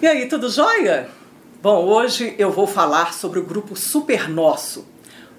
E 0.00 0.06
aí, 0.06 0.28
tudo 0.28 0.48
jóia? 0.48 1.10
Bom, 1.60 1.84
hoje 1.84 2.32
eu 2.38 2.52
vou 2.52 2.68
falar 2.68 3.12
sobre 3.12 3.40
o 3.40 3.44
grupo 3.44 3.74
Super 3.74 4.28
Nosso, 4.28 4.86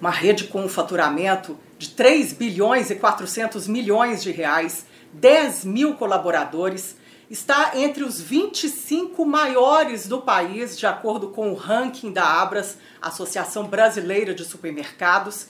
uma 0.01 0.09
rede 0.09 0.43
com 0.43 0.65
um 0.65 0.67
faturamento 0.67 1.57
de 1.77 1.91
3 1.91 2.33
bilhões 2.33 2.91
e 2.91 2.95
400 2.95 3.69
milhões 3.69 4.21
de 4.21 4.31
reais, 4.31 4.85
10 5.13 5.63
mil 5.63 5.95
colaboradores, 5.95 6.98
está 7.30 7.71
entre 7.75 8.03
os 8.03 8.20
25 8.20 9.25
maiores 9.25 10.09
do 10.09 10.20
país, 10.21 10.77
de 10.77 10.85
acordo 10.85 11.30
com 11.30 11.53
o 11.53 11.55
ranking 11.55 12.12
da 12.12 12.26
Abras, 12.26 12.77
Associação 13.02 13.66
Brasileira 13.66 14.35
de 14.35 14.44
Supermercados. 14.44 15.48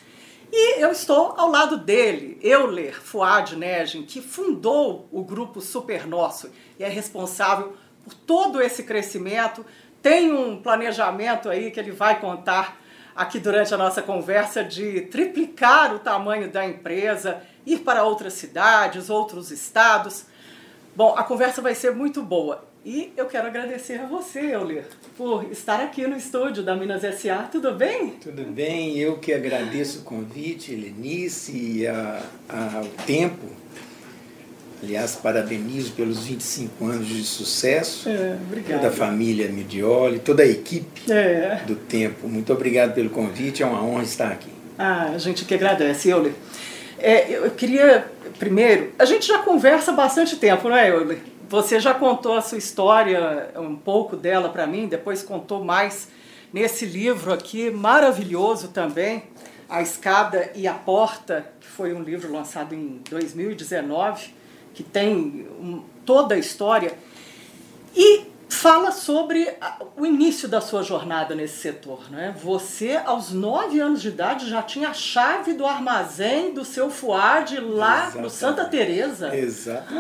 E 0.52 0.80
eu 0.80 0.92
estou 0.92 1.34
ao 1.36 1.50
lado 1.50 1.78
dele, 1.78 2.38
Euler 2.44 3.02
Fuad 3.02 3.56
Negin, 3.56 4.04
que 4.04 4.22
fundou 4.22 5.10
o 5.12 5.24
grupo 5.24 5.62
Super 5.62 6.06
Nosso 6.06 6.52
e 6.78 6.84
é 6.84 6.88
responsável 6.88 7.74
todo 8.16 8.62
esse 8.62 8.84
crescimento. 8.84 9.66
Tem 10.02 10.32
um 10.32 10.62
planejamento 10.62 11.50
aí 11.50 11.72
que 11.72 11.80
ele 11.80 11.92
vai 11.92 12.20
contar 12.20 12.80
aqui 13.16 13.40
durante 13.40 13.74
a 13.74 13.78
nossa 13.78 14.02
conversa 14.02 14.64
de 14.64 15.02
triplicar 15.02 15.94
o 15.94 16.00
tamanho 16.00 16.50
da 16.50 16.66
empresa, 16.66 17.42
ir 17.66 17.80
para 17.80 18.04
outras 18.04 18.34
cidades, 18.34 19.10
outros 19.10 19.52
estados. 19.52 20.26
Bom, 20.96 21.16
a 21.18 21.24
conversa 21.24 21.62
vai 21.62 21.76
ser 21.76 21.94
muito 21.94 22.22
boa. 22.22 22.68
E 22.86 23.12
eu 23.18 23.26
quero 23.26 23.48
agradecer 23.48 24.00
a 24.00 24.06
você, 24.06 24.56
Euler, 24.56 24.86
por 25.18 25.52
estar 25.52 25.82
aqui 25.82 26.08
no 26.08 26.16
estúdio 26.16 26.64
da 26.64 26.76
Minas 26.76 27.02
SA. 27.20 27.50
Tudo 27.52 27.74
bem? 27.74 28.12
Tudo 28.12 28.44
bem, 28.46 28.98
eu 28.98 29.18
que 29.18 29.34
agradeço 29.34 30.00
o 30.00 30.04
convite, 30.04 30.74
Lenice, 30.74 31.52
e 31.52 31.88
a, 31.88 32.24
a, 32.48 32.82
o 32.82 33.06
tempo. 33.06 33.48
Aliás, 34.82 35.16
parabenizo 35.18 35.92
pelos 35.92 36.20
25 36.26 36.86
anos 36.86 37.08
de 37.08 37.22
sucesso. 37.24 38.08
É, 38.08 38.38
obrigado. 38.48 38.80
Toda 38.82 38.94
a 38.94 38.96
família 38.96 39.50
Midioli, 39.50 40.20
toda 40.20 40.44
a 40.44 40.48
equipe 40.48 41.12
É. 41.12 41.62
do 41.68 41.76
Tempo. 41.76 42.28
Muito 42.30 42.54
obrigado 42.54 42.94
pelo 42.94 43.10
convite, 43.10 43.62
é 43.62 43.66
uma 43.66 43.84
honra 43.84 44.04
estar 44.04 44.32
aqui. 44.32 44.50
Ah, 44.78 45.12
a 45.14 45.18
gente 45.18 45.44
que 45.44 45.54
agradece, 45.54 46.10
Euler. 46.10 46.32
É, 46.98 47.30
eu 47.30 47.52
queria, 47.52 48.06
primeiro, 48.38 48.92
a 48.98 49.04
gente 49.06 49.28
já 49.28 49.40
conversa 49.40 49.92
há 49.92 49.94
bastante 49.94 50.38
tempo, 50.38 50.70
não 50.70 50.76
é, 50.76 50.90
Euler? 50.90 51.20
Você 51.50 51.80
já 51.80 51.94
contou 51.94 52.38
a 52.38 52.42
sua 52.42 52.58
história, 52.58 53.50
um 53.58 53.76
pouco 53.76 54.16
dela 54.16 54.50
para 54.50 54.66
mim, 54.68 54.88
depois 54.88 55.22
contou 55.24 55.64
mais 55.64 56.08
nesse 56.54 56.86
livro 56.86 57.34
aqui, 57.34 57.70
maravilhoso 57.70 58.70
também, 58.70 59.24
A 59.68 59.82
Escada 59.82 60.52
e 60.56 60.68
a 60.68 60.74
Porta, 60.74 61.46
que 61.60 61.68
foi 61.68 61.94
um 61.94 62.02
livro 62.02 62.32
lançado 62.32 62.74
em 62.76 63.02
2019, 63.10 64.34
que 64.80 64.84
tem 64.84 65.46
toda 66.06 66.36
a 66.36 66.38
história. 66.38 66.94
E 67.94 68.28
fala 68.48 68.92
sobre 68.92 69.54
o 69.98 70.06
início 70.06 70.48
da 70.48 70.62
sua 70.62 70.84
jornada 70.84 71.36
nesse 71.36 71.58
setor. 71.58 72.10
Né? 72.10 72.34
Você, 72.42 72.96
aos 73.06 73.34
nove 73.34 73.82
anos 73.82 74.02
de 74.02 74.08
idade, 74.08 74.50
já 74.50 74.64
tinha 74.64 74.90
a 74.90 74.94
chave 74.94 75.52
do 75.52 75.66
armazém 75.66 76.54
do 76.54 76.64
seu 76.64 76.90
Fuad 76.90 77.60
lá 77.60 78.04
no 78.16 78.28
Exatamente. 78.28 78.32
Santa 78.32 78.66
Teresa. 78.66 79.36
Exato. 79.36 79.94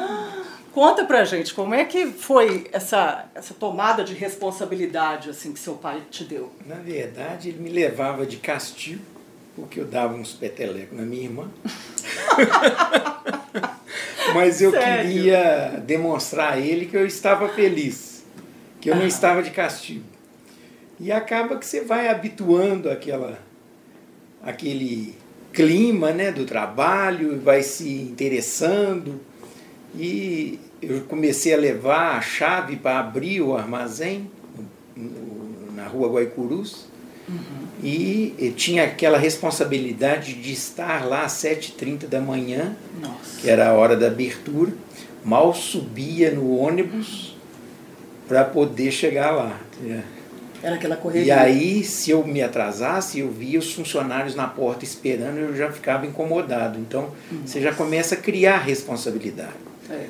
Conta 0.71 1.03
pra 1.03 1.25
gente, 1.25 1.53
como 1.53 1.73
é 1.73 1.83
que 1.83 2.07
foi 2.07 2.69
essa, 2.71 3.25
essa 3.35 3.53
tomada 3.53 4.01
de 4.01 4.13
responsabilidade 4.13 5.29
assim 5.29 5.51
que 5.51 5.59
seu 5.59 5.73
pai 5.73 6.03
te 6.09 6.23
deu? 6.23 6.53
Na 6.65 6.75
verdade, 6.75 7.49
ele 7.49 7.59
me 7.59 7.69
levava 7.69 8.25
de 8.25 8.37
castigo, 8.37 9.03
porque 9.57 9.81
eu 9.81 9.85
dava 9.85 10.13
uns 10.13 10.31
petelecos 10.31 10.97
na 10.97 11.03
minha 11.03 11.23
irmã. 11.23 11.49
Mas 14.33 14.61
eu 14.61 14.71
Sério? 14.71 15.09
queria 15.11 15.81
demonstrar 15.85 16.53
a 16.53 16.59
ele 16.59 16.85
que 16.85 16.95
eu 16.95 17.05
estava 17.05 17.49
feliz, 17.49 18.23
que 18.81 18.89
eu 18.89 18.95
não 18.95 19.03
Ah. 19.03 19.07
estava 19.07 19.41
de 19.43 19.51
castigo. 19.51 20.03
E 20.99 21.11
acaba 21.11 21.57
que 21.57 21.65
você 21.65 21.81
vai 21.81 22.07
habituando 22.09 22.89
àquela, 22.89 23.39
aquele 24.43 25.15
clima 25.53 26.11
né, 26.11 26.31
do 26.31 26.45
trabalho, 26.45 27.39
vai 27.39 27.63
se 27.63 27.89
interessando. 27.89 29.19
E 29.95 30.59
eu 30.81 31.01
comecei 31.01 31.53
a 31.53 31.57
levar 31.57 32.17
a 32.17 32.21
chave 32.21 32.75
para 32.75 32.99
abrir 32.99 33.41
o 33.41 33.55
armazém 33.55 34.29
na 35.75 35.87
rua 35.87 36.09
Guaicurus. 36.09 36.88
E 37.81 38.35
eu 38.37 38.51
tinha 38.53 38.83
aquela 38.83 39.17
responsabilidade 39.17 40.33
de 40.33 40.51
estar 40.51 41.05
lá 41.05 41.23
às 41.23 41.33
7h30 41.33 42.07
da 42.07 42.19
manhã, 42.19 42.75
Nossa. 43.01 43.39
que 43.41 43.49
era 43.49 43.69
a 43.69 43.73
hora 43.73 43.95
da 43.95 44.07
abertura. 44.07 44.71
Mal 45.23 45.53
subia 45.53 46.31
no 46.31 46.57
ônibus 46.57 47.35
para 48.27 48.43
poder 48.43 48.91
chegar 48.91 49.31
lá. 49.31 49.59
Era 50.61 50.75
aquela 50.75 50.95
E 50.95 50.97
correria. 50.97 51.39
aí, 51.39 51.83
se 51.85 52.11
eu 52.11 52.25
me 52.25 52.41
atrasasse, 52.41 53.19
eu 53.19 53.31
via 53.31 53.57
os 53.59 53.73
funcionários 53.73 54.35
na 54.35 54.45
porta 54.47 54.83
esperando, 54.83 55.37
eu 55.37 55.55
já 55.55 55.71
ficava 55.71 56.05
incomodado. 56.05 56.77
Então, 56.79 57.11
você 57.45 57.61
já 57.61 57.73
começa 57.73 58.15
a 58.15 58.17
criar 58.17 58.57
responsabilidade. 58.57 59.53
É. 59.89 60.05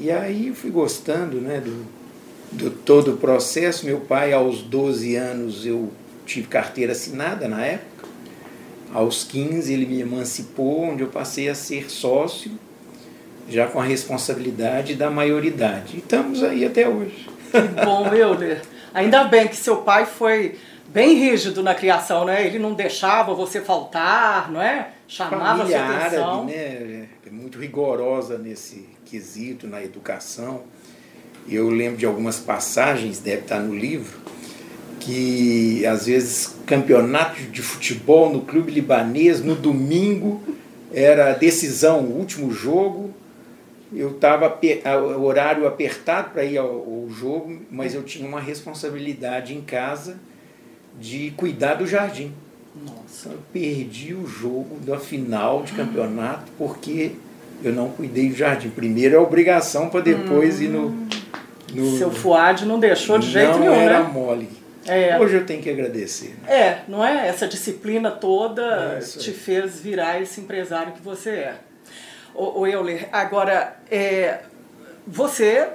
E 0.00 0.10
aí 0.10 0.48
eu 0.48 0.54
fui 0.54 0.70
gostando 0.70 1.38
né, 1.42 1.60
do, 1.60 1.84
do 2.52 2.70
todo 2.70 3.12
o 3.12 3.16
processo. 3.18 3.84
Meu 3.84 4.00
pai, 4.00 4.32
aos 4.32 4.62
12 4.62 5.14
anos, 5.16 5.66
eu 5.66 5.90
tive 6.26 6.46
carteira 6.46 6.92
assinada 6.92 7.48
na 7.48 7.64
época. 7.64 8.08
Aos 8.92 9.24
15, 9.24 9.72
ele 9.72 9.86
me 9.86 10.00
emancipou, 10.00 10.82
onde 10.82 11.02
eu 11.02 11.08
passei 11.08 11.48
a 11.48 11.54
ser 11.54 11.90
sócio, 11.90 12.50
já 13.48 13.66
com 13.66 13.80
a 13.80 13.84
responsabilidade 13.84 14.94
da 14.94 15.10
maioridade. 15.10 15.96
E 15.96 15.98
estamos 15.98 16.42
aí 16.42 16.64
até 16.64 16.88
hoje. 16.88 17.28
Que 17.50 17.84
bom, 17.84 18.06
Euler. 18.14 18.62
Ainda 18.92 19.24
bem 19.24 19.48
que 19.48 19.56
seu 19.56 19.78
pai 19.78 20.04
foi 20.04 20.58
bem 20.88 21.14
rígido 21.14 21.62
na 21.62 21.74
criação, 21.74 22.24
né? 22.24 22.46
Ele 22.46 22.58
não 22.58 22.74
deixava 22.74 23.34
você 23.34 23.60
faltar, 23.60 24.50
não 24.50 24.60
é? 24.60 24.90
Chamava 25.08 25.44
a 25.44 25.56
família 25.56 25.78
sua 25.78 25.96
atenção. 25.96 26.34
árabe, 26.34 26.52
né, 26.52 27.08
é 27.26 27.30
muito 27.30 27.58
rigorosa 27.58 28.38
nesse 28.38 28.88
quesito, 29.06 29.66
na 29.66 29.82
educação. 29.82 30.62
Eu 31.48 31.68
lembro 31.70 31.96
de 31.96 32.06
algumas 32.06 32.38
passagens, 32.38 33.18
deve 33.18 33.42
estar 33.42 33.58
no 33.58 33.74
livro, 33.74 34.20
que 35.04 35.84
às 35.84 36.06
vezes 36.06 36.54
campeonato 36.64 37.42
de 37.42 37.60
futebol 37.60 38.32
no 38.32 38.42
clube 38.42 38.70
libanês, 38.70 39.42
no 39.42 39.56
domingo, 39.56 40.40
era 40.92 41.30
a 41.30 41.32
decisão, 41.32 42.00
o 42.00 42.18
último 42.18 42.52
jogo. 42.52 43.12
Eu 43.94 44.12
estava 44.12 44.58
horário 45.20 45.66
apertado 45.66 46.30
para 46.30 46.44
ir 46.44 46.56
ao, 46.56 46.66
ao 46.66 47.10
jogo, 47.10 47.60
mas 47.70 47.94
eu 47.94 48.02
tinha 48.02 48.26
uma 48.26 48.40
responsabilidade 48.40 49.54
em 49.54 49.60
casa 49.60 50.18
de 50.98 51.32
cuidar 51.36 51.74
do 51.74 51.86
jardim. 51.86 52.32
Nossa. 52.74 53.30
Eu 53.30 53.38
perdi 53.52 54.14
o 54.14 54.26
jogo 54.26 54.78
da 54.86 54.98
final 54.98 55.62
de 55.62 55.72
campeonato 55.72 56.50
porque 56.56 57.12
eu 57.62 57.72
não 57.72 57.90
cuidei 57.90 58.30
do 58.30 58.36
jardim. 58.36 58.70
Primeiro 58.70 59.16
é 59.16 59.18
obrigação 59.18 59.90
para 59.90 60.00
depois 60.00 60.60
ir 60.60 60.68
no, 60.68 60.96
no. 61.74 61.98
Seu 61.98 62.10
Fuad 62.10 62.64
não 62.64 62.78
deixou 62.78 63.18
de 63.18 63.30
jeito 63.30 63.52
não 63.52 63.60
nenhum, 63.60 63.74
era 63.74 64.02
né? 64.04 64.10
mole. 64.10 64.61
É. 64.86 65.18
Hoje 65.18 65.36
eu 65.36 65.46
tenho 65.46 65.62
que 65.62 65.70
agradecer. 65.70 66.34
né? 66.42 66.52
É, 66.56 66.82
não 66.88 67.04
é? 67.04 67.28
Essa 67.28 67.46
disciplina 67.46 68.10
toda 68.10 68.62
É, 68.96 68.98
te 68.98 69.30
aí. 69.30 69.36
fez 69.36 69.80
virar 69.80 70.20
esse 70.20 70.40
empresário 70.40 70.92
que 70.92 71.00
você 71.02 71.30
é. 71.30 71.54
O, 72.34 72.60
o 72.60 72.66
Euler, 72.66 73.08
agora, 73.12 73.76
é, 73.90 74.40
você 75.06 75.68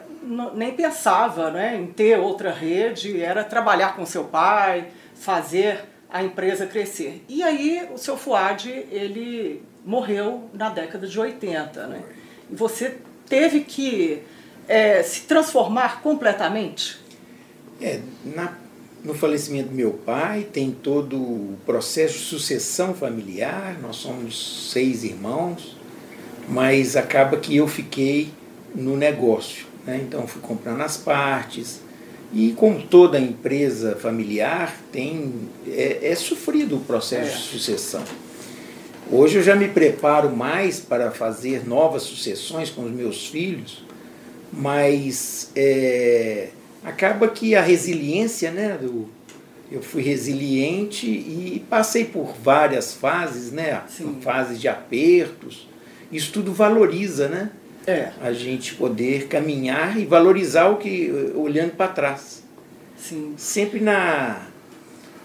nem 0.53 0.73
pensava 0.73 1.51
né, 1.51 1.75
em 1.78 1.88
ter 1.88 2.19
outra 2.19 2.51
rede, 2.51 3.22
era 3.22 3.44
trabalhar 3.44 3.95
com 3.95 4.06
seu 4.06 4.25
pai, 4.25 4.88
fazer 5.16 5.79
a 6.09 6.24
empresa 6.24 6.66
crescer. 6.66 7.24
E 7.29 7.44
aí 7.44 7.88
o 7.94 7.97
seu 7.97 8.18
Fuad, 8.18 8.69
ele 8.91 9.62
morreu 9.85 10.50
na 10.53 10.69
década 10.69 11.07
de 11.07 11.18
80, 11.19 11.88
né? 11.88 12.01
E 12.50 12.56
você 12.56 12.98
teve 13.30 13.62
que 13.62 14.24
é, 14.68 15.01
se 15.04 15.21
transformar 15.21 16.01
completamente? 16.01 17.00
É, 17.81 18.00
na, 18.25 18.54
no 19.03 19.13
falecimento 19.13 19.69
do 19.69 19.75
meu 19.75 19.91
pai 19.94 20.47
tem 20.51 20.71
todo 20.71 21.17
o 21.17 21.57
processo 21.65 22.17
de 22.17 22.25
sucessão 22.25 22.94
familiar. 22.94 23.77
Nós 23.81 23.97
somos 23.97 24.69
seis 24.71 25.03
irmãos, 25.03 25.77
mas 26.49 26.95
acaba 26.95 27.38
que 27.38 27.55
eu 27.55 27.67
fiquei 27.67 28.29
no 28.75 28.97
negócio. 28.97 29.65
Né? 29.85 30.01
Então 30.05 30.27
fui 30.27 30.41
comprando 30.41 30.81
as 30.81 30.97
partes. 30.97 31.81
E 32.33 32.51
como 32.57 32.81
toda 32.81 33.17
empresa 33.17 33.95
familiar, 33.95 34.77
tem 34.91 35.33
é, 35.65 35.99
é 36.01 36.15
sofrido 36.15 36.75
o 36.75 36.79
processo 36.81 37.31
É. 37.31 37.38
de 37.38 37.44
sucessão. 37.44 38.03
Hoje 39.09 39.38
eu 39.38 39.44
já 39.44 39.55
me 39.55 39.69
preparo 39.69 40.35
mais 40.35 40.81
para 40.81 41.11
fazer 41.11 41.65
novas 41.65 42.03
sucessões 42.03 42.69
com 42.69 42.83
os 42.83 42.91
meus 42.91 43.27
filhos, 43.27 43.81
mas 44.51 45.49
é, 45.55 46.49
acaba 46.88 47.28
que 47.28 47.54
a 47.54 47.62
resiliência, 47.62 48.50
né, 48.50 48.78
do, 48.81 49.10
eu 49.69 49.81
fui 49.81 50.01
resiliente 50.01 51.06
e 51.06 51.63
passei 51.69 52.06
por 52.06 52.34
várias 52.42 52.94
fases, 52.94 53.51
né, 53.51 53.84
Sim. 53.89 54.19
fases 54.22 54.60
de 54.60 54.69
apertos. 54.69 55.68
Isso 56.10 56.31
tudo 56.31 56.54
valoriza, 56.54 57.28
né? 57.28 57.51
É. 57.86 58.12
A 58.22 58.31
gente 58.31 58.75
poder 58.75 59.28
caminhar 59.28 60.00
e 60.00 60.06
valorizar 60.06 60.68
o 60.69 60.78
que 60.78 61.12
olhando 61.36 61.72
para 61.72 61.92
trás. 61.92 62.44
Sim. 62.98 63.33
Sempre 63.38 63.81
na 63.81 64.46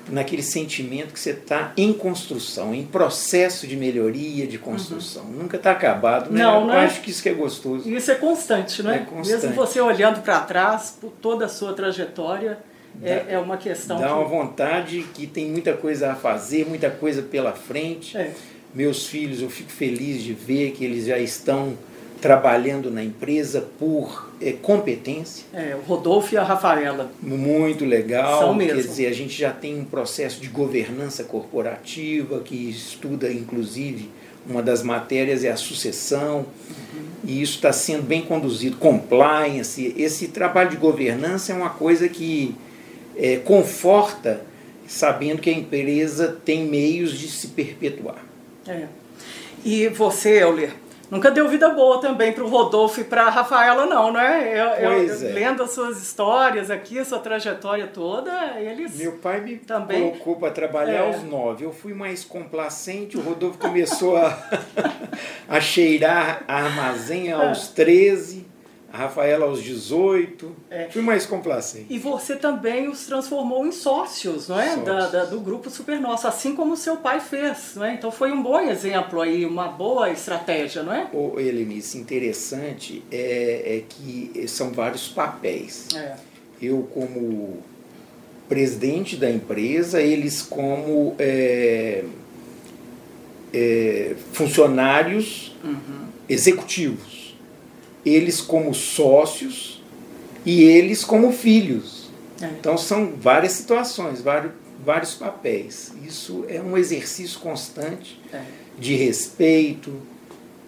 naquele 0.08 0.42
sentimento 0.42 1.12
que 1.12 1.20
você 1.20 1.30
está 1.30 1.72
em 1.76 1.92
construção, 1.92 2.74
em 2.74 2.84
processo 2.84 3.66
de 3.66 3.76
melhoria, 3.76 4.46
de 4.46 4.58
construção. 4.58 5.24
Uhum. 5.24 5.42
Nunca 5.42 5.56
está 5.56 5.70
acabado, 5.70 6.30
né? 6.30 6.42
Não, 6.42 6.68
Eu 6.68 6.74
é? 6.74 6.84
acho 6.84 7.00
que 7.00 7.10
isso 7.10 7.22
que 7.22 7.28
é 7.28 7.34
gostoso. 7.34 7.88
Isso 7.88 8.10
é 8.10 8.14
constante, 8.14 8.82
né? 8.82 8.96
É 8.96 8.98
constante. 8.98 9.46
Mesmo 9.46 9.54
você 9.54 9.80
olhando 9.80 10.22
para 10.22 10.40
trás, 10.40 10.96
por 11.00 11.10
toda 11.10 11.46
a 11.46 11.48
sua 11.48 11.72
trajetória, 11.72 12.58
é, 13.02 13.26
é 13.30 13.38
uma 13.38 13.56
questão. 13.56 13.98
Dá 13.98 14.08
que... 14.08 14.12
uma 14.12 14.24
vontade 14.24 15.06
que 15.14 15.26
tem 15.26 15.46
muita 15.46 15.72
coisa 15.74 16.12
a 16.12 16.14
fazer, 16.14 16.66
muita 16.66 16.90
coisa 16.90 17.22
pela 17.22 17.52
frente. 17.52 18.16
É. 18.16 18.32
Meus 18.74 19.06
filhos, 19.06 19.42
eu 19.42 19.50
fico 19.50 19.70
feliz 19.70 20.22
de 20.22 20.32
ver 20.32 20.72
que 20.72 20.84
eles 20.84 21.06
já 21.06 21.18
estão 21.18 21.76
trabalhando 22.22 22.88
na 22.88 23.02
empresa 23.02 23.68
por 23.80 24.30
é, 24.40 24.52
competência. 24.52 25.44
É, 25.52 25.74
o 25.74 25.80
Rodolfo 25.80 26.32
e 26.32 26.38
a 26.38 26.44
Rafaela. 26.44 27.10
Muito 27.20 27.84
legal. 27.84 28.38
São 28.38 28.54
mesmo. 28.54 28.80
Quer 28.80 28.88
dizer, 28.88 29.06
a 29.08 29.12
gente 29.12 29.36
já 29.36 29.50
tem 29.50 29.80
um 29.80 29.84
processo 29.84 30.40
de 30.40 30.46
governança 30.46 31.24
corporativa 31.24 32.38
que 32.38 32.70
estuda, 32.70 33.30
inclusive, 33.30 34.08
uma 34.48 34.62
das 34.62 34.84
matérias 34.84 35.42
é 35.42 35.50
a 35.50 35.56
sucessão. 35.56 36.38
Uhum. 36.38 37.02
E 37.24 37.42
isso 37.42 37.56
está 37.56 37.72
sendo 37.72 38.04
bem 38.04 38.22
conduzido. 38.22 38.76
Compliance. 38.76 39.92
Esse 39.98 40.28
trabalho 40.28 40.70
de 40.70 40.76
governança 40.76 41.50
é 41.50 41.56
uma 41.56 41.70
coisa 41.70 42.08
que 42.08 42.54
é, 43.16 43.38
conforta, 43.38 44.42
sabendo 44.86 45.40
que 45.40 45.50
a 45.50 45.52
empresa 45.52 46.38
tem 46.44 46.66
meios 46.66 47.18
de 47.18 47.26
se 47.26 47.48
perpetuar. 47.48 48.24
É. 48.68 48.86
E 49.64 49.88
você, 49.88 50.42
Euler, 50.42 50.72
Nunca 51.12 51.30
deu 51.30 51.46
vida 51.46 51.68
boa 51.68 52.00
também 52.00 52.32
para 52.32 52.42
o 52.42 52.48
Rodolfo 52.48 53.02
e 53.02 53.04
para 53.04 53.24
a 53.24 53.28
Rafaela, 53.28 53.84
não, 53.84 54.10
né? 54.10 54.50
Eu, 54.58 54.88
pois 54.88 55.22
eu, 55.22 55.28
é. 55.28 55.32
Lendo 55.32 55.62
as 55.62 55.72
suas 55.72 56.00
histórias 56.00 56.70
aqui, 56.70 56.98
a 56.98 57.04
sua 57.04 57.18
trajetória 57.18 57.86
toda, 57.86 58.58
eles. 58.58 58.96
Meu 58.96 59.12
pai 59.18 59.42
me 59.42 59.58
também 59.58 60.08
colocou 60.08 60.36
para 60.36 60.50
trabalhar 60.50 61.04
é. 61.04 61.06
aos 61.06 61.22
nove. 61.22 61.66
Eu 61.66 61.70
fui 61.70 61.92
mais 61.92 62.24
complacente, 62.24 63.18
o 63.18 63.20
Rodolfo 63.20 63.58
começou 63.58 64.16
a, 64.16 64.38
a 65.46 65.60
cheirar 65.60 66.44
armazém 66.48 67.30
aos 67.30 67.68
13. 67.68 68.46
A 68.92 68.98
Rafaela 68.98 69.46
aos 69.46 69.62
18. 69.62 70.54
É. 70.70 70.88
Fui 70.90 71.00
mais 71.00 71.24
complacente. 71.24 71.86
E 71.88 71.98
você 71.98 72.36
também 72.36 72.88
os 72.88 73.06
transformou 73.06 73.66
em 73.66 73.72
sócios, 73.72 74.48
não 74.48 74.60
é? 74.60 74.76
Da, 74.76 75.06
da, 75.08 75.24
do 75.24 75.40
grupo 75.40 75.70
Super 75.70 75.98
Nosso, 75.98 76.28
assim 76.28 76.54
como 76.54 76.76
seu 76.76 76.98
pai 76.98 77.18
fez, 77.20 77.72
não 77.76 77.84
é? 77.86 77.94
Então 77.94 78.10
foi 78.12 78.30
um 78.32 78.42
bom 78.42 78.60
exemplo 78.60 79.20
aí, 79.22 79.46
uma 79.46 79.68
boa 79.68 80.10
estratégia, 80.10 80.82
não 80.82 80.92
é? 80.92 81.08
O 81.12 81.40
Helenice, 81.40 81.96
interessante 81.96 83.02
é, 83.10 83.78
é 83.78 83.84
que 83.88 84.46
são 84.46 84.72
vários 84.72 85.08
papéis. 85.08 85.88
É. 85.94 86.16
Eu 86.60 86.82
como 86.92 87.62
presidente 88.48 89.16
da 89.16 89.30
empresa, 89.30 90.02
eles 90.02 90.42
como 90.42 91.14
é, 91.18 92.04
é, 93.54 94.14
funcionários 94.32 95.56
Uhum. 95.64 96.06
executivos, 96.28 97.21
eles 98.04 98.40
como 98.40 98.74
sócios 98.74 99.82
e 100.44 100.62
eles 100.62 101.04
como 101.04 101.32
filhos. 101.32 102.10
É. 102.40 102.46
Então 102.46 102.76
são 102.76 103.12
várias 103.16 103.52
situações, 103.52 104.20
vários, 104.20 104.52
vários 104.84 105.14
papéis. 105.14 105.92
Isso 106.06 106.44
é 106.48 106.60
um 106.60 106.76
exercício 106.76 107.38
constante 107.40 108.20
É. 108.32 108.40
de 108.78 108.94
respeito. 108.96 109.92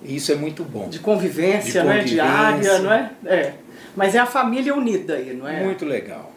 e 0.05 0.17
Isso 0.17 0.31
é 0.31 0.35
muito 0.37 0.63
bom. 0.65 0.89
De 0.89 0.99
convivência, 1.01 1.73
De 1.73 1.79
é? 1.79 1.83
convivência. 1.83 2.15
Diária, 2.15 2.79
não 2.81 2.93
é? 2.93 3.11
É. 3.27 3.55
Mas 3.97 4.15
é 4.15 4.19
a 4.19 4.27
família 4.27 4.75
unida 4.75 5.15
aí, 5.15 5.33
não 5.35 5.49
é? 5.49 5.63
Muito 5.65 5.85
legal. 5.85 6.33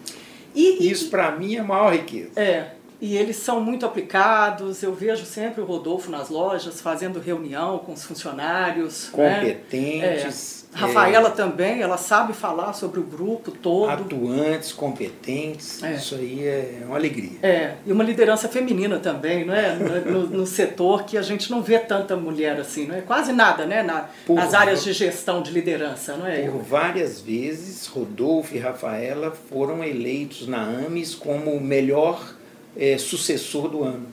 E, 0.55 0.83
e- 0.85 0.91
Isso 0.91 1.09
para 1.09 1.31
mim 1.31 1.55
é 1.55 1.59
a 1.59 1.63
maior 1.63 1.91
riqueza. 1.93 2.31
É, 2.35 2.71
e 2.99 3.15
eles 3.17 3.35
são 3.38 3.61
muito 3.61 3.85
aplicados. 3.85 4.81
Eu 4.83 4.94
vejo 4.94 5.25
sempre 5.25 5.61
o 5.61 5.65
Rodolfo 5.65 6.09
nas 6.09 6.29
lojas 6.29 6.81
fazendo 6.81 7.19
reunião 7.19 7.79
com 7.79 7.94
os 7.94 8.03
funcionários. 8.03 9.11
né? 9.13 9.35
Competentes, 9.39 10.65
É. 10.73 10.77
Rafaela 10.77 11.31
também, 11.31 11.81
ela 11.81 11.97
sabe 11.97 12.33
falar 12.33 12.73
sobre 12.73 12.99
o 12.99 13.03
grupo 13.03 13.51
é, 13.51 13.59
todo. 13.61 13.89
atuantes, 13.89 14.71
competentes. 14.71 15.81
É. 15.81 15.94
Isso 15.95 16.13
aí 16.15 16.45
é 16.45 16.81
uma 16.85 16.97
alegria. 16.97 17.31
É, 17.41 17.75
e 17.85 17.91
uma 17.91 18.03
liderança 18.03 18.47
feminina 18.47 19.00
também, 19.00 19.43
não 19.45 19.53
é? 19.55 19.73
No, 19.75 20.27
no 20.27 20.45
setor 20.45 21.03
que 21.05 21.17
a 21.17 21.21
gente 21.21 21.50
não 21.50 21.61
vê 21.63 21.79
tanta 21.79 22.15
mulher 22.15 22.59
assim, 22.59 22.85
não 22.85 22.95
é? 22.95 23.01
Quase 23.01 23.31
nada, 23.33 23.65
né? 23.65 23.81
Na, 23.81 24.09
Por- 24.25 24.35
nas 24.35 24.53
áreas 24.53 24.83
de 24.83 24.93
gestão 24.93 25.41
de 25.41 25.51
liderança, 25.51 26.15
não 26.15 26.27
é? 26.27 26.41
Por 26.50 26.61
várias 26.61 27.19
vezes, 27.21 27.88
Rodolfo 27.88 28.55
e 28.55 28.59
Rafaela 28.59 29.31
foram 29.50 29.83
eleitos 29.83 30.47
na 30.47 30.61
AMES 30.61 31.15
como 31.15 31.51
o 31.51 31.61
melhor 31.61 32.35
eh, 32.77 32.97
sucessor 32.97 33.68
do 33.69 33.83
ano. 33.83 34.07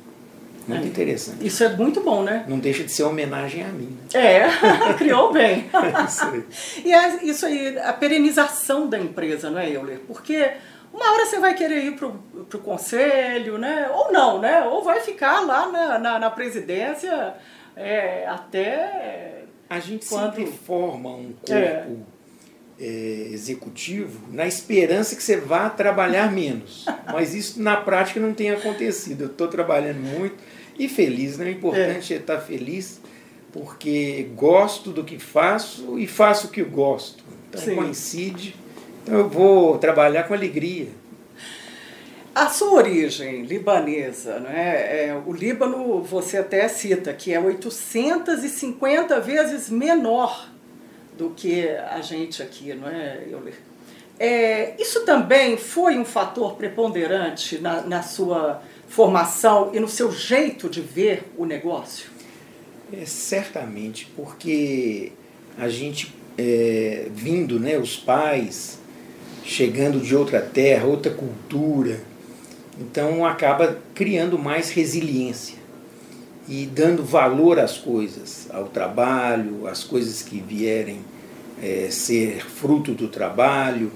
Muito 0.67 0.85
É. 0.85 0.87
interessante. 0.87 1.47
Isso 1.47 1.63
é 1.63 1.69
muito 1.77 2.01
bom, 2.01 2.23
né? 2.23 2.45
Não 2.49 2.59
deixa 2.59 2.83
de 2.85 2.91
ser 2.91 3.03
homenagem 3.03 3.63
a 3.63 3.69
mim. 3.69 3.99
né? 4.15 4.21
É, 4.37 4.49
criou 4.97 5.31
bem. 5.33 5.69
Isso 6.09 6.25
aí. 6.25 6.45
E 6.85 6.93
é 6.95 7.25
isso 7.25 7.45
aí, 7.47 7.79
a 7.79 7.93
perenização 7.93 8.87
da 8.89 8.99
empresa, 8.99 9.51
não 9.51 9.59
é, 9.59 9.71
Euler? 9.71 10.01
Porque 10.07 10.53
uma 10.93 11.13
hora 11.13 11.27
você 11.27 11.39
vai 11.39 11.55
querer 11.55 11.85
ir 11.85 11.97
para 11.97 12.07
o 12.09 12.63
conselho, 12.63 13.59
né? 13.59 13.91
Ou 13.93 14.11
não, 14.11 14.39
né? 14.41 14.63
Ou 14.63 14.83
vai 14.83 15.01
ficar 15.01 15.41
lá 15.41 15.67
na, 15.71 15.99
na, 15.99 16.19
na 16.19 16.31
presidência 16.31 17.35
é, 17.77 18.27
até. 18.27 19.43
A 19.69 19.79
gente 19.81 20.07
Quando- 20.09 20.35
sempre 20.37 20.47
forma 20.47 21.11
um 21.11 21.33
corpo 21.47 22.07
É. 22.79 23.29
executivo 23.33 24.21
na 24.33 24.47
esperança 24.47 25.15
que 25.15 25.23
você 25.23 25.37
vá 25.37 25.71
trabalhar 25.71 26.33
menos. 26.33 26.85
Mas 27.13 27.35
isso 27.35 27.63
na 27.63 27.77
prática 27.77 28.19
não 28.21 28.35
tem 28.35 28.51
acontecido. 28.51 29.23
Eu 29.23 29.29
estou 29.29 29.49
trabalhando 29.49 30.01
muito 30.01 30.37
e 30.79 30.89
feliz. 30.89 31.39
Né? 31.39 31.47
O 31.47 31.51
importante 31.51 32.13
é. 32.13 32.17
estar 32.17 32.41
feliz 32.41 33.01
porque 33.53 34.31
gosto 34.35 34.91
do 34.91 35.05
que 35.05 35.17
faço 35.19 35.97
e 35.99 36.09
faço 36.09 36.49
o 36.49 36.51
que 36.51 36.63
gosto. 36.63 37.23
Então 37.49 37.61
Sim. 37.61 37.77
coincide. 37.77 38.57
Então 39.03 39.19
eu 39.19 39.29
vou 39.29 39.79
trabalhar 39.79 40.25
com 40.25 40.35
alegria. 40.35 40.89
A 42.35 42.49
sua 42.49 42.73
origem 42.73 43.45
libanesa, 43.45 44.41
né? 44.41 45.07
É, 45.07 45.23
o 45.25 45.33
Líbano, 45.33 46.03
você 46.03 46.39
até 46.39 46.67
cita 46.67 47.13
que 47.13 47.33
é 47.33 47.39
850 47.39 49.21
vezes 49.21 49.71
menor 49.71 50.49
do 51.17 51.31
que 51.31 51.69
a 51.69 52.01
gente 52.01 52.43
aqui, 52.43 52.73
não 52.75 52.89
é, 52.89 53.25
Euler? 53.31 53.55
É, 54.19 54.81
isso 54.81 55.05
também 55.05 55.57
foi 55.57 55.99
um 55.99 56.05
fator 56.05 56.55
preponderante 56.55 57.59
na, 57.59 57.83
na 57.83 58.03
sua 58.03 58.63
formação 58.89 59.71
e 59.75 59.81
no 59.81 59.89
seu 59.89 60.13
jeito 60.13 60.69
de 60.69 60.81
ver 60.81 61.25
o 61.37 61.45
negócio? 61.45 62.11
É, 62.93 63.05
certamente, 63.05 64.07
porque 64.15 65.13
a 65.59 65.69
gente 65.69 66.15
é, 66.39 67.09
vindo, 67.11 67.59
né, 67.59 67.77
os 67.77 67.97
pais 67.97 68.79
chegando 69.45 70.01
de 70.01 70.15
outra 70.15 70.41
terra, 70.41 70.87
outra 70.87 71.13
cultura, 71.13 72.01
então 72.81 73.27
acaba 73.27 73.81
criando 73.95 74.39
mais 74.39 74.71
resiliência 74.71 75.64
e 76.49 76.67
dando 76.67 77.03
valor 77.03 77.59
às 77.59 77.79
coisas, 77.79 78.49
ao 78.53 78.67
trabalho, 78.67 79.67
às 79.67 79.83
coisas 79.83 80.23
que 80.23 80.41
vierem 80.41 81.01
é, 81.63 81.89
ser 81.91 82.45
fruto 82.45 82.93
do 82.93 83.09
trabalho. 83.09 83.91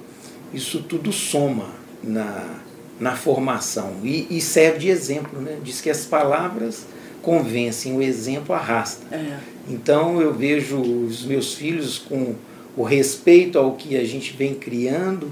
Isso 0.52 0.82
tudo 0.82 1.12
soma 1.12 1.70
na, 2.02 2.60
na 2.98 3.14
formação 3.14 3.96
e, 4.02 4.26
e 4.30 4.40
serve 4.40 4.78
de 4.78 4.88
exemplo. 4.88 5.40
Né? 5.40 5.58
Diz 5.62 5.80
que 5.80 5.90
as 5.90 6.06
palavras 6.06 6.86
convencem, 7.22 7.94
o 7.96 8.02
exemplo 8.02 8.54
arrasta. 8.54 9.14
É. 9.14 9.38
Então 9.68 10.20
eu 10.20 10.32
vejo 10.32 10.80
os 10.80 11.24
meus 11.24 11.54
filhos 11.54 11.98
com 11.98 12.34
o 12.76 12.82
respeito 12.82 13.58
ao 13.58 13.72
que 13.72 13.96
a 13.96 14.04
gente 14.04 14.34
vem 14.34 14.54
criando 14.54 15.30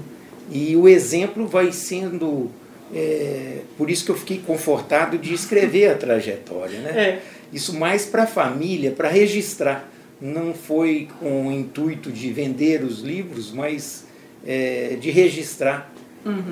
e 0.51 0.75
o 0.75 0.87
exemplo 0.87 1.47
vai 1.47 1.71
sendo. 1.71 2.51
É, 2.93 3.59
por 3.77 3.89
isso 3.89 4.05
que 4.05 4.11
eu 4.11 4.15
fiquei 4.15 4.39
confortado 4.39 5.17
de 5.17 5.33
escrever 5.33 5.91
a 5.91 5.95
trajetória. 5.95 6.79
Né? 6.79 6.91
É. 6.91 7.21
Isso 7.51 7.77
mais 7.77 8.05
para 8.05 8.23
a 8.23 8.27
família, 8.27 8.91
para 8.91 9.09
registrar. 9.09 9.89
Não 10.19 10.53
foi 10.53 11.07
com 11.19 11.47
o 11.47 11.51
intuito 11.51 12.11
de 12.11 12.31
vender 12.31 12.83
os 12.83 13.01
livros, 13.01 13.51
mas 13.51 14.05
é, 14.45 14.97
de 14.99 15.11
registrar 15.11 15.91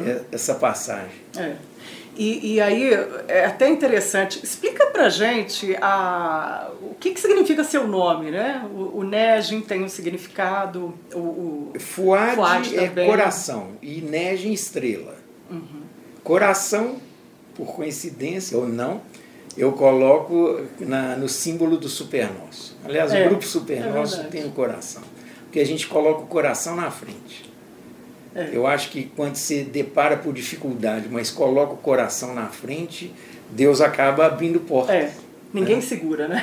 é, 0.06 0.22
essa 0.32 0.56
passagem. 0.56 1.10
É. 1.38 1.56
E, 2.18 2.54
e 2.54 2.62
aí 2.62 2.92
é 3.27 3.46
até 3.46 3.68
interessante. 3.68 4.39
Explica 4.42 4.86
pra 4.88 5.10
gente 5.10 5.75
a, 5.82 6.70
o 6.82 6.96
que, 6.96 7.12
que 7.12 7.20
significa 7.20 7.63
seu 7.63 7.88
nome, 7.88 8.32
né? 8.32 8.65
O, 8.74 9.00
o 9.00 9.04
Negin 9.04 9.62
tem 9.62 9.84
um 9.84 9.89
significado, 9.89 10.94
o, 11.13 11.20
o 11.20 11.74
Fuad, 11.77 12.36
Fuad 12.36 12.77
é 12.77 13.06
coração 13.06 13.72
e 13.82 14.01
Nege 14.01 14.51
estrela. 14.54 15.25
Coração, 16.25 16.96
por 17.53 17.75
coincidência 17.75 18.58
ou 18.58 18.67
não, 18.67 19.00
eu 19.55 19.72
coloco 19.74 20.65
na, 20.79 21.15
no 21.15 21.29
símbolo 21.29 21.77
do 21.77 21.88
Super 21.88 22.32
Nosso. 22.34 22.75
Aliás, 22.84 23.13
É, 23.13 23.25
o 23.25 23.29
grupo 23.29 23.46
Super 23.46 23.77
é 23.77 24.24
tem 24.24 24.44
o 24.44 24.50
coração. 24.50 25.03
Porque 25.44 25.60
a 25.60 25.65
gente 25.65 25.86
coloca 25.86 26.24
o 26.24 26.25
coração 26.25 26.75
na 26.75 26.89
frente. 26.89 27.48
É. 28.34 28.50
Eu 28.51 28.65
acho 28.65 28.89
que 28.89 29.03
quando 29.15 29.36
se 29.36 29.63
depara 29.65 30.17
por 30.17 30.34
dificuldade, 30.34 31.08
mas 31.12 31.29
coloca 31.29 31.74
o 31.74 31.77
coração 31.77 32.34
na 32.34 32.48
frente, 32.48 33.13
Deus 33.51 33.79
acaba 33.79 34.25
abrindo 34.25 34.60
portas. 34.62 34.96
É. 34.96 35.13
Ninguém 35.53 35.77
é. 35.77 35.82
segura, 35.82 36.27
né? 36.27 36.41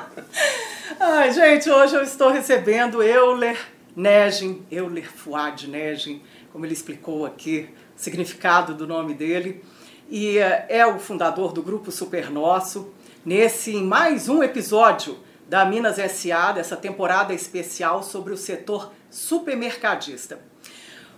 Ai, 1.00 1.32
gente, 1.32 1.70
hoje 1.70 1.96
eu 1.96 2.02
estou 2.02 2.30
recebendo 2.30 3.02
Euler 3.02 3.58
Negin, 3.96 4.62
Euler 4.70 5.10
Fuad 5.10 5.66
Negin, 5.66 6.20
como 6.52 6.66
ele 6.66 6.74
explicou 6.74 7.24
aqui, 7.24 7.70
significado 8.00 8.74
do 8.74 8.86
nome 8.86 9.14
dele. 9.14 9.62
E 10.08 10.38
é, 10.38 10.66
é 10.68 10.86
o 10.86 10.98
fundador 10.98 11.52
do 11.52 11.62
Grupo 11.62 11.92
Super 11.92 12.30
Nosso, 12.30 12.92
nesse 13.24 13.74
mais 13.74 14.28
um 14.28 14.42
episódio 14.42 15.18
da 15.48 15.64
Minas 15.64 15.96
SA, 16.10 16.52
dessa 16.52 16.76
temporada 16.76 17.34
especial 17.34 18.02
sobre 18.02 18.32
o 18.32 18.36
setor 18.36 18.92
supermercadista. 19.10 20.40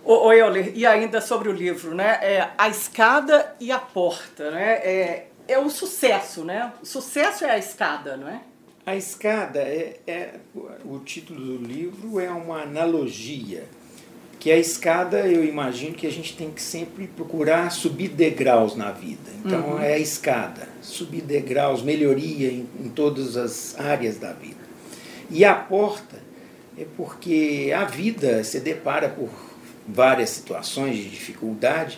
Ô, 0.03 0.27
ô 0.27 0.33
Euler, 0.33 0.73
e 0.75 0.85
ainda 0.85 1.21
sobre 1.21 1.47
o 1.47 1.53
livro, 1.53 1.95
né? 1.95 2.19
É, 2.21 2.49
a 2.57 2.67
escada 2.67 3.55
e 3.59 3.71
a 3.71 3.79
porta, 3.79 4.51
né? 4.51 4.73
É, 4.83 5.27
é 5.47 5.57
o 5.57 5.69
sucesso, 5.69 6.43
né? 6.43 6.73
O 6.81 6.85
sucesso 6.85 7.45
é 7.45 7.51
a 7.51 7.57
escada, 7.57 8.17
não 8.17 8.27
é? 8.27 8.41
A 8.85 8.95
escada 8.95 9.59
é, 9.59 9.99
é 10.05 10.33
o 10.83 10.99
título 10.99 11.39
do 11.39 11.65
livro 11.65 12.19
é 12.19 12.29
uma 12.29 12.63
analogia 12.63 13.65
que 14.43 14.51
a 14.51 14.57
escada 14.57 15.19
eu 15.19 15.45
imagino 15.45 15.95
que 15.95 16.05
a 16.05 16.11
gente 16.11 16.35
tem 16.35 16.51
que 16.51 16.61
sempre 16.61 17.07
procurar 17.07 17.71
subir 17.71 18.09
degraus 18.09 18.75
na 18.75 18.91
vida. 18.91 19.31
Então 19.39 19.75
uhum. 19.75 19.79
é 19.79 19.93
a 19.93 19.97
escada, 19.97 20.67
subir 20.81 21.21
degraus, 21.21 21.81
melhoria 21.81 22.49
em, 22.49 22.67
em 22.77 22.89
todas 22.89 23.37
as 23.37 23.79
áreas 23.79 24.17
da 24.17 24.33
vida. 24.33 24.59
E 25.29 25.45
a 25.45 25.55
porta 25.55 26.17
é 26.77 26.85
porque 26.97 27.71
a 27.73 27.85
vida 27.85 28.43
se 28.43 28.59
depara 28.59 29.07
por 29.07 29.29
várias 29.87 30.31
situações 30.31 30.97
de 30.97 31.09
dificuldade 31.09 31.97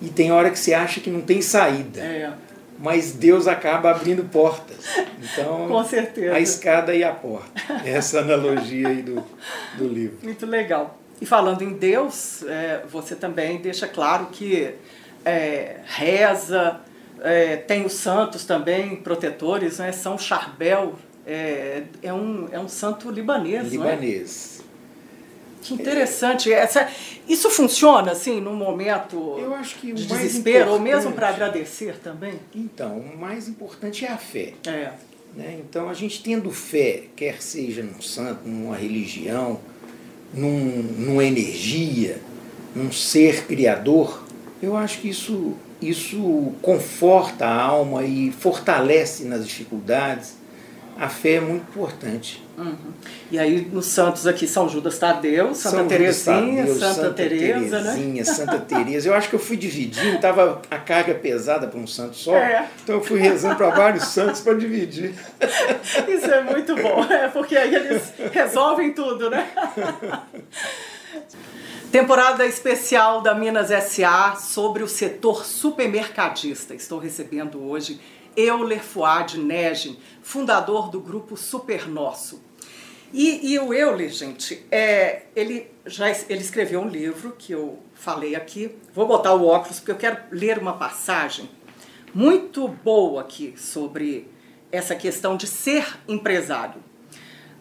e 0.00 0.08
tem 0.08 0.32
hora 0.32 0.50
que 0.50 0.58
você 0.58 0.72
acha 0.72 0.98
que 0.98 1.10
não 1.10 1.20
tem 1.20 1.42
saída. 1.42 2.00
É 2.00 2.32
mas 2.78 3.12
Deus 3.12 3.46
acaba 3.46 3.92
abrindo 3.92 4.24
portas. 4.24 4.78
Então, 5.20 5.68
Com 5.68 5.84
certeza. 5.84 6.34
a 6.34 6.40
escada 6.40 6.92
e 6.92 7.04
a 7.04 7.12
porta. 7.12 7.52
Essa 7.84 8.20
analogia 8.20 8.88
aí 8.88 9.02
do, 9.02 9.22
do 9.78 9.86
livro. 9.86 10.18
Muito 10.22 10.44
legal. 10.46 10.98
E 11.22 11.24
falando 11.24 11.62
em 11.62 11.74
Deus, 11.74 12.42
é, 12.42 12.82
você 12.90 13.14
também 13.14 13.58
deixa 13.58 13.86
claro 13.86 14.26
que 14.32 14.74
é, 15.24 15.76
reza, 15.84 16.80
é, 17.20 17.58
tem 17.58 17.86
os 17.86 17.92
santos 17.92 18.44
também, 18.44 18.96
protetores, 18.96 19.78
né? 19.78 19.92
São 19.92 20.18
Charbel 20.18 20.94
é, 21.24 21.84
é, 22.02 22.12
um, 22.12 22.48
é 22.50 22.58
um 22.58 22.66
santo 22.66 23.08
libanês, 23.08 23.68
Libanês. 23.68 24.64
Que 25.62 25.74
interessante. 25.74 26.52
Essa, 26.52 26.90
isso 27.28 27.48
funciona 27.50 28.10
assim 28.10 28.40
num 28.40 28.56
momento 28.56 29.36
de 29.94 30.04
desespero 30.04 30.72
ou 30.72 30.80
mesmo 30.80 31.12
para 31.12 31.28
agradecer 31.28 32.00
também? 32.00 32.40
Então, 32.52 32.98
o 32.98 33.16
mais 33.16 33.46
importante 33.46 34.04
é 34.04 34.08
a 34.08 34.18
fé. 34.18 34.54
É. 34.66 34.90
Né? 35.36 35.60
Então, 35.60 35.88
a 35.88 35.94
gente 35.94 36.20
tendo 36.20 36.50
fé, 36.50 37.04
quer 37.14 37.40
seja 37.40 37.80
num 37.80 38.02
santo, 38.02 38.40
numa 38.44 38.74
religião, 38.74 39.60
num, 40.32 40.82
numa 40.98 41.24
energia, 41.24 42.20
num 42.74 42.90
ser 42.90 43.44
criador, 43.46 44.24
eu 44.62 44.76
acho 44.76 45.00
que 45.00 45.08
isso, 45.08 45.54
isso 45.80 46.52
conforta 46.62 47.46
a 47.46 47.62
alma 47.62 48.04
e 48.04 48.32
fortalece 48.32 49.24
nas 49.24 49.46
dificuldades 49.46 50.41
a 50.98 51.08
fé 51.08 51.34
é 51.34 51.40
muito 51.40 51.62
importante. 51.70 52.42
Uhum. 52.56 52.92
E 53.30 53.38
aí 53.38 53.68
nos 53.72 53.86
santos 53.86 54.26
aqui 54.26 54.46
São 54.46 54.68
Judas 54.68 54.98
Tadeu, 54.98 55.54
Santa 55.54 55.76
São 55.76 55.88
Terezinha, 55.88 56.62
Tadeu, 56.62 56.74
Santa, 56.74 56.94
Santa 56.94 57.10
Teresa, 57.14 57.80
né? 57.80 58.24
Santa 58.24 58.58
Teresa. 58.58 59.08
Eu 59.08 59.14
acho 59.14 59.28
que 59.28 59.34
eu 59.34 59.40
fui 59.40 59.56
dividindo, 59.56 60.16
estava 60.16 60.60
a 60.70 60.78
carga 60.78 61.14
pesada 61.14 61.66
para 61.66 61.78
um 61.78 61.86
santo 61.86 62.16
só, 62.16 62.36
é. 62.36 62.68
então 62.82 62.96
eu 62.96 63.02
fui 63.02 63.18
rezando 63.18 63.56
para 63.56 63.70
vários 63.70 64.04
santos 64.08 64.40
para 64.40 64.54
dividir. 64.54 65.14
Isso 66.08 66.26
é 66.26 66.42
muito 66.42 66.76
bom, 66.76 67.04
é 67.10 67.28
porque 67.28 67.56
aí 67.56 67.74
eles 67.74 68.12
resolvem 68.32 68.92
tudo, 68.92 69.30
né? 69.30 69.48
Temporada 71.90 72.46
especial 72.46 73.20
da 73.20 73.34
Minas 73.34 73.68
SA 73.84 74.36
sobre 74.36 74.82
o 74.82 74.88
setor 74.88 75.44
supermercadista. 75.44 76.74
Estou 76.74 76.98
recebendo 76.98 77.62
hoje 77.62 78.00
Euler 78.36 78.82
Fuad 78.82 79.38
Negin, 79.38 79.98
fundador 80.22 80.90
do 80.90 81.00
grupo 81.00 81.36
Super 81.36 81.86
Nosso. 81.86 82.42
E, 83.12 83.52
e 83.52 83.58
o 83.58 83.74
Euler, 83.74 84.08
gente, 84.08 84.64
é, 84.70 85.24
ele 85.36 85.70
já 85.84 86.08
ele 86.08 86.40
escreveu 86.40 86.80
um 86.80 86.88
livro 86.88 87.36
que 87.38 87.52
eu 87.52 87.78
falei 87.92 88.34
aqui. 88.34 88.74
Vou 88.94 89.06
botar 89.06 89.34
o 89.34 89.46
óculos 89.46 89.78
porque 89.78 89.92
eu 89.92 89.96
quero 89.96 90.18
ler 90.30 90.58
uma 90.58 90.72
passagem 90.78 91.50
muito 92.14 92.66
boa 92.66 93.20
aqui 93.20 93.54
sobre 93.58 94.30
essa 94.70 94.94
questão 94.94 95.36
de 95.36 95.46
ser 95.46 95.98
empresário. 96.08 96.82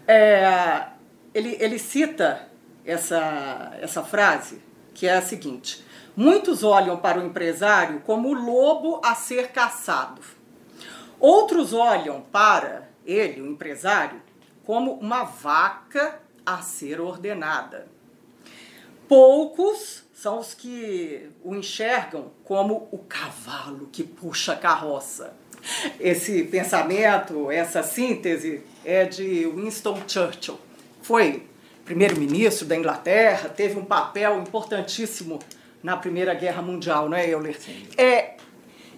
É, 0.07 0.85
ele, 1.33 1.57
ele 1.59 1.77
cita 1.77 2.50
essa, 2.85 3.77
essa 3.81 4.03
frase, 4.03 4.61
que 4.93 5.07
é 5.07 5.17
a 5.17 5.21
seguinte: 5.21 5.83
Muitos 6.15 6.63
olham 6.63 6.97
para 6.97 7.19
o 7.19 7.25
empresário 7.25 8.01
como 8.01 8.29
o 8.29 8.33
lobo 8.33 8.99
a 9.03 9.15
ser 9.15 9.49
caçado 9.49 10.21
Outros 11.21 11.71
olham 11.71 12.19
para 12.19 12.89
ele, 13.05 13.41
o 13.41 13.45
empresário, 13.45 14.19
como 14.65 14.93
uma 14.93 15.23
vaca 15.23 16.19
a 16.43 16.63
ser 16.63 16.99
ordenada. 16.99 17.87
Poucos 19.07 20.03
são 20.15 20.39
os 20.39 20.55
que 20.55 21.29
o 21.43 21.55
enxergam 21.55 22.31
como 22.43 22.89
o 22.91 22.97
cavalo 22.97 23.87
que 23.91 24.03
puxa 24.03 24.53
a 24.53 24.57
carroça. 24.57 25.35
Esse 25.99 26.43
pensamento, 26.45 27.51
essa 27.51 27.83
síntese 27.83 28.63
é 28.83 29.05
de 29.05 29.45
Winston 29.45 30.01
Churchill. 30.07 30.59
Foi 31.03 31.47
primeiro-ministro 31.91 32.65
da 32.65 32.73
Inglaterra, 32.73 33.49
teve 33.49 33.77
um 33.77 33.83
papel 33.83 34.39
importantíssimo 34.39 35.39
na 35.83 35.97
Primeira 35.97 36.33
Guerra 36.33 36.61
Mundial, 36.61 37.09
não 37.09 37.17
é, 37.17 37.29
Euler? 37.29 37.57
É, 37.97 38.35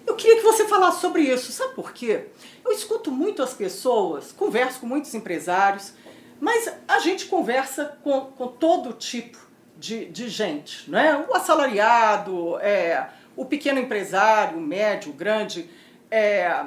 eu 0.06 0.14
queria 0.14 0.36
que 0.36 0.42
você 0.42 0.68
falasse 0.68 1.00
sobre 1.00 1.22
isso. 1.22 1.50
Sabe 1.50 1.74
por 1.74 1.92
quê? 1.92 2.26
Eu 2.64 2.70
escuto 2.70 3.10
muito 3.10 3.42
as 3.42 3.52
pessoas, 3.52 4.30
converso 4.30 4.78
com 4.78 4.86
muitos 4.86 5.12
empresários, 5.12 5.92
mas 6.40 6.72
a 6.86 7.00
gente 7.00 7.26
conversa 7.26 7.98
com, 8.04 8.26
com 8.26 8.46
todo 8.46 8.92
tipo 8.92 9.38
de, 9.76 10.04
de 10.04 10.28
gente, 10.28 10.88
não 10.88 10.98
é? 10.98 11.26
O 11.28 11.34
assalariado, 11.34 12.60
é, 12.60 13.08
o 13.34 13.44
pequeno 13.44 13.80
empresário, 13.80 14.56
o 14.56 14.60
médio, 14.60 15.10
o 15.10 15.14
grande, 15.14 15.68
é, 16.08 16.64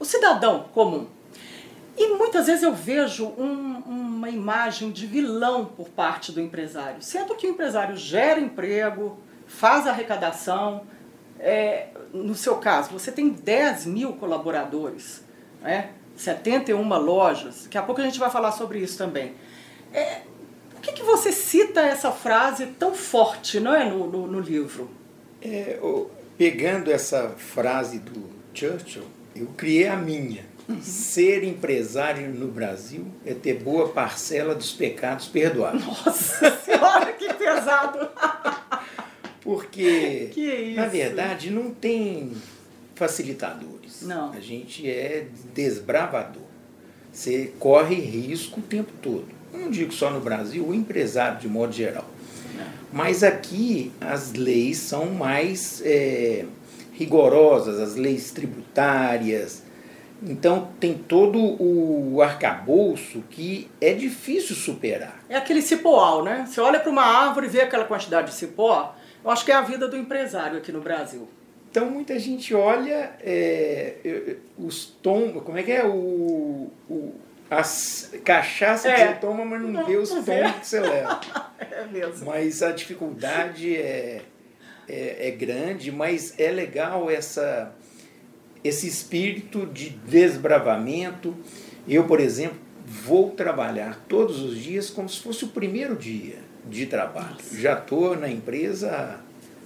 o 0.00 0.04
cidadão 0.04 0.64
comum. 0.74 1.06
E 1.96 2.08
muitas 2.08 2.46
vezes 2.46 2.64
eu 2.64 2.74
vejo 2.74 3.26
um, 3.26 3.82
uma 4.20 4.28
imagem 4.28 4.90
de 4.90 5.06
vilão 5.06 5.64
por 5.64 5.88
parte 5.88 6.30
do 6.30 6.42
empresário, 6.42 7.00
sendo 7.00 7.34
que 7.34 7.46
o 7.46 7.50
empresário 7.50 7.96
gera 7.96 8.38
emprego, 8.38 9.18
faz 9.46 9.86
arrecadação, 9.86 10.82
é, 11.38 11.86
no 12.12 12.34
seu 12.34 12.56
caso, 12.56 12.90
você 12.90 13.10
tem 13.10 13.30
10 13.30 13.86
mil 13.86 14.12
colaboradores, 14.12 15.22
né? 15.62 15.92
71 16.14 16.86
lojas, 16.98 17.62
daqui 17.64 17.78
a 17.78 17.82
pouco 17.82 18.02
a 18.02 18.04
gente 18.04 18.18
vai 18.18 18.30
falar 18.30 18.52
sobre 18.52 18.80
isso 18.80 18.98
também. 18.98 19.32
É, 19.90 20.20
por 20.70 20.82
que, 20.82 20.92
que 20.92 21.02
você 21.02 21.32
cita 21.32 21.80
essa 21.80 22.12
frase 22.12 22.66
tão 22.78 22.94
forte 22.94 23.58
não 23.58 23.74
é, 23.74 23.88
no, 23.88 24.06
no, 24.06 24.26
no 24.26 24.38
livro? 24.38 24.90
É, 25.40 25.78
pegando 26.36 26.92
essa 26.92 27.30
frase 27.38 28.00
do 28.00 28.28
Churchill, 28.52 29.04
eu 29.34 29.46
criei 29.56 29.88
a 29.88 29.96
minha. 29.96 30.44
Ser 30.82 31.44
empresário 31.44 32.28
no 32.28 32.48
Brasil 32.48 33.06
é 33.24 33.34
ter 33.34 33.54
boa 33.54 33.88
parcela 33.88 34.54
dos 34.54 34.72
pecados 34.72 35.26
perdoados. 35.26 35.84
Nossa 35.84 36.58
Senhora, 36.58 37.12
que 37.12 37.32
pesado! 37.34 38.08
Porque, 39.42 40.30
na 40.76 40.86
verdade, 40.86 41.50
não 41.50 41.70
tem 41.70 42.32
facilitadores. 42.94 44.02
Não. 44.02 44.32
A 44.32 44.40
gente 44.40 44.88
é 44.88 45.26
desbravador. 45.54 46.42
Você 47.12 47.52
corre 47.58 47.96
risco 47.96 48.60
o 48.60 48.62
tempo 48.62 48.92
todo. 49.02 49.26
Não 49.52 49.70
digo 49.70 49.92
só 49.92 50.10
no 50.10 50.20
Brasil, 50.20 50.64
o 50.66 50.74
empresário 50.74 51.40
de 51.40 51.48
modo 51.48 51.72
geral. 51.72 52.08
Mas 52.92 53.22
aqui 53.22 53.92
as 54.00 54.32
leis 54.32 54.78
são 54.78 55.06
mais 55.06 55.80
é, 55.84 56.44
rigorosas, 56.92 57.78
as 57.80 57.96
leis 57.96 58.30
tributárias. 58.30 59.62
Então 60.22 60.68
tem 60.78 60.94
todo 60.94 61.38
o 61.38 62.20
arcabouço 62.22 63.22
que 63.30 63.70
é 63.80 63.92
difícil 63.94 64.54
superar. 64.54 65.18
É 65.28 65.36
aquele 65.36 65.62
cipoal, 65.62 66.22
né? 66.22 66.46
Você 66.46 66.60
olha 66.60 66.78
para 66.78 66.90
uma 66.90 67.02
árvore 67.02 67.46
e 67.46 67.50
vê 67.50 67.60
aquela 67.62 67.84
quantidade 67.84 68.28
de 68.28 68.34
cipó, 68.34 68.94
eu 69.24 69.30
acho 69.30 69.44
que 69.44 69.50
é 69.52 69.54
a 69.54 69.62
vida 69.62 69.88
do 69.88 69.96
empresário 69.96 70.58
aqui 70.58 70.70
no 70.72 70.80
Brasil. 70.80 71.28
Então 71.70 71.88
muita 71.88 72.18
gente 72.18 72.54
olha 72.54 73.12
é, 73.20 74.36
os 74.58 74.86
tons, 75.02 75.40
como 75.42 75.56
é 75.56 75.62
que 75.62 75.72
é 75.72 75.84
o, 75.86 76.68
o 76.88 77.14
As 77.48 78.12
cachaça 78.24 78.88
É. 78.88 78.94
que 78.94 79.14
você 79.14 79.20
toma, 79.20 79.44
mas 79.44 79.62
não, 79.62 79.68
Não, 79.70 79.84
vê 79.86 79.96
os 79.96 80.12
vê. 80.24 80.42
que 80.60 80.66
você 80.66 80.80
leva. 80.80 81.20
É 81.70 81.84
mesmo. 81.86 82.26
Mas 82.26 82.62
a 82.62 82.72
dificuldade 82.72 83.76
é, 83.76 84.22
é, 84.88 85.28
é 85.28 85.30
grande, 85.30 85.92
mas 85.92 86.38
é 86.38 86.50
legal 86.50 87.08
essa, 87.10 87.72
esse 88.62 88.86
espírito 88.86 89.66
de 89.66 89.90
desbravamento. 89.90 91.34
Eu, 91.88 92.04
por 92.04 92.20
exemplo, 92.20 92.58
vou 92.86 93.30
trabalhar 93.30 94.04
todos 94.08 94.40
os 94.40 94.56
dias 94.56 94.90
como 94.90 95.08
se 95.08 95.20
fosse 95.20 95.44
o 95.44 95.48
primeiro 95.48 95.96
dia 95.96 96.36
de 96.68 96.86
trabalho. 96.86 97.36
Já 97.54 97.74
estou 97.78 98.16
na 98.16 98.28
empresa 98.28 98.90
há 98.90 99.20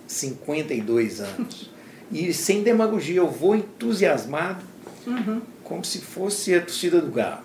52 0.07 1.21
anos. 1.21 1.71
E 2.13 2.33
sem 2.33 2.63
demagogia, 2.63 3.17
eu 3.17 3.31
vou 3.31 3.55
entusiasmado, 3.57 4.63
Uhum. 5.07 5.41
como 5.63 5.85
se 5.85 5.99
fosse 6.01 6.55
a 6.55 6.61
torcida 6.61 7.01
do 7.01 7.11
Galo. 7.11 7.43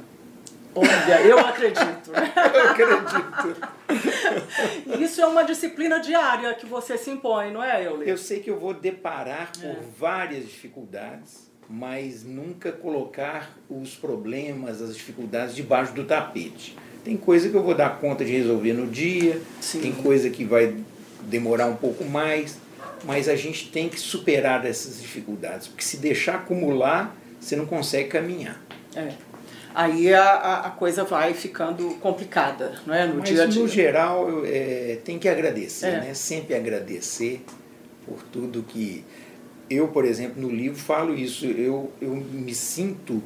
Olha, 0.80 1.22
eu 1.22 1.40
acredito. 1.40 2.12
Eu 2.14 2.70
acredito. 2.70 3.70
Isso 5.00 5.22
é 5.22 5.26
uma 5.26 5.44
disciplina 5.44 6.00
diária 6.00 6.54
que 6.54 6.66
você 6.66 6.98
se 6.98 7.10
impõe, 7.10 7.52
não 7.52 7.64
é, 7.64 7.86
Euler? 7.86 8.08
Eu 8.08 8.18
sei 8.18 8.40
que 8.40 8.50
eu 8.50 8.60
vou 8.60 8.74
deparar 8.74 9.52
por 9.58 9.66
É. 9.66 9.78
várias 9.98 10.44
dificuldades, 10.46 11.50
mas 11.70 12.24
nunca 12.24 12.72
colocar 12.72 13.50
os 13.70 13.96
problemas, 13.96 14.82
as 14.82 14.96
dificuldades 14.96 15.56
debaixo 15.56 15.94
do 15.94 16.04
tapete. 16.04 16.76
Tem 17.04 17.16
coisa 17.16 17.50
que 17.50 17.56
eu 17.56 17.64
vou 17.64 17.74
dar 17.76 17.98
conta 18.00 18.26
de 18.26 18.32
resolver 18.32 18.74
no 18.74 18.88
dia, 18.88 19.42
Sim. 19.62 19.82
tem 19.82 19.92
coisa 19.94 20.30
que 20.30 20.44
vai 20.44 20.76
demorar 21.22 21.68
um 21.68 21.76
pouco 21.76 22.04
mais, 22.04 22.58
mas 23.04 23.30
a 23.30 23.36
gente 23.36 23.70
tem 23.70 23.88
que 23.88 24.00
superar 24.00 24.66
essas 24.66 25.02
dificuldades, 25.02 25.68
porque 25.68 25.84
se 25.84 25.98
deixar 25.98 26.36
acumular, 26.36 27.16
você 27.40 27.56
não 27.56 27.66
consegue 27.66 28.10
caminhar. 28.10 28.62
É. 28.96 29.14
Aí 29.74 30.14
a, 30.14 30.62
a, 30.66 30.70
coisa 30.72 31.04
vai 31.04 31.34
ficando 31.34 31.96
complicada, 31.96 32.74
não 32.86 32.94
é? 32.94 33.06
No 33.06 33.16
Mas 33.16 33.30
dia 33.30 33.44
a 33.44 33.46
dia. 33.46 33.62
no 33.62 33.68
geral 33.68 34.28
eu, 34.28 34.44
é, 34.46 34.98
tem 35.06 35.20
que 35.20 35.30
agradecer, 35.30 35.88
É. 35.88 36.00
né? 36.02 36.14
Sempre 36.14 36.56
agradecer 36.56 37.46
por 38.06 38.22
tudo 38.24 38.64
que 38.64 39.06
eu, 39.70 39.88
por 39.90 40.06
exemplo, 40.06 40.42
no 40.42 40.50
livro 40.50 40.80
falo 40.80 41.14
isso. 41.16 41.46
Eu, 41.46 41.92
eu 42.02 42.16
me 42.16 42.54
sinto 42.56 43.22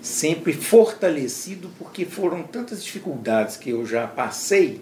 sempre 0.00 0.52
fortalecido 0.52 1.70
porque 1.78 2.04
foram 2.04 2.42
tantas 2.42 2.82
dificuldades 2.82 3.56
que 3.56 3.70
eu 3.70 3.84
já 3.86 4.06
passei 4.06 4.80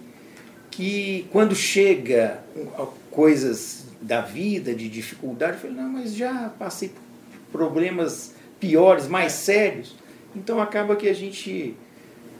que 0.70 1.26
quando 1.30 1.54
chega 1.54 2.42
coisas 3.10 3.84
da 4.00 4.20
vida, 4.20 4.74
de 4.74 4.88
dificuldade, 4.88 5.54
eu 5.54 5.58
falei, 5.60 5.76
não, 5.76 5.88
mas 5.90 6.14
já 6.14 6.50
passei 6.58 6.88
por 6.88 7.58
problemas 7.58 8.34
piores, 8.58 9.06
mais 9.06 9.32
sérios. 9.32 9.94
Então 10.34 10.60
acaba 10.60 10.96
que 10.96 11.08
a 11.08 11.14
gente 11.14 11.76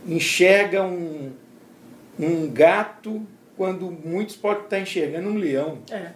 enxerga 0.06 0.82
um, 0.82 1.32
um 2.18 2.50
gato 2.50 3.24
quando 3.56 3.90
muitos 3.90 4.36
podem 4.36 4.64
estar 4.64 4.80
enxergando 4.80 5.28
um 5.28 5.36
leão. 5.36 5.78
É. 5.90 6.10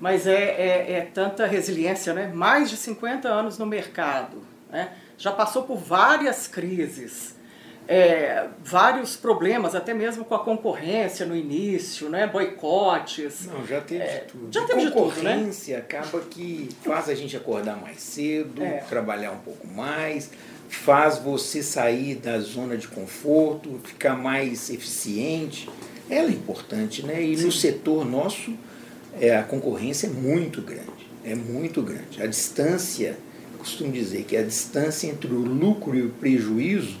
Mas 0.00 0.26
é, 0.26 0.32
é, 0.34 0.92
é 0.92 1.00
tanta 1.00 1.46
resiliência, 1.46 2.12
né? 2.12 2.30
Mais 2.34 2.68
de 2.68 2.76
50 2.76 3.28
anos 3.28 3.58
no 3.58 3.64
mercado, 3.64 4.38
né? 4.70 4.92
Já 5.16 5.30
passou 5.30 5.62
por 5.62 5.76
várias 5.76 6.48
crises, 6.48 7.36
é, 7.86 8.48
vários 8.62 9.16
problemas, 9.16 9.74
até 9.74 9.94
mesmo 9.94 10.24
com 10.24 10.34
a 10.34 10.40
concorrência 10.40 11.24
no 11.24 11.36
início, 11.36 12.08
né? 12.08 12.26
Boicotes. 12.26 13.46
Não, 13.46 13.64
já 13.64 13.80
teve 13.80 14.04
de 14.04 14.20
tudo. 14.26 14.48
É, 14.48 14.52
já 14.52 14.66
teve 14.66 14.80
de 14.80 14.90
tudo, 14.90 15.22
né? 15.22 15.34
concorrência 15.34 15.78
acaba 15.78 16.20
que 16.22 16.68
faz 16.82 17.08
a 17.08 17.14
gente 17.14 17.36
acordar 17.36 17.76
mais 17.76 18.00
cedo, 18.00 18.62
É. 18.62 18.78
trabalhar 18.88 19.30
um 19.30 19.38
pouco 19.38 19.66
mais, 19.68 20.30
faz 20.74 21.18
você 21.18 21.62
sair 21.62 22.16
da 22.16 22.38
zona 22.40 22.76
de 22.76 22.88
conforto, 22.88 23.80
ficar 23.84 24.16
mais 24.16 24.70
eficiente. 24.70 25.68
Ela 26.08 26.28
é 26.28 26.32
importante, 26.32 27.04
né? 27.04 27.22
E 27.22 27.36
no 27.36 27.50
setor 27.50 28.04
nosso, 28.04 28.54
é, 29.20 29.36
a 29.36 29.42
concorrência 29.42 30.06
é 30.06 30.10
muito 30.10 30.60
grande. 30.60 30.84
É 31.24 31.34
muito 31.34 31.82
grande. 31.82 32.22
A 32.22 32.26
distância, 32.26 33.16
costumo 33.58 33.90
dizer 33.90 34.24
que 34.24 34.36
a 34.36 34.42
distância 34.42 35.06
entre 35.06 35.32
o 35.32 35.38
lucro 35.38 35.96
e 35.96 36.02
o 36.02 36.10
prejuízo 36.10 36.98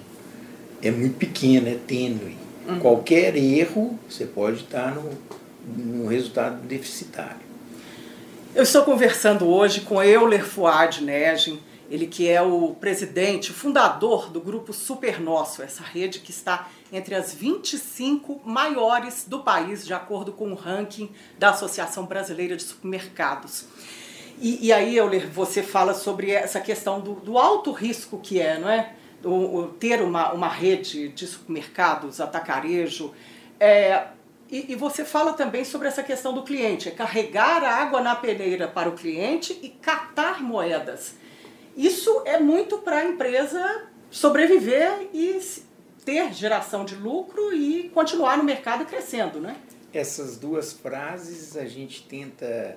é 0.82 0.90
muito 0.90 1.16
pequena, 1.16 1.70
é 1.70 1.78
tênue. 1.86 2.36
Uhum. 2.66 2.78
Qualquer 2.80 3.36
erro, 3.36 3.98
você 4.08 4.24
pode 4.24 4.62
estar 4.62 4.94
no, 4.94 5.10
no 5.76 6.06
resultado 6.06 6.66
deficitário. 6.66 7.44
Eu 8.54 8.62
estou 8.62 8.84
conversando 8.84 9.46
hoje 9.46 9.80
com 9.80 10.02
Euler 10.02 10.44
Fuad 10.44 11.02
Negin, 11.02 11.58
ele 11.94 12.08
que 12.08 12.28
é 12.28 12.42
o 12.42 12.74
presidente, 12.74 13.52
fundador 13.52 14.28
do 14.28 14.40
grupo 14.40 14.72
Super 14.72 15.20
Nosso, 15.20 15.62
essa 15.62 15.84
rede 15.84 16.18
que 16.18 16.32
está 16.32 16.68
entre 16.92 17.14
as 17.14 17.32
25 17.32 18.40
maiores 18.44 19.24
do 19.28 19.40
país, 19.40 19.86
de 19.86 19.94
acordo 19.94 20.32
com 20.32 20.50
o 20.50 20.56
ranking 20.56 21.08
da 21.38 21.50
Associação 21.50 22.04
Brasileira 22.04 22.56
de 22.56 22.64
Supermercados. 22.64 23.66
E, 24.40 24.66
e 24.66 24.72
aí, 24.72 24.96
Euler, 24.96 25.30
você 25.30 25.62
fala 25.62 25.94
sobre 25.94 26.32
essa 26.32 26.60
questão 26.60 27.00
do, 27.00 27.14
do 27.14 27.38
alto 27.38 27.70
risco 27.70 28.18
que 28.18 28.40
é, 28.40 28.58
não 28.58 28.68
é? 28.68 28.92
O, 29.22 29.58
o 29.58 29.68
ter 29.68 30.02
uma, 30.02 30.32
uma 30.32 30.48
rede 30.48 31.08
de 31.10 31.28
supermercados, 31.28 32.20
atacarejo. 32.20 33.14
É, 33.60 34.08
e, 34.50 34.72
e 34.72 34.74
você 34.74 35.04
fala 35.04 35.32
também 35.32 35.64
sobre 35.64 35.86
essa 35.86 36.02
questão 36.02 36.34
do 36.34 36.42
cliente, 36.42 36.88
é 36.88 36.90
carregar 36.90 37.62
a 37.62 37.76
água 37.76 38.00
na 38.00 38.16
peneira 38.16 38.66
para 38.66 38.88
o 38.88 38.92
cliente 38.92 39.56
e 39.62 39.68
catar 39.68 40.42
moedas. 40.42 41.22
Isso 41.76 42.22
é 42.24 42.38
muito 42.38 42.78
para 42.78 42.98
a 42.98 43.04
empresa 43.04 43.82
sobreviver 44.10 45.08
e 45.12 45.40
ter 46.04 46.32
geração 46.32 46.84
de 46.84 46.94
lucro 46.94 47.52
e 47.52 47.90
continuar 47.92 48.36
no 48.36 48.44
mercado 48.44 48.84
crescendo, 48.84 49.40
né? 49.40 49.56
Essas 49.92 50.36
duas 50.36 50.72
frases 50.72 51.56
a 51.56 51.64
gente 51.64 52.02
tenta 52.02 52.76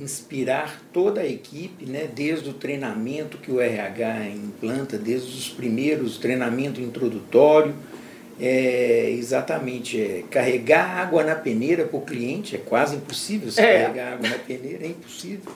inspirar 0.00 0.80
toda 0.92 1.20
a 1.20 1.26
equipe, 1.26 1.84
né? 1.84 2.08
desde 2.12 2.48
o 2.48 2.54
treinamento 2.54 3.38
que 3.38 3.52
o 3.52 3.60
RH 3.60 4.26
implanta, 4.30 4.96
desde 4.98 5.36
os 5.36 5.48
primeiros 5.48 6.18
treinamento 6.18 6.80
introdutório, 6.80 7.74
é, 8.40 9.10
exatamente, 9.10 10.00
é, 10.00 10.24
carregar 10.30 10.98
água 10.98 11.22
na 11.22 11.34
peneira 11.34 11.84
para 11.84 11.96
o 11.98 12.00
cliente 12.00 12.56
é 12.56 12.58
quase 12.58 12.96
impossível 12.96 13.50
se 13.52 13.60
É. 13.60 13.82
carregar 13.82 14.14
água 14.14 14.28
na 14.28 14.38
peneira, 14.38 14.84
é 14.84 14.88
impossível. 14.88 15.52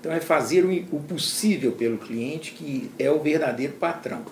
Então 0.00 0.12
é 0.12 0.20
fazer 0.20 0.64
o, 0.64 1.00
possível 1.00 1.72
pelo 1.72 1.98
cliente, 1.98 2.52
que 2.52 2.90
é 2.98 3.10
o 3.10 3.20
verdadeiro 3.20 3.74
patrão. 3.74 4.24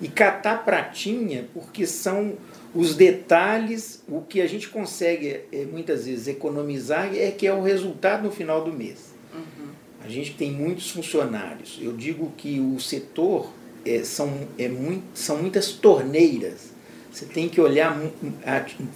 E 0.00 0.08
catar 0.08 0.64
pratinha, 0.64 1.48
porque 1.54 1.86
são 1.86 2.34
os 2.74 2.94
detalhes, 2.94 4.02
o 4.06 4.20
que 4.20 4.42
a 4.42 4.46
gente 4.46 4.68
consegue 4.68 5.40
é, 5.50 5.64
muitas 5.64 6.04
vezes 6.04 6.28
economizar 6.28 7.14
é 7.14 7.30
que 7.30 7.46
é 7.46 7.52
o 7.52 7.62
resultado 7.62 8.24
no 8.24 8.30
final 8.30 8.62
do 8.62 8.72
mês. 8.72 9.14
A 10.04 10.08
gente 10.08 10.34
tem 10.34 10.52
muitos 10.52 10.90
funcionários. 10.90 11.78
Eu 11.80 11.92
digo 11.92 12.32
que 12.36 12.60
o 12.60 12.78
setor 12.78 13.50
é, 13.84 14.04
são, 14.04 14.46
é 14.58 14.68
muito, 14.68 15.02
são 15.14 15.38
muitas 15.38 15.72
torneiras. 15.72 16.74
Você 17.10 17.24
tem 17.24 17.48
que 17.48 17.60
olhar 17.60 17.98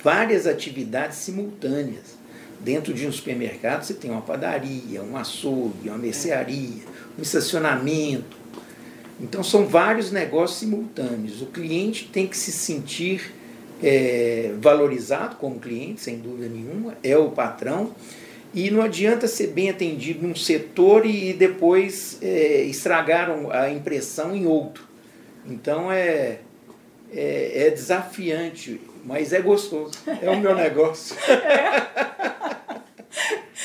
várias 0.02 0.46
atividades 0.46 1.16
simultâneas. 1.16 2.19
Dentro 2.60 2.92
de 2.92 3.06
um 3.06 3.12
supermercado 3.12 3.82
você 3.82 3.94
tem 3.94 4.10
uma 4.10 4.20
padaria, 4.20 5.02
um 5.02 5.16
açougue, 5.16 5.88
uma 5.88 5.96
mercearia, 5.96 6.82
um 7.18 7.22
estacionamento. 7.22 8.36
Então 9.18 9.42
são 9.42 9.66
vários 9.66 10.12
negócios 10.12 10.60
simultâneos. 10.60 11.40
O 11.40 11.46
cliente 11.46 12.08
tem 12.12 12.26
que 12.26 12.36
se 12.36 12.52
sentir 12.52 13.34
é, 13.82 14.52
valorizado 14.60 15.36
como 15.36 15.58
cliente, 15.58 16.02
sem 16.02 16.18
dúvida 16.18 16.48
nenhuma, 16.48 16.96
é 17.02 17.16
o 17.16 17.30
patrão. 17.30 17.94
E 18.52 18.70
não 18.70 18.82
adianta 18.82 19.28
ser 19.28 19.48
bem 19.48 19.70
atendido 19.70 20.26
num 20.26 20.34
setor 20.34 21.06
e 21.06 21.32
depois 21.32 22.18
é, 22.20 22.62
estragar 22.62 23.30
a 23.52 23.70
impressão 23.70 24.34
em 24.34 24.44
outro. 24.44 24.84
Então 25.46 25.90
é, 25.90 26.40
é, 27.12 27.66
é 27.66 27.70
desafiante, 27.70 28.80
mas 29.10 29.32
é 29.32 29.42
gostoso. 29.42 29.90
É 30.22 30.30
o 30.30 30.38
meu 30.38 30.54
negócio. 30.54 31.16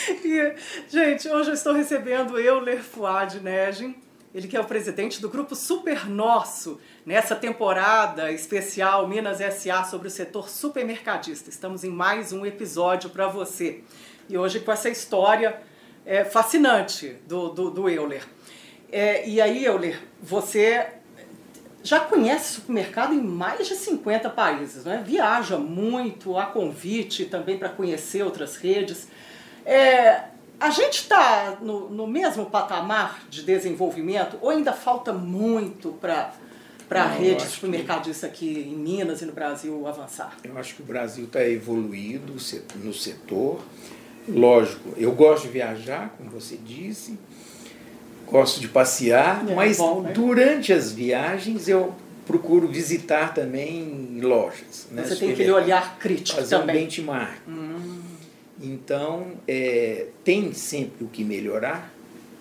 E, 0.24 0.56
gente, 0.90 1.30
hoje 1.30 1.52
eu 1.52 1.54
estou 1.54 1.74
recebendo 1.74 2.40
Euler 2.40 2.82
Fuad 2.82 3.40
Negin, 3.40 3.96
ele 4.34 4.48
que 4.48 4.58
é 4.58 4.60
o 4.60 4.66
presidente 4.66 5.22
do 5.22 5.30
grupo 5.30 5.56
Super 5.56 6.10
Nosso, 6.10 6.82
nessa 7.06 7.36
temporada 7.36 8.32
especial 8.32 9.08
Minas 9.08 9.38
SA 9.54 9.84
sobre 9.84 10.08
o 10.08 10.12
setor 10.12 10.50
supermercadista. 10.50 11.50
Estamos 11.50 11.84
em 11.84 11.90
mais 11.90 12.34
um 12.34 12.46
episódio 12.46 13.10
para 13.12 13.28
você. 13.28 13.82
E 14.28 14.38
hoje 14.38 14.60
com 14.60 14.72
essa 14.72 14.90
história 14.90 15.62
é, 16.06 16.26
fascinante 16.26 17.16
do, 17.28 17.50
do, 17.50 17.70
do 17.70 17.90
Euler. 17.90 18.24
É, 18.92 19.28
e 19.28 19.40
aí, 19.40 19.64
Euler, 19.64 20.02
você 20.22 20.88
já 21.86 22.00
conhece 22.00 22.56
supermercado 22.56 23.14
em 23.14 23.22
mais 23.22 23.68
de 23.68 23.76
50 23.76 24.28
países, 24.32 24.86
né? 24.86 25.04
viaja 25.06 25.58
muito 25.58 26.36
a 26.36 26.48
convite 26.48 27.26
também 27.26 27.60
para 27.60 27.70
conhecer 27.70 28.24
outras 28.24 28.56
redes. 28.56 29.08
É, 29.64 30.24
a 30.60 30.72
gente 30.72 30.96
está 30.96 31.60
no, 31.62 31.88
no 31.90 32.08
mesmo 32.08 32.48
patamar 32.48 33.24
de 33.30 33.44
desenvolvimento 33.44 34.38
ou 34.42 34.50
ainda 34.50 34.74
falta 34.74 35.14
muito 35.14 35.92
para 36.02 36.34
para 36.88 37.02
a 37.02 37.08
rede 37.08 37.42
supermercadista 37.42 38.28
aqui 38.28 38.60
em 38.60 38.76
Minas 38.76 39.20
e 39.20 39.26
no 39.26 39.34
Brasil 39.34 39.88
avançar? 39.88 40.38
Eu 40.44 40.56
acho 40.56 40.76
que 40.76 40.84
o 40.84 40.86
Brasil 40.86 41.26
está 41.26 41.44
evoluído 41.44 42.36
no 42.76 42.94
setor. 42.94 43.60
Lógico, 44.28 44.90
eu 44.96 45.12
gosto 45.12 45.46
de 45.46 45.50
viajar, 45.50 46.14
como 46.16 46.30
você 46.30 46.56
disse, 46.58 47.18
gosto 48.28 48.60
de 48.60 48.68
passear, 48.68 49.46
é, 49.48 49.54
mas 49.54 49.78
bom, 49.78 50.02
né? 50.02 50.12
durante 50.14 50.74
as 50.74 50.92
viagens 50.92 51.68
eu 51.68 51.94
procuro 52.26 52.68
visitar 52.68 53.34
também 53.34 54.20
lojas. 54.22 54.88
Né? 54.92 55.04
Você 55.04 55.16
tem 55.16 55.32
aquele 55.32 55.52
olhar 55.52 55.98
crítico 56.00 56.40
fazer 56.40 56.58
também. 56.58 56.76
um 56.76 56.80
benchmark. 56.80 57.38
Hum. 57.48 58.02
Então, 58.62 59.34
é, 59.48 60.08
tem 60.24 60.54
sempre 60.54 61.04
o 61.04 61.08
que 61.08 61.24
melhorar, 61.24 61.94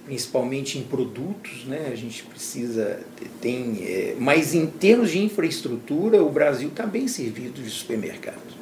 principalmente 0.07 0.79
em 0.79 0.83
produtos, 0.83 1.64
né? 1.64 1.88
A 1.92 1.97
gente 1.97 2.23
precisa 2.23 3.01
tem, 3.40 3.79
é, 3.83 4.14
mas 4.18 4.55
em 4.55 4.66
termos 4.66 5.11
de 5.11 5.18
infraestrutura, 5.18 6.23
o 6.23 6.31
Brasil 6.31 6.68
está 6.68 6.87
bem 6.87 7.09
servido 7.09 7.61
de 7.61 7.70
supermercados. 7.70 8.55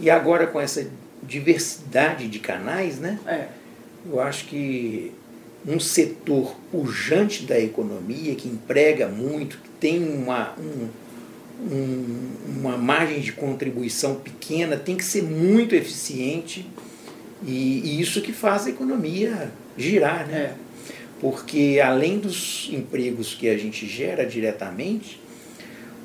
E 0.00 0.10
agora 0.10 0.46
com 0.46 0.60
essa 0.60 0.90
diversidade 1.22 2.28
de 2.28 2.38
canais, 2.38 2.98
né? 2.98 3.18
É. 3.26 3.46
Eu 4.08 4.20
acho 4.20 4.46
que 4.46 5.12
um 5.66 5.80
setor 5.80 6.56
pujante 6.70 7.44
da 7.44 7.58
economia 7.58 8.34
que 8.34 8.48
emprega 8.48 9.08
muito, 9.08 9.58
que 9.58 9.68
tem 9.80 10.02
uma, 10.02 10.54
um, 10.58 10.88
um, 11.72 12.30
uma 12.58 12.76
margem 12.76 13.20
de 13.20 13.32
contribuição 13.32 14.16
pequena, 14.16 14.76
tem 14.76 14.96
que 14.96 15.04
ser 15.04 15.22
muito 15.22 15.74
eficiente 15.74 16.66
e, 17.44 17.80
e 17.84 18.00
isso 18.00 18.22
que 18.22 18.32
faz 18.32 18.66
a 18.66 18.70
economia 18.70 19.50
girar, 19.76 20.26
né? 20.26 20.54
É 20.62 20.66
porque 21.20 21.80
além 21.82 22.18
dos 22.18 22.68
empregos 22.72 23.34
que 23.34 23.48
a 23.48 23.56
gente 23.56 23.86
gera 23.86 24.26
diretamente, 24.26 25.20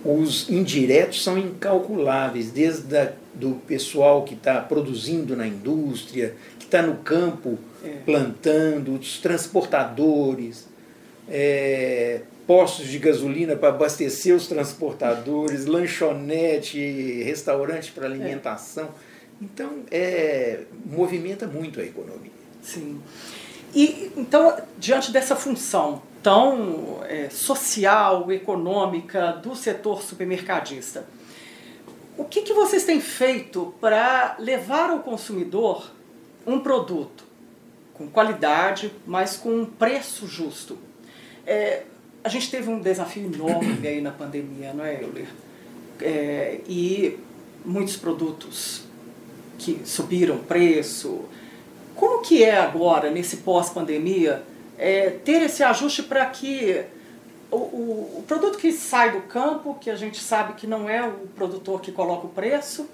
os 0.03 0.49
indiretos 0.49 1.23
são 1.23 1.37
incalculáveis, 1.37 2.49
desde 2.49 2.97
a, 2.97 3.11
do 3.33 3.55
pessoal 3.67 4.23
que 4.23 4.33
está 4.33 4.59
produzindo 4.61 5.35
na 5.35 5.47
indústria, 5.47 6.33
que 6.57 6.65
está 6.65 6.81
no 6.81 6.95
campo. 6.97 7.59
Plantando, 8.05 8.95
os 8.95 9.19
transportadores, 9.19 10.67
é, 11.29 12.21
postos 12.45 12.87
de 12.87 12.99
gasolina 12.99 13.55
para 13.55 13.69
abastecer 13.69 14.35
os 14.35 14.47
transportadores, 14.47 15.65
lanchonete, 15.65 17.23
restaurante 17.23 17.91
para 17.91 18.05
alimentação. 18.05 18.89
Então, 19.41 19.83
é, 19.89 20.61
movimenta 20.85 21.47
muito 21.47 21.79
a 21.79 21.83
economia. 21.83 22.31
Sim. 22.61 23.01
E 23.73 24.11
então, 24.17 24.55
diante 24.77 25.11
dessa 25.11 25.35
função 25.35 26.01
tão 26.21 26.99
é, 27.07 27.29
social, 27.29 28.31
econômica 28.31 29.31
do 29.31 29.55
setor 29.55 30.03
supermercadista, 30.03 31.05
o 32.17 32.25
que, 32.25 32.41
que 32.41 32.53
vocês 32.53 32.83
têm 32.83 33.01
feito 33.01 33.73
para 33.81 34.35
levar 34.37 34.91
ao 34.91 34.99
consumidor 34.99 35.89
um 36.45 36.59
produto 36.59 37.30
com 37.93 38.07
qualidade, 38.07 38.91
mas 39.05 39.37
com 39.37 39.49
um 39.49 39.65
preço 39.65 40.27
justo? 40.27 40.77
É, 41.45 41.83
a 42.23 42.29
gente 42.29 42.49
teve 42.49 42.69
um 42.69 42.79
desafio 42.79 43.25
enorme 43.25 43.87
aí 43.87 44.01
na 44.01 44.11
pandemia, 44.11 44.73
não 44.73 44.85
é, 44.85 45.01
Euler? 45.01 45.27
É, 45.99 46.59
e 46.67 47.19
muitos 47.63 47.95
produtos 47.95 48.83
que 49.57 49.81
subiram 49.85 50.39
preço, 50.39 51.25
como 51.95 52.21
que 52.21 52.43
é 52.43 52.57
agora, 52.57 53.11
nesse 53.11 53.37
pós-pandemia, 53.37 54.43
é, 54.77 55.11
ter 55.11 55.43
esse 55.43 55.63
ajuste 55.63 56.01
para 56.01 56.25
que 56.25 56.83
o, 57.51 57.57
o, 57.57 58.17
o, 58.19 58.23
produto 58.27 58.57
que 58.57 58.71
sai 58.71 59.11
do 59.11 59.21
campo, 59.21 59.77
que 59.79 59.89
a 59.89 59.95
gente 59.95 60.19
sabe 60.19 60.53
que 60.53 60.65
não 60.65 60.89
é 60.89 61.05
o 61.05 61.27
produtor 61.35 61.81
que 61.81 61.91
coloca 61.91 62.25
o 62.25 62.29
preço, 62.29 62.89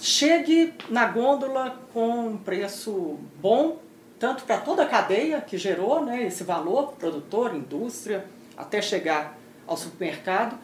chegue 0.00 0.72
na 0.88 1.06
gôndola 1.06 1.80
com 1.92 2.28
um 2.28 2.36
preço 2.36 3.18
bom, 3.40 3.78
tanto 4.22 4.44
para 4.44 4.58
toda 4.58 4.84
a 4.84 4.86
cadeia 4.86 5.40
que 5.40 5.58
gerou 5.58 6.04
né, 6.04 6.22
esse 6.22 6.44
valor, 6.44 6.92
produtor, 6.92 7.56
indústria, 7.56 8.24
até 8.56 8.80
chegar 8.80 9.36
ao 9.66 9.76
supermercado, 9.76 10.56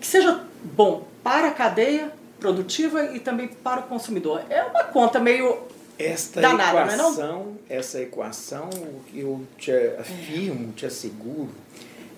que 0.00 0.04
seja 0.04 0.44
bom 0.64 1.06
para 1.22 1.46
a 1.46 1.50
cadeia 1.52 2.12
produtiva 2.40 3.14
e 3.14 3.20
também 3.20 3.46
para 3.46 3.82
o 3.82 3.84
consumidor. 3.84 4.42
É 4.50 4.64
uma 4.64 4.82
conta 4.82 5.20
meio 5.20 5.58
esta 5.96 6.40
Danada, 6.40 6.80
equação, 6.80 7.14
não 7.14 7.22
é 7.22 7.28
não? 7.28 7.58
essa 7.68 8.00
equação, 8.00 8.68
eu 9.14 9.46
te 9.56 9.70
afirmo, 9.96 10.72
te 10.72 10.84
asseguro, 10.84 11.52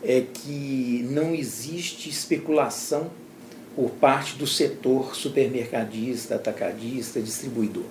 é 0.03 0.23
que 0.23 1.07
não 1.11 1.35
existe 1.35 2.09
especulação 2.09 3.11
por 3.75 3.91
parte 3.91 4.37
do 4.37 4.47
setor 4.47 5.15
supermercadista, 5.15 6.37
atacadista, 6.37 7.21
distribuidor. 7.21 7.85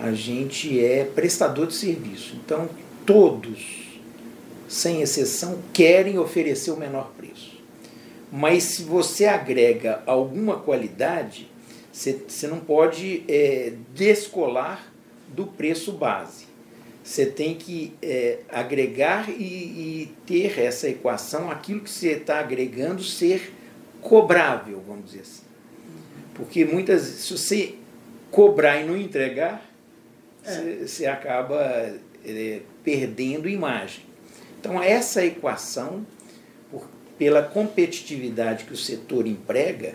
A 0.00 0.12
gente 0.12 0.82
é 0.82 1.04
prestador 1.04 1.66
de 1.66 1.74
serviço. 1.74 2.34
Então, 2.42 2.68
todos, 3.04 4.00
sem 4.66 5.02
exceção, 5.02 5.58
querem 5.72 6.18
oferecer 6.18 6.70
o 6.70 6.76
menor 6.76 7.12
preço. 7.16 7.60
Mas 8.32 8.62
se 8.64 8.82
você 8.82 9.26
agrega 9.26 10.02
alguma 10.06 10.58
qualidade, 10.58 11.50
você, 11.92 12.46
não 12.46 12.60
pode 12.60 13.24
é, 13.28 13.74
descolar 13.94 14.90
do 15.28 15.46
preço 15.46 15.92
base. 15.92 16.46
Você 17.04 17.26
tem 17.26 17.54
que 17.54 17.92
é, 18.00 18.38
agregar 18.48 19.28
e, 19.28 19.42
e, 19.42 20.14
ter 20.26 20.58
essa 20.60 20.88
equação, 20.88 21.50
aquilo 21.50 21.80
que 21.80 21.90
você 21.90 22.12
está 22.12 22.38
agregando 22.38 23.02
ser 23.02 23.52
cobrável, 24.00 24.82
vamos 24.86 25.06
dizer 25.06 25.20
assim. 25.20 25.42
Porque 26.34 26.64
muitas 26.64 27.02
se 27.02 27.32
você 27.36 27.74
cobrar 28.30 28.80
e 28.80 28.86
não 28.86 28.96
entregar. 28.96 29.69
Você, 30.42 30.86
você, 30.86 31.06
acaba 31.06 31.60
é, 32.24 32.60
perdendo 32.84 33.48
imagem. 33.48 34.04
Então, 34.58 34.82
essa 34.82 35.24
equação, 35.24 36.04
por, 36.70 36.88
pela 37.18 37.42
competitividade 37.42 38.64
que 38.64 38.72
o 38.72 38.76
setor 38.76 39.26
emprega, 39.26 39.94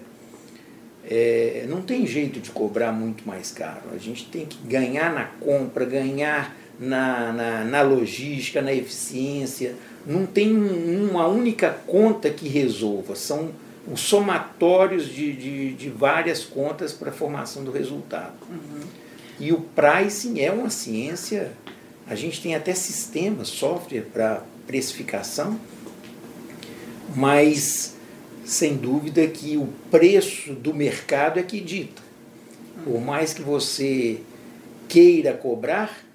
é, 1.07 1.65
não 1.69 1.81
tem 1.81 2.05
jeito 2.07 2.39
de 2.39 2.49
cobrar 2.49 2.91
muito 2.91 3.27
mais 3.27 3.51
caro. 3.51 3.83
A 3.93 3.97
gente 3.97 4.25
tem 4.25 4.45
que 4.45 4.57
ganhar 4.65 5.13
na 5.13 5.25
compra, 5.25 5.85
ganhar 5.85 6.55
na, 6.79 7.31
na, 7.31 7.63
na 7.63 7.81
logística, 7.81 8.61
na 8.61 8.73
eficiência. 8.73 9.75
Não 10.05 10.25
tem 10.25 10.55
uma 10.55 11.27
única 11.27 11.69
conta 11.85 12.29
que 12.29 12.47
resolva, 12.47 13.15
são 13.15 13.51
os 13.91 14.01
somatórios 14.01 15.07
de, 15.07 15.33
de, 15.33 15.73
de 15.73 15.89
várias 15.89 16.43
contas 16.43 16.91
para 16.91 17.09
a 17.09 17.13
formação 17.13 17.63
do 17.63 17.71
resultado. 17.71 18.33
Uhum. 18.49 18.81
E 19.39 19.51
o 19.51 19.59
pricing 19.59 20.39
é 20.39 20.51
uma 20.51 20.69
ciência, 20.69 21.51
a 22.07 22.15
gente 22.15 22.41
tem 22.41 22.55
até 22.55 22.73
sistemas, 22.73 23.49
software 23.49 24.05
para 24.13 24.43
precificação, 24.65 25.59
mas 27.15 27.95
sem 28.45 28.77
dúvida 28.77 29.27
que 29.27 29.57
o 29.57 29.67
preço 29.89 30.53
do 30.53 30.73
mercado 30.73 31.39
é 31.39 31.43
que 31.43 31.59
dita. 31.59 32.01
Por 32.83 33.01
mais 33.01 33.33
que 33.33 33.41
você 33.41 34.21
queira 34.87 35.33
cobrar, 35.33 36.05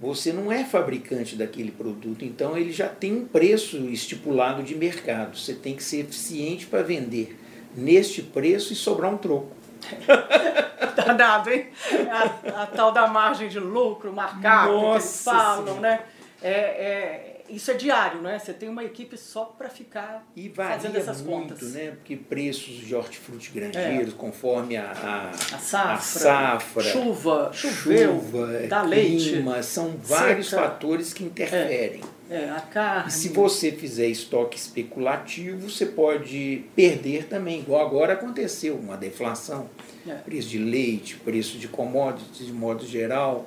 você 0.00 0.32
não 0.32 0.50
é 0.50 0.64
fabricante 0.64 1.36
daquele 1.36 1.70
produto, 1.70 2.24
então 2.24 2.56
ele 2.56 2.72
já 2.72 2.88
tem 2.88 3.14
um 3.14 3.24
preço 3.24 3.76
estipulado 3.88 4.62
de 4.62 4.74
mercado. 4.74 5.36
Você 5.36 5.54
tem 5.54 5.74
que 5.74 5.82
ser 5.82 6.00
eficiente 6.00 6.66
para 6.66 6.82
vender 6.82 7.38
neste 7.76 8.22
preço 8.22 8.72
e 8.72 8.76
sobrar 8.76 9.12
um 9.12 9.18
troco. 9.18 9.59
Danado, 10.96 11.50
hein? 11.50 11.68
A, 12.10 12.62
a, 12.62 12.66
tal 12.66 12.92
da 12.92 13.06
margem 13.06 13.48
de 13.48 13.58
lucro 13.58 14.12
marcada 14.12 14.70
que 14.72 14.84
eles 14.84 15.24
falam, 15.24 15.80
né? 15.80 16.00
É, 16.42 16.50
é, 16.50 17.42
isso 17.50 17.70
é 17.70 17.74
diário, 17.74 18.22
né? 18.22 18.38
Você 18.38 18.52
tem 18.52 18.68
uma 18.68 18.84
equipe 18.84 19.16
só 19.16 19.44
para 19.44 19.68
ficar 19.68 20.24
e 20.36 20.48
fazendo 20.48 20.96
essas 20.96 21.20
muito, 21.20 21.54
contas. 21.54 21.72
né? 21.72 21.90
Porque 21.90 22.16
preços 22.16 22.74
de 22.74 22.94
hortifruti 22.94 23.50
granjeiros, 23.50 24.14
é. 24.14 24.16
conforme 24.16 24.76
a, 24.76 24.90
a, 24.90 25.30
a, 25.30 25.58
safra, 25.58 25.92
a 25.94 25.98
safra, 25.98 26.82
chuva, 26.82 27.50
choveu, 27.52 28.20
chuva, 28.20 28.46
dá 28.68 28.82
clima, 28.82 29.54
leite, 29.54 29.64
são 29.64 29.96
vários 30.02 30.48
seca. 30.48 30.62
fatores 30.62 31.12
que 31.12 31.24
interferem. 31.24 32.00
É, 32.00 32.19
é, 32.30 32.48
a 32.48 32.60
carne. 32.60 33.08
E 33.08 33.12
se 33.12 33.28
você 33.28 33.72
fizer 33.72 34.06
estoque 34.06 34.56
especulativo, 34.56 35.68
você 35.68 35.84
pode 35.84 36.64
perder 36.74 37.26
também, 37.26 37.60
igual 37.60 37.84
agora 37.84 38.12
aconteceu, 38.12 38.76
uma 38.76 38.96
deflação. 38.96 39.68
É. 40.08 40.14
Preço 40.14 40.48
de 40.48 40.58
leite, 40.58 41.16
preço 41.16 41.58
de 41.58 41.68
commodities 41.68 42.46
de 42.46 42.52
modo 42.52 42.86
geral, 42.86 43.46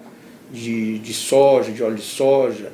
de, 0.51 0.99
de 0.99 1.13
soja, 1.13 1.71
de 1.71 1.81
óleo 1.81 1.95
de 1.95 2.03
soja 2.03 2.71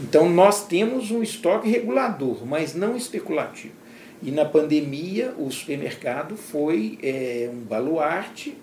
então 0.00 0.30
nós 0.30 0.66
temos 0.66 1.10
um 1.10 1.22
estoque 1.22 1.68
regulador, 1.68 2.46
mas 2.46 2.74
não 2.74 2.96
especulativo. 2.96 3.74
E 4.22 4.30
na 4.30 4.44
pandemia 4.44 5.34
o 5.38 5.50
supermercado 5.50 6.36
foi 6.36 6.98
é, 7.02 7.50
um 7.52 7.60
baluarte 7.60 8.56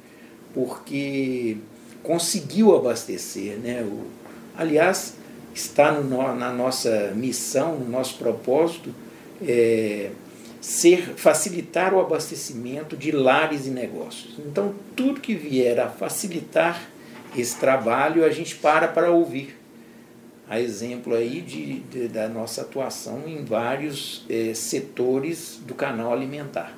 porque 0.53 1.57
conseguiu 2.01 2.75
abastecer. 2.75 3.57
Né? 3.57 3.83
O, 3.83 4.05
aliás, 4.57 5.15
está 5.57 5.91
no, 5.91 6.35
na 6.35 6.51
nossa 6.51 7.11
missão, 7.15 7.79
no 7.79 7.89
nosso 7.89 8.17
propósito, 8.17 8.93
é, 9.41 10.11
ser 10.61 11.15
facilitar 11.15 11.93
o 11.93 11.99
abastecimento 11.99 12.95
de 12.95 13.11
lares 13.11 13.65
e 13.65 13.69
negócios. 13.69 14.37
Então, 14.39 14.73
tudo 14.95 15.19
que 15.19 15.33
vier 15.33 15.79
a 15.79 15.89
facilitar 15.89 16.89
esse 17.35 17.57
trabalho, 17.57 18.23
a 18.23 18.29
gente 18.29 18.55
para 18.55 18.87
para 18.87 19.11
ouvir. 19.11 19.57
A 20.49 20.61
exemplo 20.61 21.13
aí 21.13 21.41
de, 21.41 21.79
de 21.81 22.07
da 22.07 22.29
nossa 22.29 22.61
atuação 22.61 23.23
em 23.27 23.43
vários 23.43 24.25
é, 24.29 24.53
setores 24.53 25.59
do 25.65 25.75
canal 25.75 26.13
alimentar. 26.13 26.73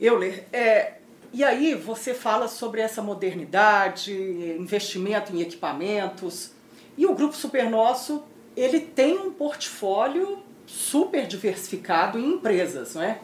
Euler, 0.00 0.44
é, 0.52 0.94
e 1.32 1.42
aí 1.42 1.74
você 1.74 2.14
fala 2.14 2.46
sobre 2.46 2.80
essa 2.80 3.02
modernidade, 3.02 4.12
investimento 4.56 5.34
em 5.34 5.40
equipamentos, 5.40 6.53
e 6.96 7.06
o 7.06 7.14
Grupo 7.14 7.34
Super 7.34 7.68
Nosso, 7.68 8.22
ele 8.56 8.80
tem 8.80 9.18
um 9.18 9.32
portfólio 9.32 10.38
super 10.66 11.26
diversificado 11.26 12.18
em 12.18 12.34
empresas, 12.34 12.94
não 12.94 13.02
é? 13.02 13.18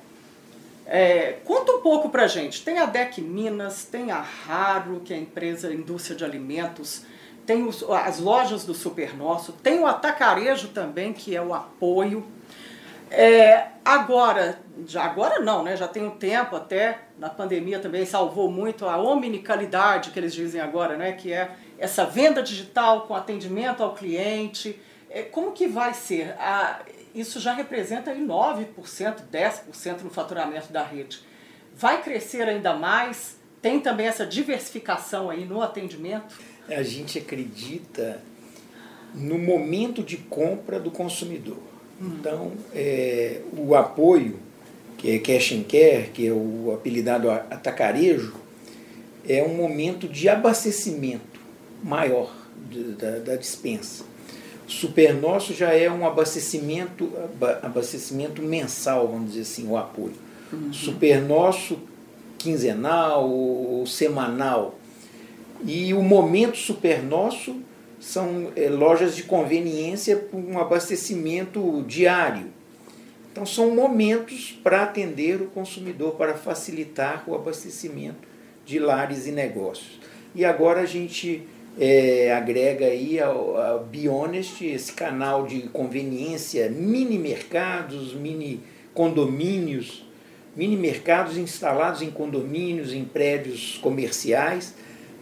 É, 0.86 1.38
conta 1.44 1.70
um 1.70 1.80
pouco 1.80 2.08
pra 2.08 2.26
gente. 2.26 2.64
Tem 2.64 2.78
a 2.78 2.84
DEC 2.86 3.20
Minas, 3.20 3.84
tem 3.84 4.10
a 4.10 4.20
Raro, 4.20 5.00
que 5.04 5.14
é 5.14 5.16
a 5.16 5.20
empresa 5.20 5.72
indústria 5.72 6.16
de 6.16 6.24
alimentos, 6.24 7.04
tem 7.46 7.64
os, 7.64 7.82
as 7.88 8.18
lojas 8.18 8.64
do 8.64 8.74
Super 8.74 9.16
Nosso, 9.16 9.52
tem 9.52 9.78
o 9.78 9.86
Atacarejo 9.86 10.68
também, 10.68 11.12
que 11.12 11.34
é 11.34 11.40
o 11.40 11.54
apoio. 11.54 12.24
É, 13.08 13.68
agora, 13.84 14.58
já 14.86 15.04
agora 15.04 15.40
não, 15.40 15.62
né? 15.62 15.76
Já 15.76 15.86
tem 15.86 16.04
um 16.04 16.10
tempo 16.10 16.56
até, 16.56 16.98
na 17.18 17.28
pandemia 17.28 17.78
também 17.78 18.04
salvou 18.04 18.50
muito 18.50 18.84
a 18.86 19.00
omnicalidade 19.00 20.10
que 20.10 20.18
eles 20.18 20.32
dizem 20.32 20.60
agora, 20.60 20.96
né? 20.96 21.12
Que 21.12 21.32
é 21.32 21.50
essa 21.80 22.04
venda 22.04 22.42
digital 22.42 23.06
com 23.06 23.14
atendimento 23.14 23.82
ao 23.82 23.94
cliente. 23.94 24.78
É, 25.08 25.22
como 25.22 25.52
que 25.52 25.66
vai 25.66 25.94
ser? 25.94 26.36
Isso 27.14 27.40
já 27.40 27.54
representa 27.54 28.10
aí 28.10 28.20
9%, 28.20 28.66
10% 29.32 30.02
no 30.02 30.10
faturamento 30.10 30.70
da 30.70 30.84
rede. 30.84 31.20
Vai 31.74 32.02
crescer 32.02 32.42
ainda 32.42 32.74
mais? 32.74 33.36
Tem 33.62 33.80
também 33.80 34.06
essa 34.06 34.26
diversificação 34.26 35.30
aí 35.30 35.46
no 35.46 35.62
atendimento? 35.62 36.38
A 36.68 36.82
gente 36.82 37.18
acredita 37.18 38.20
no 39.14 39.38
momento 39.38 40.02
de 40.02 40.18
compra 40.18 40.78
do 40.78 40.90
consumidor. 40.90 41.58
Hum. 42.00 42.16
Então, 42.20 42.52
é, 42.74 43.40
o 43.56 43.74
apoio, 43.74 44.38
que 44.98 45.10
é 45.10 45.18
cash 45.18 45.52
and 45.52 45.64
care, 45.64 46.10
que 46.12 46.26
é 46.26 46.32
o 46.32 46.72
apelidado 46.74 47.30
atacarejo, 47.30 48.34
é 49.26 49.42
um 49.42 49.54
momento 49.54 50.06
de 50.06 50.28
abastecimento 50.28 51.29
maior 51.82 52.34
da, 52.98 53.18
da 53.18 53.36
dispensa. 53.36 54.04
Super 54.66 55.14
Nosso 55.14 55.52
já 55.52 55.72
é 55.72 55.90
um 55.90 56.06
abastecimento, 56.06 57.12
abastecimento 57.62 58.40
mensal, 58.40 59.08
vamos 59.08 59.32
dizer 59.32 59.42
assim, 59.42 59.68
o 59.68 59.76
apoio. 59.76 60.14
Uhum. 60.52 60.72
Super 60.72 61.20
Nosso 61.20 61.78
quinzenal 62.38 63.28
ou 63.28 63.86
semanal. 63.86 64.78
E 65.64 65.92
o 65.92 66.02
Momento 66.02 66.56
Super 66.56 67.02
Nosso 67.02 67.56
são 67.98 68.50
é, 68.56 68.68
lojas 68.68 69.14
de 69.14 69.24
conveniência 69.24 70.16
para 70.16 70.38
um 70.38 70.58
abastecimento 70.58 71.84
diário. 71.86 72.46
Então 73.30 73.44
são 73.44 73.74
momentos 73.74 74.58
para 74.62 74.82
atender 74.82 75.40
o 75.40 75.46
consumidor, 75.46 76.14
para 76.14 76.34
facilitar 76.34 77.24
o 77.26 77.34
abastecimento 77.34 78.28
de 78.64 78.78
lares 78.78 79.26
e 79.26 79.32
negócios. 79.32 80.00
E 80.34 80.44
agora 80.44 80.80
a 80.80 80.86
gente 80.86 81.46
é, 81.78 82.32
agrega 82.32 82.86
aí 82.86 83.20
a 83.20 83.78
Bionest, 83.90 84.62
esse 84.62 84.92
canal 84.92 85.46
de 85.46 85.62
conveniência, 85.68 86.68
mini 86.68 87.18
mercados, 87.18 88.14
mini 88.14 88.60
condomínios, 88.92 90.04
mini 90.56 90.76
mercados 90.76 91.36
instalados 91.36 92.02
em 92.02 92.10
condomínios, 92.10 92.92
em 92.92 93.04
prédios 93.04 93.78
comerciais, 93.80 94.74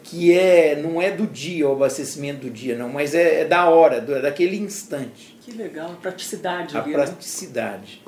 que 0.03 0.33
é 0.33 0.75
não 0.77 1.03
é 1.03 1.11
do 1.11 1.27
dia 1.27 1.69
o 1.69 1.73
abastecimento 1.73 2.41
do 2.41 2.51
dia, 2.51 2.77
não, 2.77 2.89
mas 2.89 3.15
é, 3.15 3.43
é 3.43 3.45
da 3.45 3.69
hora, 3.69 4.01
do, 4.01 4.15
é 4.15 4.21
daquele 4.21 4.57
instante. 4.57 5.37
Que 5.43 5.53
legal, 5.53 5.93
a 5.93 5.97
praticidade. 5.97 6.77
A 6.77 6.83
ali, 6.83 6.93
né? 6.93 6.97
praticidade. 6.97 8.03
Né? 8.05 8.08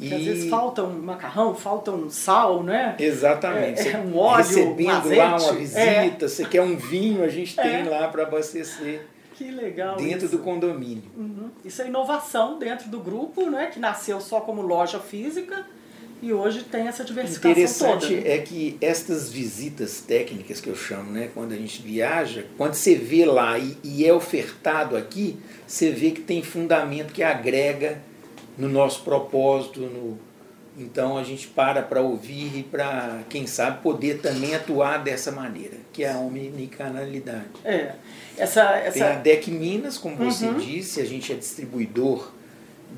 E... 0.00 0.14
às 0.14 0.22
vezes 0.22 0.50
falta 0.50 0.82
um 0.82 1.00
macarrão, 1.00 1.54
falta 1.54 1.90
um 1.90 2.08
sal, 2.08 2.62
né? 2.62 2.96
Exatamente. 2.98 3.80
É, 3.80 3.92
é 3.92 3.98
um 3.98 4.16
óleo, 4.16 4.36
Recebendo 4.38 5.08
um 5.08 5.16
lá 5.16 5.36
uma 5.36 5.52
visita, 5.52 5.80
é. 6.24 6.28
você 6.28 6.44
quer 6.44 6.62
um 6.62 6.76
vinho, 6.76 7.22
a 7.22 7.28
gente 7.28 7.54
tem 7.54 7.80
é. 7.80 7.84
lá 7.84 8.08
para 8.08 8.22
abastecer. 8.22 9.06
Que 9.34 9.50
legal 9.50 9.96
Dentro 9.96 10.26
isso. 10.26 10.36
do 10.36 10.42
condomínio. 10.42 11.04
Uhum. 11.16 11.48
Isso 11.64 11.80
é 11.80 11.86
inovação 11.86 12.58
dentro 12.58 12.90
do 12.90 13.00
grupo, 13.00 13.48
né? 13.48 13.66
Que 13.66 13.78
nasceu 13.78 14.20
só 14.20 14.40
como 14.40 14.60
loja 14.60 15.00
física 15.00 15.64
e 16.22 16.32
hoje 16.32 16.64
tem 16.64 16.86
essa 16.86 17.02
diversificação 17.02 17.50
Interessante 17.50 18.14
toda. 18.16 18.28
é 18.28 18.38
que 18.38 18.76
estas 18.80 19.30
visitas 19.32 20.00
técnicas 20.00 20.60
que 20.60 20.68
eu 20.68 20.76
chamo, 20.76 21.10
né, 21.10 21.30
quando 21.32 21.52
a 21.52 21.56
gente 21.56 21.80
viaja, 21.80 22.44
quando 22.58 22.74
você 22.74 22.94
vê 22.94 23.24
lá 23.24 23.58
e, 23.58 23.76
e 23.82 24.04
é 24.04 24.12
ofertado 24.12 24.96
aqui, 24.96 25.38
você 25.66 25.90
vê 25.90 26.10
que 26.10 26.20
tem 26.20 26.42
fundamento 26.42 27.12
que 27.12 27.22
agrega 27.22 28.02
no 28.60 28.68
nosso 28.68 29.02
propósito, 29.02 29.80
no, 29.80 30.18
então 30.78 31.16
a 31.16 31.24
gente 31.24 31.48
para 31.48 31.82
para 31.82 32.00
ouvir 32.00 32.58
e 32.58 32.62
para, 32.62 33.22
quem 33.28 33.46
sabe, 33.46 33.82
poder 33.82 34.20
também 34.20 34.54
atuar 34.54 35.02
dessa 35.02 35.32
maneira, 35.32 35.78
que 35.92 36.04
é 36.04 36.12
a 36.12 36.18
omnicanalidade. 36.18 37.48
É. 37.64 37.94
Essa, 38.36 38.76
essa... 38.76 38.92
Tem 38.92 39.02
a 39.02 39.14
DEC 39.14 39.50
Minas, 39.50 39.98
como 39.98 40.16
uhum. 40.16 40.30
você 40.30 40.52
disse, 40.54 41.00
a 41.00 41.04
gente 41.04 41.32
é 41.32 41.36
distribuidor 41.36 42.32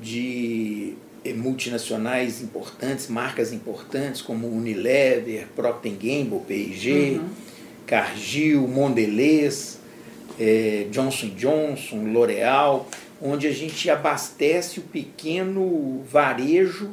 de 0.01 0.95
eh, 1.23 1.33
multinacionais 1.33 2.41
importantes, 2.41 3.07
marcas 3.07 3.53
importantes 3.53 4.21
como 4.21 4.47
Unilever, 4.47 5.47
Procter 5.55 5.93
Gamble, 5.93 6.41
P&G, 6.47 7.19
uhum. 7.19 7.29
Cargill, 7.87 8.67
Mondelez, 8.67 9.79
eh, 10.39 10.87
Johnson 10.91 11.29
Johnson, 11.35 12.11
L'Oréal, 12.11 12.87
onde 13.25 13.47
a 13.47 13.51
gente 13.53 13.89
abastece 13.89 14.81
o 14.81 14.83
pequeno 14.83 16.03
varejo 16.03 16.91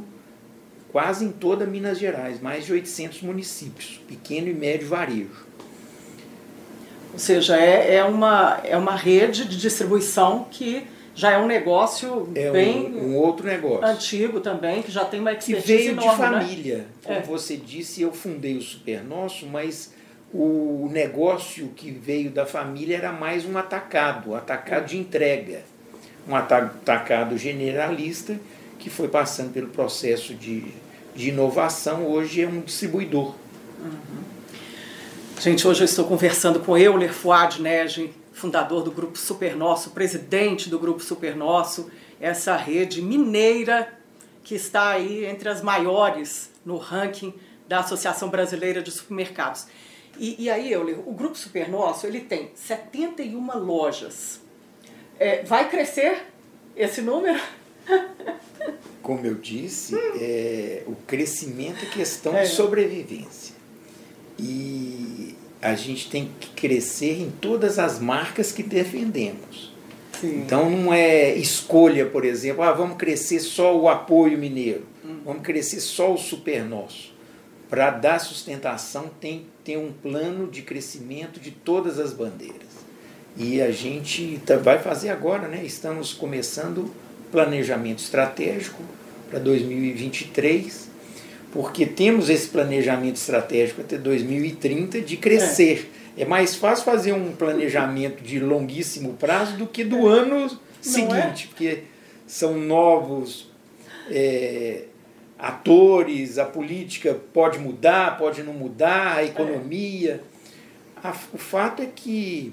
quase 0.93 1.25
em 1.25 1.33
toda 1.33 1.67
Minas 1.67 1.99
Gerais, 1.99 2.41
mais 2.41 2.65
de 2.65 2.73
800 2.73 3.23
municípios, 3.23 4.01
pequeno 4.09 4.49
e 4.49 4.55
médio 4.55 4.89
varejo. 4.89 5.47
Ou 7.13 7.19
seja, 7.19 7.57
é, 7.57 7.97
é, 7.97 8.05
uma, 8.05 8.61
é 8.65 8.77
uma 8.77 8.95
rede 8.95 9.45
de 9.45 9.57
distribuição 9.57 10.47
que 10.51 10.85
já 11.15 11.33
é 11.33 11.39
um 11.39 11.47
negócio 11.47 12.29
é 12.35 12.51
bem 12.51 12.87
um, 12.95 13.09
um, 13.09 13.17
outro 13.17 13.47
negócio 13.47 13.85
antigo 13.85 14.41
também, 14.41 14.83
que 14.83 14.91
já 14.91 15.05
tem 15.05 15.21
uma 15.21 15.33
expertise 15.33 15.67
Que 15.67 15.77
veio 15.77 15.91
enorme, 15.91 16.11
de 16.11 16.23
né? 16.23 16.41
família. 16.41 16.77
Né? 16.79 16.85
Como 17.03 17.19
é. 17.19 17.23
você 17.23 17.57
disse, 17.57 18.03
eu 18.03 18.13
fundei 18.13 18.57
o 18.57 18.63
Super 18.63 19.03
Nosso, 19.03 19.47
mas 19.47 19.93
o 20.33 20.89
negócio 20.93 21.69
que 21.75 21.91
veio 21.91 22.31
da 22.31 22.47
família 22.47 22.97
era 22.97 23.13
mais 23.13 23.45
um 23.45 23.59
atacado, 23.59 24.35
atacado 24.35 24.87
de 24.87 24.97
entrega. 24.97 25.63
Um 26.31 26.37
atacado 26.37 27.37
generalista 27.37 28.39
que 28.79 28.89
foi 28.89 29.09
passando 29.09 29.53
pelo 29.53 29.67
processo 29.67 30.33
de, 30.33 30.73
de 31.13 31.31
inovação, 31.31 32.07
hoje 32.07 32.43
é 32.43 32.47
um 32.47 32.61
distribuidor. 32.61 33.35
Uhum. 33.81 34.23
Gente, 35.41 35.67
hoje 35.67 35.81
eu 35.81 35.87
estou 35.87 36.05
conversando 36.05 36.61
com 36.61 36.79
Euler 36.79 37.13
Fuad 37.13 37.61
Nege, 37.61 38.13
fundador 38.33 38.85
do 38.85 38.93
Grupo 38.93 39.19
Super 39.19 39.57
Nosso, 39.57 39.91
presidente 39.91 40.71
do 40.71 40.79
Grupo 40.79 41.03
Super 41.03 41.35
Nosso, 41.35 41.91
essa 42.21 42.55
rede 42.57 43.03
mineira 43.03 43.93
que 44.45 44.55
está 44.55 44.91
aí 44.91 45.25
entre 45.25 45.49
as 45.49 45.61
maiores 45.61 46.49
no 46.65 46.77
ranking 46.77 47.35
da 47.67 47.81
Associação 47.81 48.29
Brasileira 48.29 48.81
de 48.81 48.93
Supermercados. 48.93 49.67
E, 50.17 50.45
e 50.45 50.49
aí, 50.49 50.73
Euler, 50.73 51.01
o 51.05 51.13
Grupo 51.13 51.37
Super 51.37 51.69
Nosso 51.69 52.07
ele 52.07 52.21
tem 52.21 52.53
71 52.55 53.59
lojas. 53.59 54.40
É, 55.21 55.43
vai 55.43 55.69
crescer 55.69 56.23
esse 56.75 57.03
número? 57.03 57.39
Como 59.03 59.27
eu 59.27 59.35
disse, 59.35 59.95
é, 60.19 60.83
o 60.87 60.95
crescimento 61.07 61.85
é 61.85 61.89
questão 61.89 62.35
é. 62.35 62.45
de 62.45 62.49
sobrevivência. 62.49 63.55
E 64.39 65.35
a 65.61 65.75
gente 65.75 66.09
tem 66.09 66.31
que 66.41 66.49
crescer 66.51 67.21
em 67.21 67.31
todas 67.31 67.79
as 67.79 67.99
marcas 67.99 68.51
que 68.51 68.63
defendemos. 68.63 69.75
Sim. 70.19 70.41
Então 70.41 70.71
não 70.71 70.93
é 70.93 71.35
escolha, 71.35 72.07
por 72.07 72.25
exemplo, 72.25 72.63
ah, 72.63 72.73
vamos 72.73 72.97
crescer 72.97 73.41
só 73.41 73.77
o 73.77 73.89
apoio 73.89 74.39
mineiro, 74.39 74.87
hum. 75.05 75.21
vamos 75.25 75.43
crescer 75.43 75.81
só 75.81 76.13
o 76.13 76.17
super 76.17 76.65
nosso. 76.65 77.13
Para 77.69 77.91
dar 77.91 78.19
sustentação 78.19 79.11
tem 79.21 79.41
que 79.41 79.73
ter 79.73 79.77
um 79.77 79.93
plano 79.93 80.51
de 80.51 80.63
crescimento 80.63 81.39
de 81.39 81.51
todas 81.51 81.99
as 81.99 82.13
bandeiras. 82.13 82.70
E 83.37 83.63
a 83.63 83.71
gente 83.71 84.41
tá, 84.45 84.57
vai 84.57 84.79
fazer 84.79 85.11
agora, 85.11 85.49
né? 85.49 85.63
Estamos 85.65 86.13
começando 86.13 86.93
planejamento 87.31 87.99
estratégico 87.99 88.83
para 89.31 89.39
2023 89.39 90.91
porque 91.53 91.85
temos 91.85 92.31
esse 92.31 92.49
planejamento 92.49 93.17
estratégico 93.17 93.81
até 93.81 93.99
2030 93.99 95.01
de 95.01 95.17
crescer. 95.17 95.91
É, 96.17 96.23
é 96.23 96.25
mais 96.25 96.55
fácil 96.55 96.85
fazer 96.85 97.13
um 97.13 97.33
planejamento 97.33 98.23
de 98.23 98.39
longuíssimo 98.39 99.15
prazo 99.15 99.57
do 99.57 99.67
que 99.67 99.83
do 99.85 100.09
é. 100.09 100.19
ano 100.19 100.59
seguinte, 100.81 101.45
é? 101.45 101.49
porque 101.49 101.83
são 102.27 102.57
novos 102.57 103.51
é, 104.11 104.85
atores, 105.39 106.39
a 106.39 106.45
política 106.45 107.19
pode 107.33 107.59
mudar, 107.59 108.17
pode 108.17 108.43
não 108.43 108.53
mudar, 108.53 109.17
a 109.17 109.25
economia. 109.25 110.23
A, 111.03 111.11
o 111.33 111.39
fato 111.39 111.83
é 111.83 111.87
que 111.87 112.53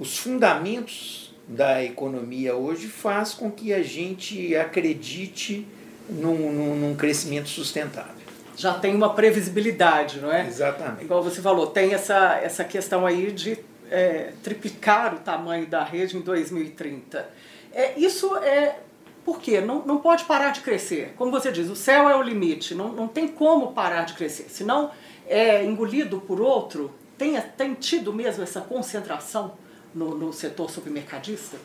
os 0.00 0.18
fundamentos 0.18 1.32
da 1.46 1.84
economia 1.84 2.56
hoje 2.56 2.88
faz 2.88 3.32
com 3.34 3.50
que 3.50 3.72
a 3.72 3.82
gente 3.82 4.56
acredite 4.56 5.64
num, 6.08 6.52
num, 6.52 6.74
num 6.74 6.96
crescimento 6.96 7.48
sustentável 7.48 8.20
já 8.60 8.74
tem 8.74 8.94
uma 8.94 9.14
previsibilidade, 9.14 10.20
não 10.20 10.30
é? 10.30 10.46
Exatamente. 10.46 11.04
Igual 11.04 11.22
você 11.22 11.40
falou, 11.40 11.68
tem 11.68 11.94
essa, 11.94 12.38
essa 12.42 12.62
questão 12.62 13.06
aí 13.06 13.32
de 13.32 13.58
é, 13.90 14.32
triplicar 14.42 15.14
o 15.14 15.18
tamanho 15.18 15.66
da 15.66 15.82
rede 15.82 16.16
em 16.16 16.20
2030. 16.20 17.26
É, 17.72 17.98
isso 17.98 18.36
é 18.36 18.80
por 19.24 19.40
quê? 19.40 19.60
Não, 19.60 19.84
não 19.86 19.98
pode 19.98 20.24
parar 20.24 20.50
de 20.50 20.60
crescer. 20.60 21.14
Como 21.16 21.30
você 21.30 21.50
diz, 21.50 21.68
o 21.68 21.76
céu 21.76 22.08
é 22.08 22.16
o 22.16 22.22
limite, 22.22 22.74
não, 22.74 22.92
não 22.92 23.08
tem 23.08 23.28
como 23.28 23.72
parar 23.72 24.04
de 24.04 24.12
crescer. 24.14 24.46
Senão 24.50 24.90
é 25.26 25.64
engolido 25.64 26.20
por 26.20 26.40
outro. 26.40 26.92
Tem, 27.16 27.40
tem 27.56 27.74
tido 27.74 28.12
mesmo 28.12 28.42
essa 28.42 28.60
concentração 28.60 29.52
no, 29.94 30.16
no 30.16 30.32
setor 30.32 30.70
supermercadista? 30.70 31.56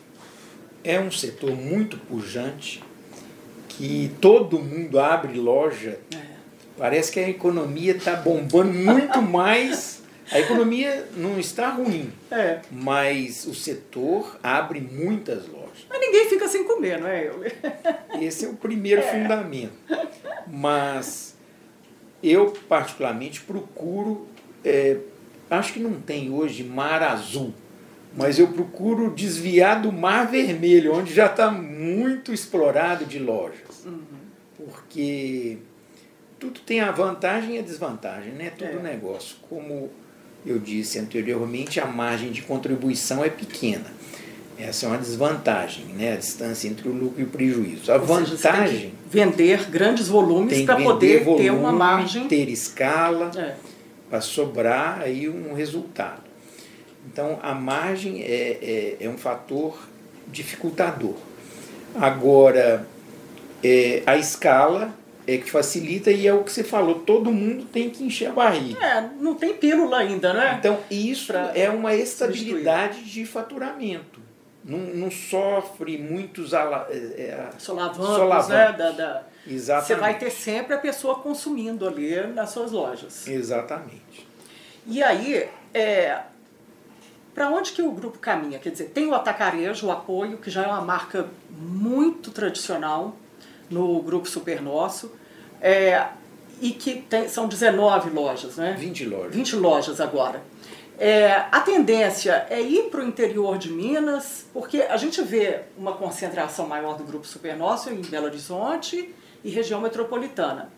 É 0.82 1.00
um 1.00 1.10
setor 1.10 1.52
muito 1.56 1.98
pujante, 1.98 2.82
que 3.68 4.12
todo 4.20 4.58
mundo 4.58 4.98
abre 4.98 5.38
loja. 5.38 5.98
É. 6.14 6.36
Parece 6.78 7.10
que 7.10 7.20
a 7.20 7.28
economia 7.28 7.96
está 7.96 8.14
bombando 8.16 8.72
muito 8.72 9.20
mais. 9.22 10.02
A 10.30 10.40
economia 10.40 11.08
não 11.16 11.38
está 11.38 11.70
ruim, 11.70 12.12
é. 12.30 12.60
mas 12.70 13.46
o 13.46 13.54
setor 13.54 14.38
abre 14.42 14.80
muitas 14.80 15.46
lojas. 15.46 15.86
Mas 15.88 16.00
ninguém 16.00 16.28
fica 16.28 16.48
sem 16.48 16.64
comer, 16.64 16.98
não 16.98 17.06
é? 17.06 17.30
Esse 18.20 18.44
é 18.44 18.48
o 18.48 18.54
primeiro 18.54 19.02
é. 19.02 19.04
fundamento. 19.04 19.74
Mas 20.48 21.36
eu, 22.22 22.52
particularmente, 22.68 23.40
procuro. 23.42 24.26
É, 24.64 24.98
acho 25.48 25.72
que 25.72 25.78
não 25.78 26.00
tem 26.00 26.32
hoje 26.32 26.64
mar 26.64 27.02
azul, 27.02 27.54
mas 28.16 28.38
eu 28.38 28.48
procuro 28.48 29.10
desviar 29.14 29.82
do 29.82 29.92
mar 29.92 30.30
vermelho, 30.30 30.94
onde 30.94 31.12
já 31.12 31.26
está 31.26 31.50
muito 31.50 32.32
explorado 32.32 33.04
de 33.04 33.18
lojas. 33.18 33.84
Uhum. 33.84 34.00
Porque 34.56 35.58
tudo 36.38 36.60
tem 36.60 36.80
a 36.80 36.90
vantagem 36.90 37.56
e 37.56 37.58
a 37.58 37.62
desvantagem, 37.62 38.32
né? 38.32 38.50
Todo 38.50 38.78
é. 38.78 38.82
negócio. 38.82 39.36
Como 39.48 39.90
eu 40.46 40.58
disse 40.58 40.98
anteriormente, 40.98 41.78
a 41.78 41.86
margem 41.86 42.30
de 42.30 42.40
contribuição 42.42 43.22
é 43.22 43.28
pequena. 43.28 43.94
Essa 44.58 44.86
é 44.86 44.88
uma 44.88 44.98
desvantagem, 44.98 45.84
né? 45.86 46.14
A 46.14 46.16
distância 46.16 46.66
entre 46.66 46.88
o 46.88 46.92
lucro 46.92 47.20
e 47.20 47.24
o 47.24 47.26
prejuízo. 47.26 47.92
A 47.92 47.96
Ou 47.96 48.06
vantagem. 48.06 48.78
Seja, 48.78 48.90
vender 49.10 49.68
grandes 49.68 50.08
volumes 50.08 50.62
para 50.62 50.76
poder 50.76 51.22
volume, 51.22 51.44
ter 51.44 51.50
uma 51.50 51.72
margem. 51.72 52.26
Ter 52.26 52.48
escala 52.48 53.30
é. 53.36 53.56
para 54.08 54.22
sobrar 54.22 55.02
aí 55.02 55.28
um 55.28 55.52
resultado. 55.52 56.25
Então 57.06 57.38
a 57.42 57.54
margem 57.54 58.22
é, 58.22 58.58
é, 58.62 58.96
é 59.00 59.08
um 59.08 59.16
fator 59.16 59.78
dificultador. 60.26 61.14
Agora, 61.94 62.86
é, 63.62 64.02
a 64.06 64.16
escala 64.16 64.92
é 65.26 65.38
que 65.38 65.50
facilita 65.50 66.10
e 66.10 66.26
é 66.26 66.34
o 66.34 66.44
que 66.44 66.52
você 66.52 66.62
falou, 66.62 67.00
todo 67.00 67.32
mundo 67.32 67.64
tem 67.64 67.90
que 67.90 68.04
encher 68.04 68.28
a 68.28 68.32
barriga. 68.32 68.84
É, 68.84 69.10
não 69.18 69.34
tem 69.34 69.54
pílula 69.54 69.98
ainda, 69.98 70.32
né? 70.32 70.56
Então 70.58 70.78
isso 70.90 71.28
pra 71.28 71.52
é 71.54 71.70
uma 71.70 71.94
estabilidade 71.94 72.98
substituir. 72.98 73.24
de 73.24 73.30
faturamento 73.30 74.26
não, 74.66 74.78
não 74.78 75.10
sofre 75.10 75.96
muitos 75.96 76.52
ala, 76.52 76.88
é, 76.90 76.96
é 76.96 77.48
solavancos, 77.56 78.06
solavancos. 78.06 78.48
Né? 78.48 78.72
Da, 78.72 78.90
da, 78.90 79.22
Exatamente. 79.46 79.86
Você 79.86 79.94
vai 79.94 80.18
ter 80.18 80.30
sempre 80.30 80.74
a 80.74 80.78
pessoa 80.78 81.20
consumindo 81.20 81.86
ali 81.86 82.26
nas 82.26 82.50
suas 82.50 82.72
lojas. 82.72 83.28
Exatamente. 83.28 84.26
E 84.84 85.00
aí, 85.02 85.48
é, 85.72 86.20
para 87.36 87.50
onde 87.50 87.72
que 87.72 87.82
o 87.82 87.92
grupo 87.92 88.18
caminha? 88.18 88.58
Quer 88.58 88.70
dizer, 88.70 88.84
tem 88.86 89.06
o 89.08 89.14
Atacarejo, 89.14 89.88
o 89.88 89.92
Apoio, 89.92 90.38
que 90.38 90.50
já 90.50 90.62
é 90.62 90.66
uma 90.66 90.80
marca 90.80 91.28
muito 91.50 92.30
tradicional 92.30 93.14
no 93.68 94.00
grupo 94.00 94.26
Super 94.26 94.62
Nosso, 94.62 95.12
é, 95.60 96.06
e 96.62 96.70
que 96.70 97.02
tem, 97.02 97.28
são 97.28 97.46
19 97.46 98.08
lojas, 98.08 98.56
né? 98.56 98.74
20 98.78 99.04
lojas. 99.04 99.34
20 99.34 99.56
lojas 99.56 100.00
agora. 100.00 100.42
É, 100.98 101.44
a 101.52 101.60
tendência 101.60 102.46
é 102.48 102.58
ir 102.58 102.84
para 102.84 103.02
o 103.02 103.04
interior 103.04 103.58
de 103.58 103.70
Minas, 103.70 104.46
porque 104.54 104.80
a 104.80 104.96
gente 104.96 105.20
vê 105.20 105.60
uma 105.76 105.92
concentração 105.92 106.66
maior 106.66 106.96
do 106.96 107.04
grupo 107.04 107.26
Supernócio 107.26 107.92
em 107.92 108.00
Belo 108.00 108.24
Horizonte 108.24 109.14
e 109.44 109.50
região 109.50 109.78
metropolitana. 109.82 110.70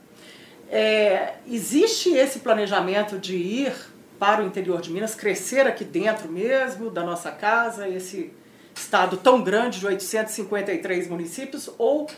É, 0.68 1.34
existe 1.46 2.10
esse 2.10 2.40
planejamento 2.40 3.16
de 3.16 3.36
ir 3.36 3.72
para 4.18 4.42
o 4.42 4.46
interior 4.46 4.80
de 4.80 4.90
Minas, 4.90 5.14
crescer 5.14 5.66
aqui 5.66 5.84
dentro 5.84 6.28
mesmo 6.28 6.90
da 6.90 7.02
nossa 7.04 7.30
casa, 7.30 7.88
esse 7.88 8.32
estado 8.74 9.16
tão 9.16 9.42
grande 9.42 9.78
de 9.80 9.86
853 9.86 11.08
municípios, 11.08 11.70
ou 11.78 12.08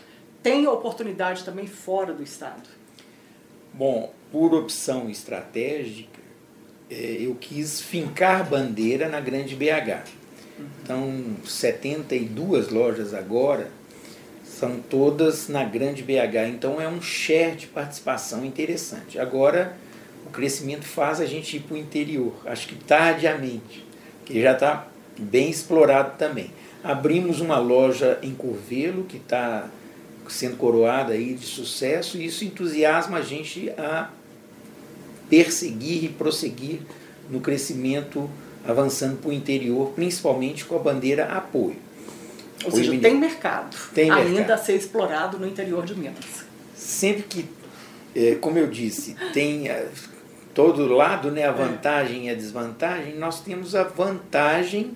tem 0.41 0.67
oportunidade 0.67 1.43
também 1.43 1.67
fora 1.67 2.13
do 2.13 2.23
estado? 2.23 2.69
Bom, 3.73 4.13
por 4.31 4.53
opção 4.53 5.09
estratégica, 5.09 6.19
é, 6.89 7.17
eu 7.19 7.35
quis 7.35 7.81
fincar 7.81 8.49
bandeira 8.49 9.07
na 9.07 9.19
Grande 9.19 9.55
BH. 9.55 10.03
Então, 10.83 11.37
72 11.45 12.69
lojas 12.69 13.13
agora 13.13 13.71
são 14.43 14.79
todas 14.79 15.47
na 15.47 15.63
Grande 15.63 16.03
BH. 16.03 16.49
Então, 16.49 16.81
é 16.81 16.87
um 16.87 17.01
share 17.01 17.55
de 17.55 17.67
participação 17.67 18.43
interessante. 18.43 19.17
Agora, 19.17 19.77
crescimento 20.31 20.85
faz 20.85 21.21
a 21.21 21.25
gente 21.25 21.57
ir 21.57 21.61
para 21.61 21.75
o 21.75 21.77
interior, 21.77 22.33
acho 22.45 22.67
que 22.67 22.75
tardiamente, 22.75 23.85
que 24.25 24.41
já 24.41 24.53
está 24.53 24.87
bem 25.17 25.49
explorado 25.49 26.17
também. 26.17 26.51
Abrimos 26.83 27.39
uma 27.39 27.57
loja 27.59 28.17
em 28.23 28.33
Curvelo, 28.33 29.03
que 29.03 29.17
está 29.17 29.69
sendo 30.27 30.57
coroada 30.57 31.13
aí 31.13 31.33
de 31.33 31.45
sucesso, 31.45 32.17
e 32.17 32.25
isso 32.25 32.45
entusiasma 32.45 33.17
a 33.17 33.21
gente 33.21 33.69
a 33.71 34.09
perseguir 35.29 36.05
e 36.05 36.09
prosseguir 36.09 36.79
no 37.29 37.39
crescimento 37.39 38.29
avançando 38.65 39.17
para 39.17 39.29
o 39.29 39.33
interior, 39.33 39.91
principalmente 39.93 40.65
com 40.65 40.75
a 40.75 40.79
bandeira 40.79 41.25
apoio. 41.25 41.77
Ou 42.63 42.71
seja, 42.71 42.95
tem 42.99 43.17
mercado 43.17 43.75
tem 43.93 44.11
ainda 44.11 44.29
mercado. 44.29 44.51
a 44.51 44.57
ser 44.57 44.75
explorado 44.75 45.39
no 45.39 45.47
interior 45.47 45.83
de 45.83 45.95
Minas. 45.95 46.45
Sempre 46.75 47.23
que, 47.23 47.45
é, 48.15 48.35
como 48.35 48.59
eu 48.59 48.67
disse, 48.67 49.15
tem 49.33 49.67
é, 49.67 49.87
todo 50.53 50.87
lado 50.87 51.31
né, 51.31 51.43
a 51.43 51.49
é. 51.49 51.53
vantagem 51.53 52.27
e 52.27 52.29
a 52.29 52.35
desvantagem, 52.35 53.15
nós 53.15 53.41
temos 53.41 53.75
a 53.75 53.83
vantagem, 53.83 54.91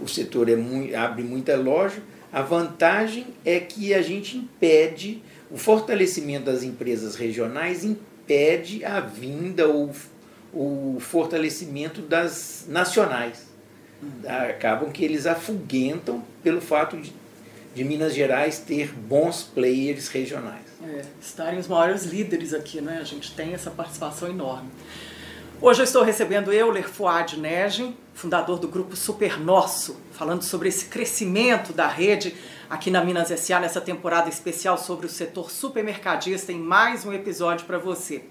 o 0.00 0.08
setor 0.08 0.48
é 0.48 0.56
muito, 0.56 0.94
abre 0.96 1.22
muita 1.22 1.56
loja, 1.56 2.00
a 2.32 2.42
vantagem 2.42 3.26
é 3.44 3.60
que 3.60 3.94
a 3.94 4.02
gente 4.02 4.36
impede, 4.36 5.22
o 5.50 5.56
fortalecimento 5.56 6.46
das 6.46 6.62
empresas 6.62 7.14
regionais 7.14 7.84
impede 7.84 8.84
a 8.84 9.00
vinda 9.00 9.68
ou 9.68 9.92
o 10.52 10.98
fortalecimento 11.00 12.00
das 12.00 12.66
nacionais. 12.68 13.46
Uhum. 14.02 14.10
Acabam 14.50 14.90
que 14.90 15.04
eles 15.04 15.26
afugentam 15.26 16.24
pelo 16.42 16.60
fato 16.60 16.96
de, 16.96 17.12
de 17.74 17.82
Minas 17.82 18.14
Gerais 18.14 18.58
ter 18.60 18.92
bons 18.94 19.42
players 19.42 20.08
regionais. 20.08 20.62
É, 20.82 21.02
estarem 21.20 21.58
os 21.58 21.66
maiores 21.66 22.04
líderes 22.04 22.54
aqui, 22.54 22.80
né? 22.80 22.98
A 23.00 23.04
gente 23.04 23.34
tem 23.34 23.52
essa 23.52 23.70
participação 23.70 24.28
enorme. 24.28 24.70
Hoje 25.60 25.80
eu 25.80 25.84
estou 25.84 26.02
recebendo 26.02 26.52
Euler 26.52 26.88
Fuad 26.88 27.38
Negen, 27.38 27.96
fundador 28.12 28.58
do 28.58 28.68
grupo 28.68 28.94
Super 28.94 29.40
Nosso, 29.40 29.96
falando 30.12 30.42
sobre 30.42 30.68
esse 30.68 30.86
crescimento 30.86 31.72
da 31.72 31.88
rede 31.88 32.34
aqui 32.68 32.90
na 32.90 33.04
Minas 33.04 33.28
SA 33.28 33.60
nessa 33.60 33.80
temporada 33.80 34.28
especial 34.28 34.78
sobre 34.78 35.06
o 35.06 35.08
setor 35.08 35.50
supermercadista 35.50 36.52
em 36.52 36.58
mais 36.58 37.04
um 37.04 37.12
episódio 37.12 37.66
para 37.66 37.78
você. 37.78 38.24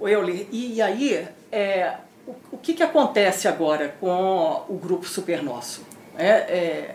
Euler, 0.00 0.46
e 0.52 0.80
aí, 0.80 1.26
é, 1.50 1.96
o, 2.26 2.34
o 2.52 2.58
que, 2.58 2.74
que 2.74 2.82
acontece 2.82 3.48
agora 3.48 3.96
com 3.98 4.64
o 4.68 4.78
grupo 4.78 5.06
Super 5.06 5.42
Nosso? 5.42 5.82
É, 6.16 6.28
é, 6.28 6.94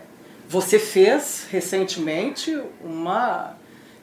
você 0.52 0.78
fez 0.78 1.46
recentemente 1.50 2.54
uma, 2.84 3.56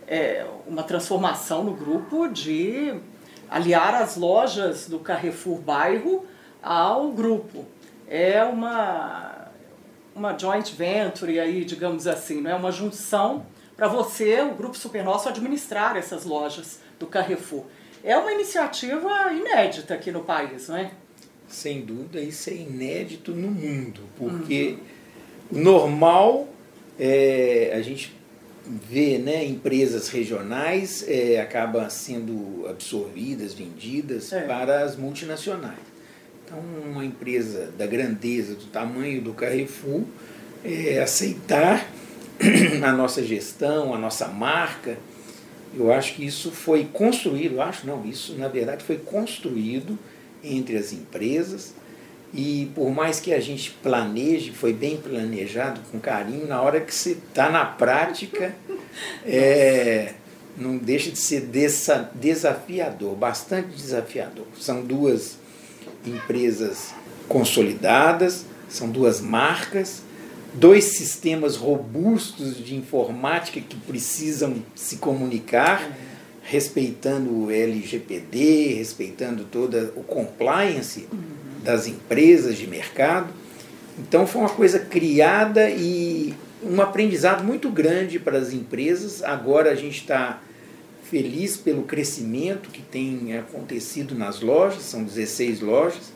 é, 0.07 0.47
uma 0.65 0.81
transformação 0.81 1.63
no 1.63 1.75
grupo 1.75 2.27
de 2.27 2.91
aliar 3.47 3.93
as 3.93 4.17
lojas 4.17 4.87
do 4.87 4.97
Carrefour 4.97 5.59
Bairro 5.59 6.25
ao 6.59 7.11
grupo. 7.11 7.67
É 8.07 8.43
uma 8.43 9.35
uma 10.15 10.35
joint 10.37 10.71
venture 10.71 11.39
aí, 11.39 11.63
digamos 11.63 12.07
assim, 12.07 12.41
não 12.41 12.49
é 12.49 12.55
uma 12.55 12.71
junção 12.71 13.45
para 13.77 13.87
você, 13.87 14.41
o 14.41 14.55
grupo 14.55 14.75
Supernosso, 14.75 15.29
administrar 15.29 15.95
essas 15.95 16.25
lojas 16.25 16.79
do 16.99 17.05
Carrefour. 17.05 17.65
É 18.03 18.17
uma 18.17 18.33
iniciativa 18.33 19.31
inédita 19.31 19.93
aqui 19.93 20.11
no 20.11 20.23
país, 20.23 20.67
não 20.67 20.77
é? 20.77 20.91
Sem 21.47 21.81
dúvida, 21.85 22.19
isso 22.19 22.49
é 22.49 22.53
inédito 22.53 23.31
no 23.33 23.49
mundo, 23.49 24.01
porque 24.17 24.77
uhum. 24.79 24.98
Normal 25.51 26.47
é 26.99 27.73
a 27.75 27.81
gente 27.81 28.13
vê 28.65 29.17
né, 29.17 29.43
empresas 29.45 30.09
regionais 30.09 31.03
é, 31.07 31.41
acabam 31.41 31.89
sendo 31.89 32.67
absorvidas, 32.69 33.53
vendidas 33.53 34.31
é. 34.31 34.41
para 34.41 34.83
as 34.83 34.95
multinacionais. 34.95 35.79
Então, 36.45 36.59
uma 36.91 37.03
empresa 37.03 37.71
da 37.77 37.87
grandeza, 37.87 38.53
do 38.53 38.65
tamanho 38.65 39.21
do 39.21 39.33
Carrefour, 39.33 40.03
é, 40.63 40.99
aceitar 40.99 41.89
a 42.83 42.91
nossa 42.91 43.23
gestão, 43.23 43.93
a 43.93 43.97
nossa 43.97 44.27
marca, 44.27 44.97
eu 45.75 45.91
acho 45.91 46.15
que 46.15 46.25
isso 46.25 46.51
foi 46.51 46.85
construído, 46.85 47.61
acho 47.61 47.85
não, 47.85 48.05
isso 48.05 48.35
na 48.35 48.47
verdade 48.47 48.83
foi 48.83 48.97
construído 48.97 49.97
entre 50.43 50.77
as 50.77 50.91
empresas 50.91 51.73
e 52.33 52.71
por 52.75 52.91
mais 52.91 53.19
que 53.19 53.33
a 53.33 53.39
gente 53.39 53.71
planeje, 53.81 54.51
foi 54.51 54.71
bem 54.71 54.97
planejado, 54.97 55.81
com 55.91 55.99
carinho, 55.99 56.47
na 56.47 56.61
hora 56.61 56.79
que 56.79 56.93
você 56.93 57.11
está 57.11 57.49
na 57.49 57.65
prática, 57.65 58.55
é, 59.25 60.13
não 60.55 60.77
deixa 60.77 61.09
de 61.09 61.17
ser 61.17 61.41
dessa, 61.41 62.11
desafiador, 62.13 63.15
bastante 63.15 63.69
desafiador. 63.69 64.45
São 64.59 64.83
duas 64.83 65.37
empresas 66.05 66.93
consolidadas, 67.27 68.45
são 68.69 68.89
duas 68.89 69.19
marcas, 69.19 70.03
dois 70.53 70.83
sistemas 70.83 71.55
robustos 71.55 72.57
de 72.57 72.75
informática 72.75 73.59
que 73.59 73.75
precisam 73.75 74.63
se 74.75 74.97
comunicar, 74.97 75.97
respeitando 76.43 77.45
o 77.45 77.51
LGPD, 77.51 78.73
respeitando 78.75 79.45
todo 79.45 79.93
o 79.95 80.03
compliance 80.03 81.07
das 81.63 81.87
empresas 81.87 82.57
de 82.57 82.67
mercado. 82.67 83.33
Então 83.97 84.25
foi 84.25 84.41
uma 84.41 84.49
coisa 84.49 84.79
criada 84.79 85.69
e 85.69 86.33
um 86.63 86.81
aprendizado 86.81 87.43
muito 87.43 87.69
grande 87.69 88.19
para 88.19 88.37
as 88.37 88.53
empresas. 88.53 89.23
Agora 89.23 89.71
a 89.71 89.75
gente 89.75 90.01
está 90.01 90.41
feliz 91.09 91.57
pelo 91.57 91.83
crescimento 91.83 92.69
que 92.69 92.81
tem 92.81 93.37
acontecido 93.37 94.13
nas 94.15 94.41
lojas, 94.41 94.83
são 94.83 95.03
16 95.03 95.61
lojas. 95.61 96.13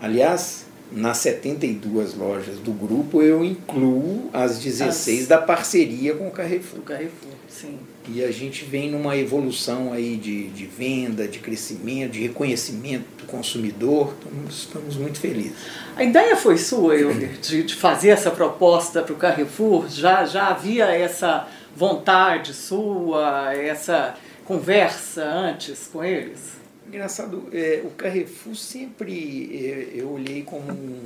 Aliás, 0.00 0.66
nas 0.94 1.18
72 1.18 2.14
lojas 2.14 2.58
do 2.58 2.72
grupo 2.72 3.22
eu 3.22 3.44
incluo 3.44 4.28
as 4.32 4.58
16 4.58 5.22
as... 5.22 5.28
da 5.28 5.38
parceria 5.38 6.14
com 6.14 6.28
o 6.28 6.30
Carrefour. 6.30 6.80
O 6.80 6.82
Carrefour, 6.82 7.32
sim. 7.48 7.78
E 8.08 8.22
a 8.24 8.32
gente 8.32 8.64
vem 8.64 8.90
numa 8.90 9.16
evolução 9.16 9.92
aí 9.92 10.16
de, 10.16 10.48
de 10.48 10.66
venda, 10.66 11.28
de 11.28 11.38
crescimento, 11.38 12.12
de 12.12 12.20
reconhecimento 12.20 13.04
do 13.18 13.24
consumidor. 13.26 14.12
Estamos, 14.18 14.58
estamos 14.58 14.96
muito 14.96 15.20
felizes. 15.20 15.56
A 15.96 16.02
ideia 16.02 16.36
foi 16.36 16.58
sua, 16.58 16.96
Euler, 16.96 17.38
de, 17.40 17.62
de 17.62 17.74
fazer 17.74 18.08
essa 18.10 18.30
proposta 18.30 19.02
para 19.02 19.12
o 19.12 19.16
Carrefour? 19.16 19.88
Já, 19.88 20.24
já 20.24 20.48
havia 20.48 20.86
essa 20.86 21.48
vontade 21.76 22.52
sua, 22.52 23.54
essa 23.54 24.16
conversa 24.44 25.24
antes 25.24 25.88
com 25.92 26.04
eles? 26.04 26.61
Engraçado, 26.92 27.48
é, 27.54 27.80
o 27.86 27.90
Carrefour 27.92 28.54
sempre 28.54 29.50
é, 29.56 29.92
eu 29.94 30.10
olhei 30.10 30.42
como 30.42 30.70
um, 30.70 31.00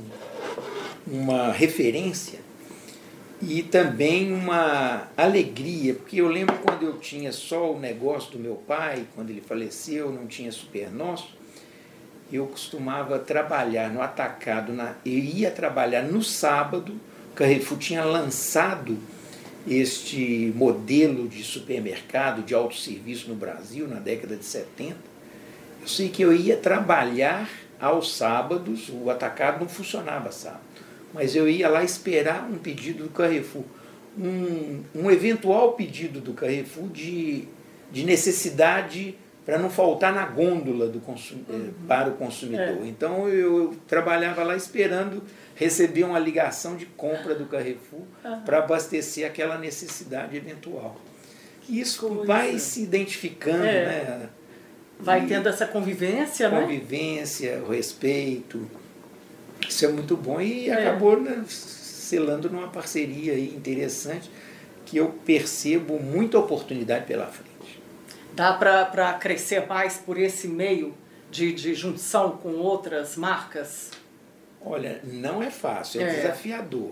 uma 1.07 1.49
referência 1.49 2.39
e 3.41 3.63
também 3.63 4.33
uma 4.33 5.07
alegria, 5.15 5.93
porque 5.93 6.19
eu 6.19 6.27
lembro 6.27 6.57
quando 6.57 6.83
eu 6.83 6.97
tinha 6.97 7.31
só 7.31 7.71
o 7.71 7.79
negócio 7.79 8.33
do 8.33 8.37
meu 8.37 8.55
pai, 8.55 9.05
quando 9.15 9.29
ele 9.29 9.39
faleceu, 9.39 10.11
não 10.11 10.27
tinha 10.27 10.51
super 10.51 10.91
nosso, 10.91 11.37
eu 12.33 12.45
costumava 12.47 13.17
trabalhar 13.17 13.89
no 13.89 14.01
atacado, 14.01 14.73
na, 14.73 14.93
eu 15.05 15.13
ia 15.17 15.49
trabalhar 15.49 16.01
no 16.01 16.21
sábado, 16.21 16.99
o 17.31 17.33
Carrefour 17.33 17.77
tinha 17.77 18.03
lançado 18.03 18.97
este 19.65 20.51
modelo 20.53 21.29
de 21.29 21.45
supermercado 21.45 22.43
de 22.43 22.53
autosserviço 22.53 23.29
no 23.29 23.35
Brasil 23.35 23.87
na 23.87 24.01
década 24.01 24.35
de 24.35 24.43
70. 24.43 25.15
Eu 25.87 25.91
sei 25.91 26.09
que 26.09 26.21
eu 26.21 26.33
ia 26.33 26.57
trabalhar 26.57 27.49
aos 27.79 28.15
sábados, 28.15 28.89
o 28.89 29.09
atacado 29.09 29.59
não 29.59 29.69
funcionava 29.69 30.31
sábado 30.31 30.67
mas 31.13 31.35
eu 31.35 31.49
ia 31.49 31.67
lá 31.67 31.83
esperar 31.83 32.47
um 32.49 32.57
pedido 32.57 33.03
do 33.03 33.09
Carrefour. 33.09 33.63
Um, 34.17 34.83
um 34.95 35.11
eventual 35.11 35.73
pedido 35.73 36.19
do 36.19 36.33
Carrefour 36.33 36.87
de, 36.89 37.47
de 37.91 38.03
necessidade 38.03 39.15
para 39.45 39.57
não 39.57 39.69
faltar 39.69 40.13
na 40.13 40.25
gôndola 40.25 40.87
do 40.87 40.99
consum, 40.99 41.39
eh, 41.49 41.53
uhum. 41.53 41.73
para 41.87 42.09
o 42.09 42.13
consumidor. 42.13 42.83
É. 42.83 42.87
Então 42.87 43.29
eu, 43.29 43.57
eu, 43.63 43.75
trabalhava 43.87 44.43
lá 44.43 44.55
esperando 44.55 45.23
receber 45.55 46.03
uma 46.03 46.19
ligação 46.19 46.75
de 46.75 46.85
compra 46.85 47.33
do 47.33 47.45
Carrefour 47.45 48.01
uhum. 48.25 48.41
para 48.41 48.57
abastecer 48.59 49.25
aquela 49.25 49.57
necessidade 49.57 50.35
eventual. 50.35 50.99
E 51.69 51.79
isso 51.79 52.07
Coisa. 52.07 52.25
vai 52.25 52.59
se 52.59 52.83
identificando, 52.83 53.63
é. 53.63 53.85
né? 53.85 54.29
Vai 54.99 55.25
e 55.25 55.27
tendo 55.27 55.47
essa 55.47 55.65
convivência, 55.65 56.49
né? 56.49 56.61
Convivência, 56.61 57.61
o 57.65 57.71
respeito. 57.71 58.69
Isso 59.67 59.85
é 59.85 59.87
muito 59.89 60.15
bom 60.15 60.39
e 60.41 60.69
é. 60.69 60.87
acabou 60.87 61.19
né, 61.19 61.43
selando 61.47 62.49
numa 62.49 62.67
parceria 62.67 63.33
aí 63.33 63.53
interessante 63.55 64.29
que 64.85 64.97
eu 64.97 65.09
percebo 65.25 65.99
muita 65.99 66.39
oportunidade 66.39 67.05
pela 67.05 67.27
frente. 67.27 67.81
Dá 68.33 68.53
para 68.53 69.13
crescer 69.13 69.67
mais 69.67 69.97
por 69.97 70.17
esse 70.17 70.47
meio 70.47 70.93
de, 71.29 71.51
de 71.51 71.73
junção 71.75 72.37
com 72.37 72.53
outras 72.53 73.17
marcas? 73.17 73.91
Olha, 74.61 75.01
não 75.03 75.41
é 75.41 75.49
fácil, 75.49 76.01
é, 76.01 76.03
é. 76.03 76.15
desafiador. 76.15 76.91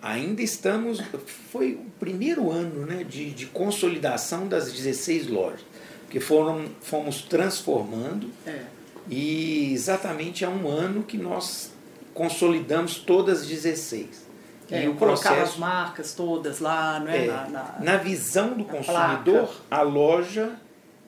Ainda 0.00 0.42
estamos. 0.42 1.00
Foi 1.50 1.74
o 1.74 1.86
primeiro 2.00 2.50
ano 2.50 2.84
né, 2.84 3.04
de, 3.04 3.30
de 3.30 3.46
consolidação 3.46 4.48
das 4.48 4.72
16 4.72 5.28
lojas, 5.28 5.60
que 6.12 6.20
foram, 6.20 6.66
fomos 6.82 7.22
transformando. 7.22 8.30
É. 8.46 8.60
E 9.08 9.72
exatamente 9.72 10.44
há 10.44 10.50
um 10.50 10.68
ano 10.68 11.02
que 11.02 11.16
nós 11.16 11.72
consolidamos 12.12 12.96
todas 12.98 13.40
as 13.40 13.46
16. 13.46 14.30
É, 14.70 14.84
e 14.84 14.88
o 14.88 14.94
colocar 14.94 15.30
processo, 15.30 15.52
as 15.52 15.56
marcas 15.56 16.14
todas 16.14 16.60
lá, 16.60 17.00
não 17.00 17.08
é? 17.08 17.24
é 17.24 17.26
na, 17.26 17.48
na, 17.48 17.76
na, 17.80 17.96
visão 17.96 18.50
do 18.54 18.64
consumidor, 18.64 19.46
placa. 19.46 19.52
a 19.70 19.82
loja 19.82 20.52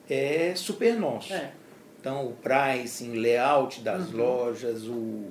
é 0.09 0.53
super 0.55 0.99
nosso. 0.99 1.33
É. 1.33 1.51
Então, 1.99 2.25
o 2.25 2.33
pricing, 2.33 3.13
layout 3.13 3.81
das 3.81 4.09
uhum. 4.09 4.17
lojas, 4.17 4.83
o, 4.83 5.27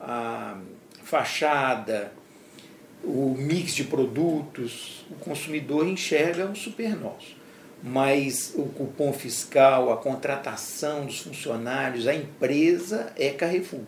a 0.00 0.56
fachada, 1.02 2.12
o 3.02 3.34
mix 3.36 3.74
de 3.74 3.84
produtos, 3.84 5.04
o 5.10 5.14
consumidor 5.16 5.86
enxerga 5.86 6.46
um 6.46 6.54
super 6.54 6.96
nosso. 6.96 7.43
Mas 7.86 8.54
o 8.56 8.62
cupom 8.62 9.12
fiscal, 9.12 9.92
a 9.92 9.98
contratação 9.98 11.04
dos 11.04 11.20
funcionários, 11.20 12.08
a 12.08 12.14
empresa 12.14 13.12
é 13.14 13.28
Carrefour. 13.28 13.82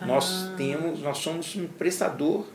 Nós 0.00 0.48
ah. 0.48 0.54
temos, 0.56 1.02
nós 1.02 1.18
somos 1.18 1.54
um 1.54 1.66
prestador 1.66 2.46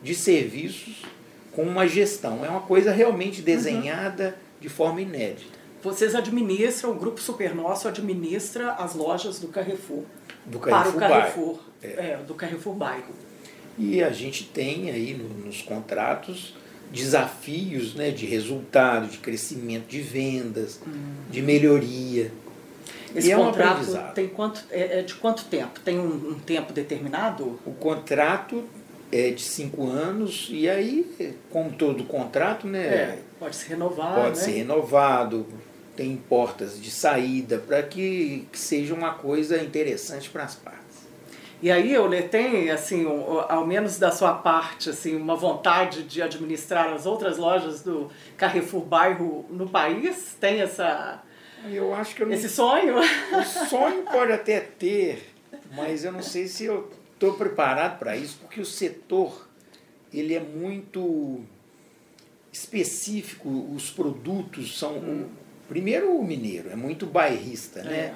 de 0.00 0.14
serviços 0.14 1.02
com 1.50 1.62
uma 1.62 1.88
gestão. 1.88 2.44
É 2.44 2.48
uma 2.48 2.60
coisa 2.60 2.92
realmente 2.92 3.40
uhum. 3.40 3.44
desenhada 3.44 4.26
uhum. 4.26 4.60
de 4.60 4.68
forma 4.68 5.00
inédita. 5.00 5.58
Vocês 5.82 6.14
administram, 6.14 6.92
o 6.92 6.94
Grupo 6.94 7.20
Super 7.20 7.52
Nosso 7.52 7.88
administra 7.88 8.74
as 8.74 8.94
lojas 8.94 9.40
do 9.40 9.48
Carrefour. 9.48 10.04
Do 10.46 10.60
Carrefour 10.60 10.92
para 10.92 11.06
o 11.06 11.10
Carrefour, 11.10 11.58
é. 11.82 11.88
É, 11.88 12.20
do 12.26 12.34
Carrefour 12.34 12.74
Bairro. 12.74 13.12
E 13.76 14.00
a 14.02 14.10
gente 14.10 14.44
tem 14.44 14.90
aí 14.90 15.14
no, 15.14 15.28
nos 15.44 15.62
contratos 15.62 16.54
desafios 16.94 17.94
né, 17.94 18.10
de 18.10 18.24
resultado, 18.24 19.08
de 19.08 19.18
crescimento 19.18 19.86
de 19.86 20.00
vendas, 20.00 20.80
hum. 20.86 21.14
de 21.30 21.42
melhoria. 21.42 22.30
Esse 23.14 23.32
e 23.32 23.34
contrato 23.34 23.96
é 23.96 24.00
um 24.00 24.12
tem 24.12 24.28
quanto, 24.28 24.64
é, 24.70 24.98
é, 24.98 25.02
de 25.02 25.14
quanto 25.14 25.44
tempo? 25.44 25.80
Tem 25.80 25.98
um, 25.98 26.30
um, 26.32 26.38
tempo 26.38 26.72
determinado? 26.72 27.58
O 27.64 27.72
contrato 27.72 28.64
é 29.12 29.30
de 29.30 29.42
cinco 29.42 29.88
anos 29.88 30.48
e 30.50 30.68
aí, 30.68 31.36
como 31.50 31.72
todo 31.72 32.04
contrato, 32.04 32.66
né? 32.66 32.86
É, 32.86 33.18
pode 33.38 33.54
se 33.54 33.68
renovar. 33.68 34.14
Pode 34.14 34.38
né? 34.38 34.44
ser 34.44 34.50
renovado, 34.52 35.46
tem 35.96 36.16
portas 36.16 36.80
de 36.80 36.90
saída 36.90 37.58
para 37.58 37.82
que, 37.82 38.46
que, 38.50 38.58
seja 38.58 38.92
uma 38.92 39.14
coisa 39.14 39.62
interessante 39.62 40.28
para 40.28 40.42
as 40.42 40.56
partes. 40.56 40.83
E 41.62 41.70
aí, 41.70 41.94
Euler, 41.94 42.28
tem, 42.28 42.70
assim, 42.70 43.06
um, 43.06 43.40
ao 43.48 43.66
menos 43.66 43.98
da 43.98 44.10
sua 44.10 44.34
parte, 44.34 44.90
assim, 44.90 45.16
uma 45.16 45.34
vontade 45.34 46.02
de 46.02 46.20
administrar 46.20 46.92
as 46.92 47.06
outras 47.06 47.38
lojas 47.38 47.82
do 47.82 48.10
Carrefour 48.36 48.84
Bairro 48.84 49.46
no 49.50 49.68
país? 49.68 50.36
Tem 50.38 50.60
essa 50.60 51.22
eu 51.70 51.94
acho 51.94 52.14
que 52.14 52.22
eu 52.22 52.26
não... 52.26 52.34
Esse 52.34 52.48
sonho? 52.48 52.96
O 52.98 53.68
sonho 53.68 54.02
pode 54.04 54.32
até 54.32 54.60
ter, 54.60 55.30
mas 55.72 56.04
eu 56.04 56.12
não 56.12 56.22
sei 56.22 56.46
se 56.46 56.64
eu 56.64 56.90
estou 57.14 57.34
preparado 57.34 57.98
para 57.98 58.16
isso, 58.16 58.38
porque 58.40 58.60
o 58.60 58.66
setor 58.66 59.48
ele 60.12 60.34
é 60.34 60.40
muito 60.40 61.42
específico, 62.52 63.48
os 63.74 63.90
produtos 63.90 64.78
são. 64.78 64.96
Hum. 64.98 65.28
Primeiro 65.68 66.14
o 66.14 66.22
mineiro, 66.22 66.70
é 66.70 66.76
muito 66.76 67.06
bairrista, 67.06 67.82
né? 67.82 67.96
É. 67.96 68.14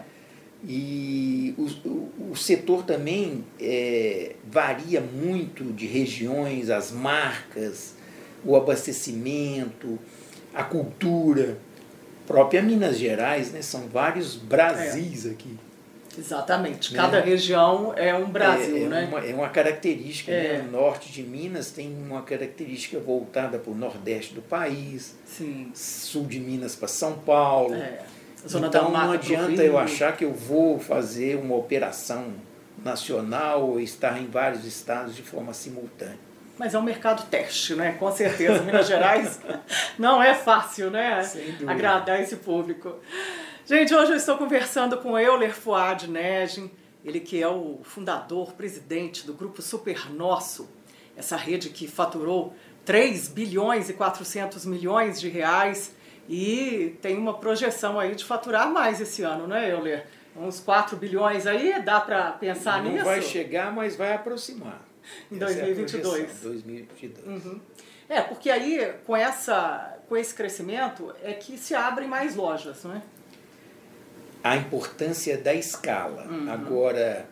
E 0.67 1.55
o, 1.57 1.89
o, 1.89 2.31
o, 2.33 2.37
setor 2.37 2.83
também 2.83 3.45
é, 3.61 4.35
varia 4.51 5.01
muito 5.01 5.65
de 5.73 5.87
regiões, 5.87 6.69
as 6.69 6.91
marcas, 6.91 7.95
o 8.45 8.57
abastecimento 8.57 9.99
a 10.59 10.65
cultura. 10.65 11.57
Própria 12.27 12.61
Minas 12.61 12.99
Gerais, 12.99 13.53
né? 13.53 13.63
São 13.63 13.89
vários 13.89 14.37
Brasis 14.37 15.25
é. 15.25 15.31
aqui. 15.31 15.59
Exatamente. 16.19 16.93
Né? 16.93 16.99
Cada 16.99 17.21
região 17.21 17.95
é 17.97 18.15
um 18.15 18.29
Brasil, 18.29 18.77
é, 18.77 18.81
é 18.81 18.89
né? 18.89 19.09
Uma, 19.09 19.21
é 19.25 19.35
uma 19.35 19.49
característica. 19.49 20.31
Né? 20.33 20.67
O 20.69 20.73
norte 20.73 21.11
de 21.11 21.23
Minas 21.23 21.71
tem 21.71 21.91
uma 21.91 22.23
característica 22.23 22.99
voltada 22.99 23.59
para 23.59 23.73
o 23.73 23.75
nordeste 23.75 24.35
do 24.35 24.43
país. 24.43 25.15
Sim. 25.25 25.71
Sul 25.75 26.27
de 26.27 26.39
Minas 26.39 26.75
para 26.75 26.89
São 26.89 27.15
Paulo. 27.19 27.75
É. 27.75 28.03
Então 28.57 28.91
não 28.91 29.13
adianta 29.13 29.63
eu 29.63 29.79
achar 29.79 30.17
que 30.17 30.25
eu 30.25 30.33
vou 30.33 30.79
fazer 30.79 31.37
uma 31.37 31.55
operação 31.55 32.33
nacional 32.83 33.69
ou 33.69 33.81
estar 33.81 34.21
em 34.21 34.27
vários 34.27 34.65
estados 34.65 35.15
de 35.15 35.23
forma 35.23 35.53
simultânea. 35.53 36.29
Mas 36.59 36.75
é 36.75 36.79
um 36.79 36.83
mercado 36.83 37.25
teste, 37.31 37.75
né? 37.75 37.93
Com 37.93 38.11
certeza. 38.11 38.63
Minas 38.63 38.89
Gerais 38.89 39.41
não 39.99 40.23
é 40.23 40.35
fácil, 40.35 40.91
né? 40.91 41.21
Agradar 41.67 42.21
esse 42.21 42.37
público. 42.37 42.97
Gente, 43.65 43.95
hoje 43.95 44.13
eu 44.13 44.17
estou 44.17 44.37
conversando 44.37 44.97
com 44.97 45.19
Euler 45.19 45.55
Fuad 45.55 46.09
Negin, 46.09 46.71
ele 47.05 47.21
que 47.21 47.41
é 47.41 47.47
o 47.47 47.81
fundador, 47.85 48.55
presidente 48.55 49.27
do 49.27 49.35
grupo 49.35 49.63
Super 49.63 50.11
Nosso, 50.11 50.69
essa 51.17 51.37
rede 51.37 51.69
que 51.69 51.87
faturou 51.87 52.55
3 52.85 53.29
bilhões 53.29 53.91
e 53.91 53.93
400 53.93 54.65
milhões 54.65 55.21
de 55.21 55.29
reais 55.29 55.93
e 56.29 56.99
tem 57.01 57.17
uma 57.17 57.35
projeção 57.35 57.99
aí 57.99 58.15
de 58.15 58.25
faturar 58.25 58.71
mais 58.71 59.01
esse 59.01 59.23
ano, 59.23 59.47
né, 59.47 59.73
Euler? 59.73 60.07
Uns 60.37 60.61
4 60.61 60.97
bilhões 60.97 61.47
aí, 61.47 61.83
dá 61.83 62.01
para 62.01 62.33
pensar 62.33 62.83
Não 62.83 62.91
nisso? 62.91 63.05
Não 63.05 63.05
vai 63.05 63.23
chegar, 63.23 63.73
mas 63.73 63.97
vai 63.97 64.13
aproximar. 64.13 64.87
Em 65.33 65.39
2022. 65.39 66.23
É 66.23 66.49
2022. 66.49 67.45
Uhum. 67.45 67.61
É, 68.09 68.21
porque 68.21 68.51
aí 68.51 68.93
com, 69.07 69.17
essa, 69.17 69.99
com 70.09 70.17
esse 70.17 70.35
crescimento 70.35 71.15
é 71.23 71.33
que 71.33 71.57
se 71.57 71.75
abrem 71.75 72.07
mais 72.07 72.37
lojas, 72.37 72.85
não 72.85 72.95
é? 72.95 73.03
A 74.45 74.57
importância 74.57 75.37
da 75.37 75.55
escala. 75.55 76.27
Uhum. 76.27 76.51
Agora, 76.51 77.27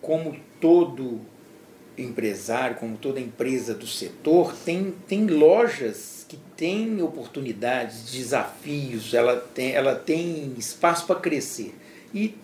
como 0.00 0.38
todo 0.60 1.20
empresário, 1.96 2.76
como 2.76 2.96
toda 2.96 3.20
empresa 3.20 3.74
do 3.74 3.86
setor, 3.86 4.54
tem, 4.64 4.94
tem 5.06 5.26
lojas 5.26 6.24
que 6.28 6.36
tem 6.56 7.00
oportunidades, 7.02 8.10
desafios, 8.10 9.12
ela 9.14 9.36
tem, 9.36 9.72
ela 9.72 9.94
tem 9.94 10.54
espaço 10.58 11.06
para 11.06 11.16
crescer. 11.20 11.74
E 12.12 12.34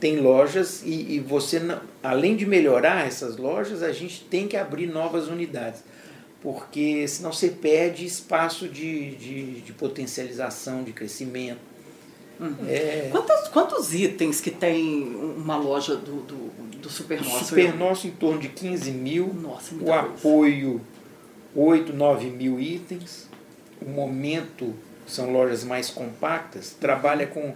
tem 0.00 0.18
lojas, 0.18 0.82
e, 0.84 1.14
e 1.14 1.20
você, 1.20 1.60
não, 1.60 1.80
além 2.02 2.36
de 2.36 2.44
melhorar 2.44 3.06
essas 3.06 3.36
lojas, 3.36 3.82
a 3.82 3.92
gente 3.92 4.24
tem 4.24 4.48
que 4.48 4.56
abrir 4.56 4.86
novas 4.86 5.28
unidades. 5.28 5.84
Porque 6.42 7.06
senão 7.06 7.32
você 7.32 7.48
perde 7.48 8.04
espaço 8.04 8.68
de, 8.68 9.14
de, 9.14 9.60
de 9.60 9.72
potencialização, 9.72 10.82
de 10.82 10.92
crescimento. 10.92 11.60
Uhum. 12.40 12.56
É... 12.66 13.08
Quantos, 13.12 13.48
quantos 13.48 13.94
itens 13.94 14.40
que 14.40 14.50
tem 14.50 15.04
uma 15.14 15.56
loja 15.56 15.94
do, 15.94 16.22
do, 16.22 16.50
do 16.82 16.90
Super 16.90 17.22
Nosso? 17.22 17.44
Super 17.46 17.74
Nosso 17.74 18.06
em 18.06 18.10
torno 18.10 18.40
de 18.40 18.48
15 18.48 18.90
mil. 18.90 19.32
Nossa, 19.32 19.74
o 19.74 19.78
coisa. 19.78 20.00
apoio 20.00 20.80
8, 21.54 21.92
9 21.92 22.26
mil 22.30 22.60
itens. 22.60 23.28
O 23.80 23.88
momento 23.88 24.74
são 25.06 25.32
lojas 25.32 25.64
mais 25.64 25.90
compactas, 25.90 26.76
trabalha 26.78 27.26
com 27.26 27.54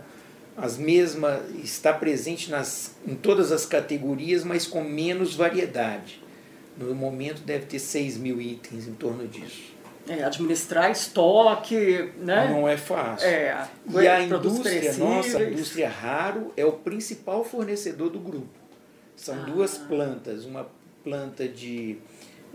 as 0.57 0.79
mesmas, 0.79 1.43
está 1.63 1.93
presente 1.93 2.51
nas, 2.51 2.97
em 3.07 3.15
todas 3.15 3.53
as 3.53 3.67
categorias, 3.67 4.43
mas 4.43 4.67
com 4.67 4.83
menos 4.83 5.35
variedade. 5.35 6.23
No 6.77 6.95
momento 6.95 7.43
deve 7.43 7.67
ter 7.67 7.79
6 7.79 8.17
mil 8.19 8.41
itens 8.41 8.89
em 8.89 8.95
torno 8.95 9.27
disso. 9.27 9.75
É, 10.09 10.23
administrar 10.23 10.91
estoque, 10.91 12.11
né? 12.19 12.49
Não 12.49 12.69
é 12.69 12.77
fácil. 12.77 13.27
É, 13.27 13.67
e 13.91 14.07
a 14.07 14.23
indústria 14.23 14.95
nossa, 14.95 15.39
a 15.39 15.51
indústria 15.51 15.89
raro, 15.89 16.53
é 16.57 16.65
o 16.65 16.73
principal 16.73 17.45
fornecedor 17.45 18.11
do 18.11 18.21
grupo. 18.21 18.66
São 19.17 19.35
ah. 19.35 19.39
duas 19.39 19.79
plantas, 19.79 20.45
uma 20.45 20.67
planta 21.03 21.49
de 21.49 21.99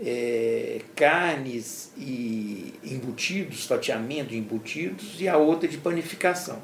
é, 0.00 0.80
carnes 0.94 1.92
e 1.96 2.74
embutidos, 2.84 3.64
fatiamento 3.66 4.30
de 4.30 4.38
embutidos, 4.38 5.20
e 5.20 5.28
a 5.28 5.36
outra 5.36 5.68
de 5.68 5.78
panificação. 5.78 6.60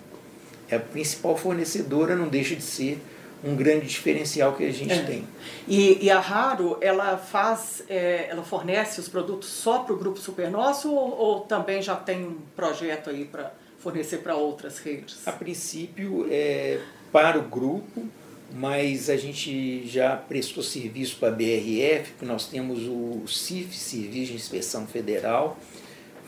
É 0.70 0.76
a 0.76 0.80
principal 0.80 1.36
fornecedora, 1.36 2.14
não 2.14 2.28
deixa 2.28 2.54
de 2.54 2.62
ser 2.62 3.00
um 3.42 3.54
grande 3.54 3.86
diferencial 3.86 4.54
que 4.54 4.64
a 4.64 4.72
gente 4.72 4.92
é. 4.92 5.02
tem. 5.02 5.24
E, 5.66 6.04
e, 6.04 6.10
a 6.10 6.18
Raro, 6.18 6.76
ela 6.80 7.16
faz, 7.16 7.84
é, 7.88 8.28
ela 8.28 8.42
fornece 8.42 9.00
os 9.00 9.08
produtos 9.08 9.48
só 9.48 9.80
para 9.80 9.94
o 9.94 9.96
Grupo 9.96 10.18
Super 10.18 10.50
Nosso 10.50 10.92
ou, 10.92 11.16
ou, 11.16 11.40
também 11.40 11.80
já 11.80 11.94
tem 11.94 12.26
um 12.26 12.38
projeto 12.56 13.10
aí 13.10 13.24
para 13.24 13.52
fornecer 13.78 14.18
para 14.18 14.34
outras 14.34 14.78
redes? 14.78 15.26
A 15.26 15.32
princípio, 15.32 16.26
é 16.30 16.80
para 17.12 17.38
o 17.38 17.42
grupo, 17.42 18.06
mas 18.52 19.10
a 19.10 19.16
gente 19.16 19.86
já 19.86 20.16
prestou 20.16 20.62
serviço 20.62 21.16
para 21.18 21.28
a 21.28 21.32
BRF, 21.32 22.12
que 22.18 22.24
nós 22.24 22.46
temos 22.46 22.80
o 22.84 23.26
CIF, 23.26 23.76
Serviço 23.76 24.32
de 24.32 24.36
Inspeção 24.36 24.86
Federal, 24.86 25.58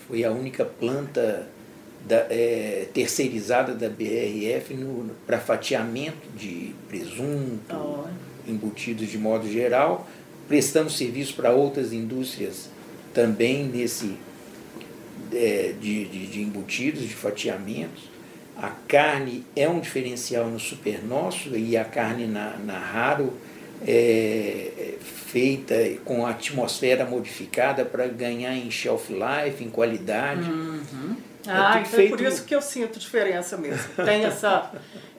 foi 0.07 0.25
a 0.25 0.31
única 0.31 0.65
planta 0.65 1.49
da, 2.07 2.27
é, 2.31 2.89
terceirizada 2.93 3.75
da 3.75 3.89
BRF 3.89 4.75
para 5.27 5.39
fatiamento 5.39 6.29
de 6.37 6.75
presunto, 6.89 7.75
oh. 7.75 8.51
embutidos 8.51 9.09
de 9.09 9.19
modo 9.19 9.51
geral. 9.51 10.09
Prestamos 10.49 10.97
serviço 10.99 11.35
para 11.35 11.53
outras 11.53 11.93
indústrias 11.93 12.69
também 13.15 13.65
nesse 13.65 14.17
é, 15.33 15.75
de, 15.81 16.05
de, 16.07 16.27
de 16.27 16.43
embutidos, 16.43 17.03
de 17.03 17.15
fatiamentos. 17.15 18.10
A 18.61 18.71
carne 18.87 19.47
é 19.57 19.69
um 19.69 19.81
diferencial 19.81 20.47
no 20.47 20.61
super 20.61 21.03
nosso 21.03 21.57
e 21.57 21.77
a 21.77 21.85
carne 21.85 22.27
na, 22.27 22.57
na 22.59 22.79
raro 22.79 23.33
é 23.87 24.97
feita 25.01 25.75
com 26.05 26.27
a 26.27 26.31
atmosfera 26.31 27.05
modificada 27.05 27.85
para 27.85 28.07
ganhar 28.09 28.55
em 28.55 28.71
shelf 28.71 29.11
life, 29.11 29.65
em 29.65 29.71
qualidade. 29.71 30.51
Uhum. 30.51 31.17
É 31.47 31.51
ah, 31.51 31.77
é 31.77 31.81
então 31.81 31.93
feito... 31.93 32.15
é 32.15 32.17
por 32.17 32.27
isso 32.27 32.45
que 32.45 32.55
eu 32.55 32.61
sinto 32.61 32.99
diferença 32.99 33.57
mesmo. 33.57 33.83
Tem 34.05 34.25
essa. 34.25 34.73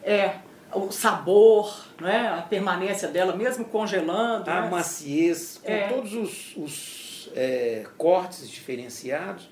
É, 0.04 0.36
o 0.74 0.92
sabor, 0.92 1.86
né, 2.00 2.36
a 2.38 2.42
permanência 2.42 3.08
dela, 3.08 3.36
mesmo 3.36 3.66
congelando. 3.66 4.50
A 4.50 4.62
né? 4.62 4.70
maciez, 4.70 5.60
com 5.64 5.72
é. 5.72 5.88
todos 5.88 6.14
os, 6.14 6.58
os 6.58 7.30
é, 7.36 7.86
cortes 7.98 8.50
diferenciados 8.50 9.50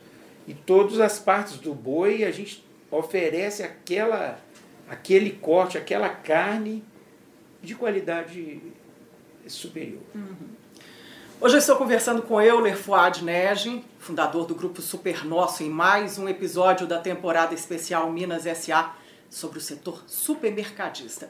e 0.48 0.54
todas 0.54 1.00
as 1.00 1.20
partes 1.20 1.58
do 1.58 1.74
boi, 1.74 2.24
a 2.24 2.32
gente 2.32 2.64
oferece 2.92 3.64
aquela, 3.64 4.40
aquele 4.90 5.32
corte, 5.32 5.78
aquela 5.78 6.10
carne 6.10 6.84
de 7.62 7.76
qualidade 7.76 8.62
superior. 9.48 10.02
Uhum. 10.16 10.60
Hoje 11.42 11.56
eu 11.56 11.60
estou 11.60 11.78
conversando 11.78 12.22
com 12.22 12.42
Euler 12.42 12.78
Fuad 12.78 13.24
Negin, 13.24 13.84
fundador 13.98 14.46
do 14.46 14.54
grupo 14.54 14.82
Super 14.82 15.26
Nosso, 15.26 15.64
em 15.64 15.70
mais 15.70 16.18
um 16.18 16.28
episódio 16.28 16.86
da 16.86 17.00
temporada 17.00 17.54
especial 17.54 18.12
Minas 18.12 18.44
SA 18.58 18.94
sobre 19.30 19.60
o 19.60 19.62
setor 19.62 20.04
supermercadista. 20.06 21.30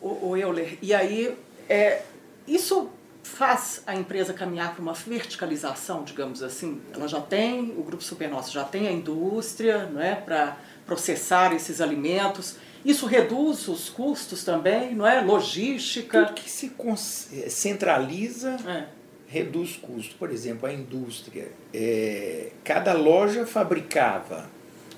O, 0.00 0.28
o 0.28 0.36
Euler, 0.36 0.78
e 0.80 0.94
aí, 0.94 1.36
é, 1.68 2.02
isso 2.46 2.88
faz 3.22 3.82
a 3.86 3.94
empresa 3.94 4.32
caminhar 4.32 4.74
para 4.74 4.82
uma 4.82 4.94
verticalização, 4.94 6.02
digamos 6.04 6.42
assim? 6.42 6.80
Ela 6.92 7.08
já 7.08 7.20
tem, 7.20 7.74
o 7.76 7.82
grupo 7.82 8.02
Super 8.02 8.28
Nosso 8.28 8.52
já 8.52 8.64
tem 8.64 8.88
a 8.88 8.92
indústria, 8.92 9.86
não 9.86 10.00
é, 10.00 10.14
para 10.14 10.56
processar 10.86 11.52
esses 11.54 11.80
alimentos. 11.80 12.56
Isso 12.84 13.06
reduz 13.06 13.68
os 13.68 13.88
custos 13.88 14.44
também, 14.44 14.94
não 14.94 15.06
é? 15.06 15.20
Logística. 15.20 16.24
Tudo 16.24 16.34
que 16.34 16.50
se 16.50 16.72
eh, 17.32 17.48
centraliza 17.48 18.56
é. 18.66 18.86
reduz 19.26 19.76
custo. 19.76 20.16
Por 20.16 20.30
exemplo, 20.30 20.68
a 20.68 20.72
indústria. 20.72 21.52
É, 21.72 22.50
cada 22.64 22.92
loja 22.92 23.46
fabricava 23.46 24.50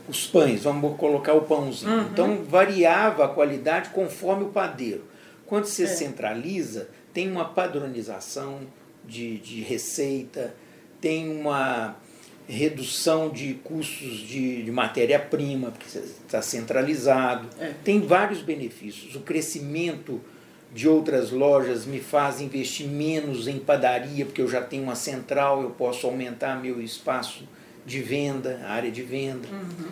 os 0.09 0.26
pães, 0.26 0.64
vamos 0.64 0.97
colocar 0.97 1.35
o 1.35 1.43
pãozinho. 1.43 1.93
Uhum. 1.93 2.09
Então 2.12 2.45
variava 2.45 3.24
a 3.26 3.28
qualidade 3.28 3.91
conforme 3.91 4.45
o 4.45 4.49
padeiro. 4.49 5.05
Quando 5.47 5.66
você 5.66 5.85
é. 5.85 5.87
centraliza, 5.87 6.89
tem 7.12 7.30
uma 7.30 7.45
padronização 7.45 8.61
de, 9.05 9.39
de 9.39 9.61
receita, 9.61 10.55
tem 11.01 11.30
uma 11.30 11.97
redução 12.47 13.30
de 13.30 13.55
custos 13.64 14.18
de, 14.18 14.62
de 14.62 14.70
matéria-prima, 14.70 15.70
porque 15.70 15.99
está 15.99 16.42
centralizado. 16.42 17.49
É. 17.59 17.72
Tem 17.82 18.01
vários 18.01 18.42
benefícios. 18.42 19.14
O 19.14 19.20
crescimento 19.20 20.20
de 20.72 20.88
outras 20.88 21.30
lojas 21.30 21.86
me 21.86 22.01
faz 22.01 22.40
investir 22.40 22.86
menos 22.88 23.47
em 23.47 23.59
padaria, 23.59 24.26
porque 24.26 24.42
eu 24.42 24.49
já 24.49 24.61
tenho 24.61 24.82
uma 24.82 24.97
central, 24.97 25.62
eu 25.62 25.70
posso 25.70 26.07
aumentar 26.07 26.61
meu 26.61 26.82
espaço 26.82 27.49
de 27.86 28.01
venda, 28.01 28.61
a 28.64 28.72
área 28.72 28.90
de 28.90 29.03
venda. 29.03 29.49
Uhum. 29.51 29.88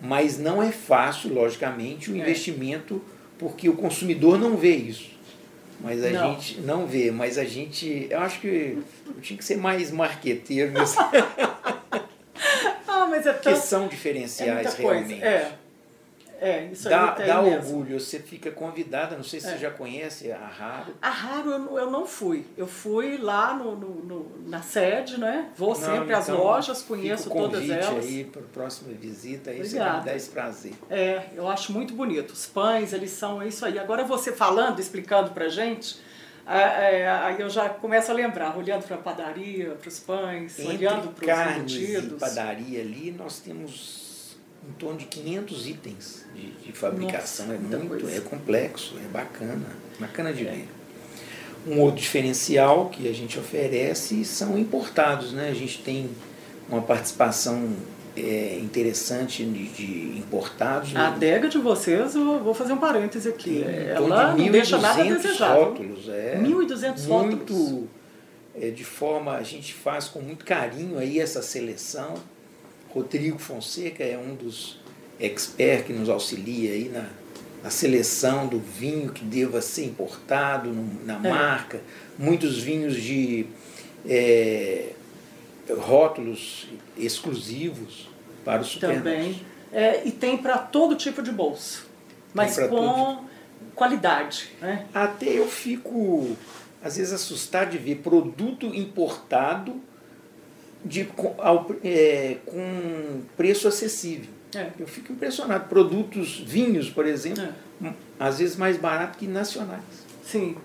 Mas 0.00 0.38
não 0.38 0.62
é 0.62 0.72
fácil, 0.72 1.32
logicamente, 1.32 2.10
o 2.10 2.16
é. 2.16 2.18
investimento, 2.18 3.00
porque 3.38 3.68
o 3.68 3.74
consumidor 3.74 4.38
não 4.38 4.56
vê 4.56 4.74
isso. 4.74 5.12
Mas 5.80 6.02
a 6.04 6.10
não. 6.10 6.32
gente 6.32 6.60
não 6.60 6.86
vê, 6.86 7.10
mas 7.10 7.36
a 7.36 7.44
gente. 7.44 8.06
Eu 8.08 8.20
acho 8.20 8.40
que 8.40 8.78
eu 9.06 9.20
tinha 9.20 9.36
que 9.36 9.44
ser 9.44 9.56
mais 9.56 9.90
marqueteiro 9.90 10.72
nesse. 10.72 10.96
mas 13.12 13.26
é 13.26 13.32
que 13.34 13.54
são 13.56 13.84
é 13.84 13.88
diferenciais 13.88 14.74
coisa. 14.74 14.92
realmente. 15.06 15.22
É, 15.22 15.52
é, 16.40 16.64
isso 16.72 16.88
Dá, 16.88 17.14
aí 17.16 17.26
dá 17.28 17.40
orgulho, 17.40 18.00
você 18.00 18.18
fica 18.18 18.50
convidada, 18.50 19.14
não 19.14 19.22
sei 19.22 19.38
se 19.38 19.46
É. 19.46 19.50
você 19.52 19.58
já 19.58 19.70
conhece 19.70 20.32
a 20.32 20.38
Raro. 20.44 20.92
A 21.00 21.08
Raro 21.08 21.50
eu, 21.50 21.58
não- 21.60 21.78
eu 21.78 21.88
não 21.90 22.04
fui. 22.04 22.44
Eu 22.56 22.66
fui 22.66 23.16
lá 23.16 23.54
no, 23.54 23.76
no- 23.76 23.94
no- 24.04 24.48
na 24.48 24.60
sede, 24.60 25.20
né? 25.20 25.50
Vou 25.56 25.68
Não, 25.68 25.74
sempre 25.76 26.12
às 26.12 26.28
então, 26.28 26.40
lojas, 26.42 26.78
fica 26.82 26.88
conheço 26.88 27.30
todas 27.30 27.70
elas. 27.70 28.04
aí 28.04 28.24
para 28.24 28.40
a 28.42 28.44
próxima 28.52 28.92
visita, 28.92 29.50
aí 29.50 29.58
você 29.58 29.66
Obrigada. 29.76 29.90
vai 29.90 29.98
me 30.00 30.06
dar 30.06 30.16
esse 30.16 30.30
prazer. 30.30 30.72
É, 30.90 31.22
eu 31.36 31.46
acho 31.48 31.70
muito 31.72 31.94
bonito. 31.94 32.32
Os 32.32 32.46
pães, 32.46 32.92
eles 32.92 33.10
são 33.12 33.40
é 33.40 33.46
isso 33.46 33.64
aí. 33.64 33.78
Agora 33.78 34.02
você 34.02 34.32
falando, 34.32 34.80
explicando 34.80 35.30
pra 35.30 35.48
gente, 35.48 35.96
é, 35.96 36.00
é, 36.00 36.11
aí 36.46 37.40
eu 37.40 37.48
já 37.48 37.68
começo 37.68 38.10
a 38.10 38.14
lembrar, 38.14 38.56
olhando 38.56 38.84
para 38.84 38.96
a 38.96 39.00
padaria, 39.00 39.70
para 39.70 39.88
os 39.88 39.98
pães, 40.00 40.58
olhando 40.58 41.08
Entre 41.08 41.26
para 41.26 41.52
os 41.52 41.56
embutidos. 41.56 42.18
padaria 42.18 42.80
ali, 42.80 43.14
nós 43.16 43.38
temos 43.38 44.36
em 44.68 44.72
torno 44.72 44.98
de 44.98 45.06
500 45.06 45.68
itens 45.68 46.26
de, 46.34 46.50
de 46.52 46.72
fabricação. 46.72 47.46
Nossa, 47.46 47.58
é 47.58 47.78
muito, 47.78 47.88
coisa. 47.88 48.16
é 48.16 48.20
complexo, 48.20 48.96
é 49.04 49.08
bacana, 49.08 49.66
bacana 49.98 50.32
de 50.32 50.44
ver. 50.44 50.68
Um 51.66 51.78
outro 51.80 52.00
diferencial 52.00 52.88
que 52.88 53.08
a 53.08 53.12
gente 53.12 53.38
oferece 53.38 54.24
são 54.24 54.58
importados, 54.58 55.32
né? 55.32 55.48
A 55.48 55.54
gente 55.54 55.80
tem 55.82 56.10
uma 56.68 56.82
participação 56.82 57.76
é, 58.16 58.58
interessante 58.60 59.44
de, 59.44 59.68
de 59.68 60.18
importados. 60.18 60.94
A 60.94 61.10
no- 61.10 61.14
adega 61.16 61.48
de 61.48 61.58
vocês, 61.58 62.14
eu 62.14 62.42
vou 62.42 62.52
fazer 62.54 62.72
um 62.72 62.78
parêntese 62.78 63.28
aqui. 63.28 63.58
em 63.66 63.86
Ela 63.88 64.08
torno 64.08 64.36
não 64.38 64.44
de 64.44 64.50
deixa 64.50 64.78
nada 64.78 65.00
a 65.02 65.04
1.200 65.06 65.16
desejar. 65.22 65.54
rótulos. 65.54 66.08
É 66.08 66.38
1.200 66.42 67.06
rótulos. 67.06 67.08
muito 67.08 67.88
é, 68.54 68.68
de 68.70 68.84
forma 68.84 69.32
a 69.32 69.42
gente 69.42 69.72
faz 69.72 70.08
com 70.08 70.20
muito 70.20 70.44
carinho 70.44 70.98
aí 70.98 71.18
essa 71.18 71.40
seleção. 71.42 72.14
Rodrigo 72.90 73.38
Fonseca 73.38 74.04
é 74.04 74.18
um 74.18 74.34
dos 74.34 74.78
experts 75.18 75.86
que 75.86 75.92
nos 75.94 76.08
auxilia 76.10 76.72
aí 76.72 76.90
na, 76.92 77.06
na 77.64 77.70
seleção 77.70 78.46
do 78.46 78.58
vinho 78.58 79.10
que 79.10 79.24
deva 79.24 79.62
ser 79.62 79.86
importado 79.86 80.68
no- 80.70 81.04
na 81.06 81.14
É. 81.14 81.30
marca. 81.30 81.80
Muitos 82.18 82.58
vinhos 82.58 82.94
de 82.96 83.46
é, 84.06 84.90
rótulos 85.78 86.66
exclusivos 86.96 88.08
para 88.44 88.62
o 88.62 88.64
supermercado. 88.64 89.04
Também. 89.04 89.40
É, 89.72 90.06
e 90.06 90.10
tem 90.10 90.36
para 90.36 90.58
todo 90.58 90.94
tipo 90.96 91.22
de 91.22 91.30
bolso, 91.32 91.86
mas 92.34 92.58
com 92.58 93.24
qualidade. 93.74 94.50
Né? 94.60 94.86
Até 94.92 95.26
eu 95.38 95.46
fico, 95.48 96.36
às 96.84 96.96
vezes, 96.96 97.12
assustado 97.12 97.70
de 97.70 97.78
ver 97.78 97.96
produto 97.96 98.66
importado 98.66 99.80
de, 100.84 101.04
com, 101.04 101.34
ao- 101.38 101.70
é, 101.82 102.36
com 102.44 103.22
preço 103.36 103.66
acessível. 103.68 104.28
É. 104.54 104.70
Eu 104.78 104.86
fico 104.86 105.12
impressionado. 105.12 105.68
Produtos, 105.68 106.38
vinhos, 106.46 106.90
por 106.90 107.06
exemplo, 107.06 107.48
É. 107.82 107.92
às 108.20 108.38
vezes 108.40 108.56
mais 108.56 108.76
barato 108.76 109.16
que 109.16 109.26
nacionais. 109.26 109.82
Sim. 110.22 110.56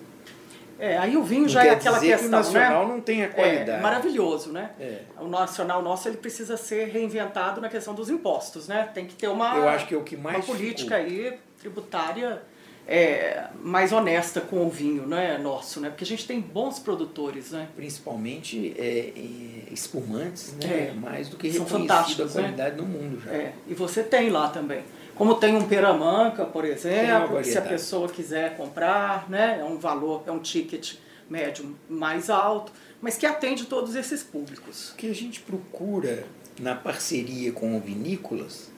É, 0.79 0.97
aí 0.97 1.17
o 1.17 1.23
vinho 1.23 1.41
Não 1.43 1.49
já 1.49 1.65
é 1.65 1.71
aquela 1.71 1.97
dizer 1.99 2.11
questão, 2.11 2.29
que 2.29 2.35
o 2.35 2.37
nacional 2.37 2.87
né? 2.87 2.93
não 2.93 3.01
tem 3.01 3.23
a 3.23 3.25
É 3.25 3.29
qualidade. 3.29 3.81
maravilhoso, 3.81 4.51
né? 4.51 4.71
É. 4.79 4.99
O 5.19 5.27
nacional 5.27 5.81
nosso 5.81 6.07
ele 6.07 6.17
precisa 6.17 6.55
ser 6.57 6.89
reinventado 6.89 7.59
na 7.59 7.69
questão 7.69 7.93
dos 7.93 8.09
impostos, 8.09 8.67
né? 8.67 8.89
Tem 8.93 9.05
que 9.05 9.15
ter 9.15 9.27
uma, 9.27 9.55
Eu 9.55 9.67
acho 9.69 9.87
que 9.87 9.93
é 9.93 9.97
o 9.97 10.03
que 10.03 10.15
uma 10.15 10.31
mais 10.33 10.45
política 10.45 10.95
aí 10.95 11.37
tributária 11.59 12.41
é, 12.87 13.47
mais 13.61 13.91
honesta 13.91 14.39
com 14.39 14.65
o 14.65 14.69
vinho, 14.69 15.05
né, 15.05 15.37
nosso, 15.37 15.81
né? 15.81 15.89
Porque 15.89 16.05
a 16.05 16.07
gente 16.07 16.25
tem 16.25 16.39
bons 16.39 16.79
produtores, 16.79 17.51
né? 17.51 17.67
principalmente 17.75 18.73
é, 18.77 19.11
é, 19.15 19.73
espumantes, 19.73 20.53
né? 20.53 20.91
É. 20.91 20.93
mais 20.93 21.27
do 21.27 21.35
que 21.35 21.51
São 21.51 21.65
reconhecido 21.65 21.91
a 21.91 21.95
fantásticos, 21.97 22.35
né? 22.35 22.41
qualidade 22.43 22.77
no 22.77 22.85
mundo 22.85 23.21
já. 23.21 23.31
É, 23.31 23.53
e 23.67 23.73
você 23.73 24.03
tem 24.03 24.29
lá 24.29 24.47
também. 24.47 24.83
Como 25.17 25.35
tem 25.35 25.55
um 25.55 25.67
peramanca, 25.67 26.45
por 26.45 26.63
exemplo, 26.63 27.43
se 27.43 27.57
a 27.57 27.61
pessoa 27.61 28.07
quiser 28.07 28.55
comprar, 28.55 29.27
né, 29.29 29.57
é 29.59 29.63
um 29.63 29.77
valor, 29.77 30.23
é 30.27 30.31
um 30.31 30.39
ticket 30.39 30.95
médio 31.27 31.75
mais 31.89 32.29
alto, 32.29 32.71
mas 33.01 33.17
que 33.17 33.25
atende 33.25 33.65
todos 33.65 33.95
esses 33.95 34.21
públicos. 34.21 34.91
O 34.91 34.95
que 34.95 35.09
a 35.09 35.15
gente 35.15 35.39
procura 35.41 36.25
na 36.59 36.75
parceria 36.75 37.51
com 37.51 37.79
vinícolas, 37.79 38.69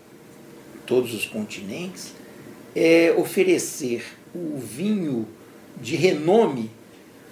todos 0.85 1.13
os 1.13 1.25
continentes, 1.25 2.13
é 2.75 3.13
oferecer 3.17 4.05
o 4.33 4.57
vinho 4.57 5.27
de 5.77 5.95
renome, 5.95 6.71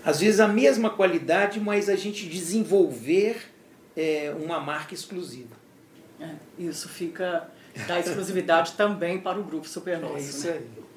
às 0.03 0.19
vezes 0.19 0.39
a 0.39 0.47
mesma 0.47 0.89
qualidade, 0.89 1.59
mas 1.59 1.89
a 1.89 1.95
gente 1.95 2.27
desenvolver 2.27 3.37
é, 3.95 4.33
uma 4.37 4.59
marca 4.59 4.93
exclusiva. 4.93 5.55
É, 6.19 6.29
isso 6.57 6.89
fica 6.89 7.49
da 7.85 7.99
exclusividade 7.99 8.73
também 8.73 9.19
para 9.19 9.39
o 9.39 9.43
grupo 9.43 9.67
Supernosso. 9.67 10.15
É 10.15 10.19
isso 10.19 10.47
né? 10.47 10.53
aí. 10.53 10.87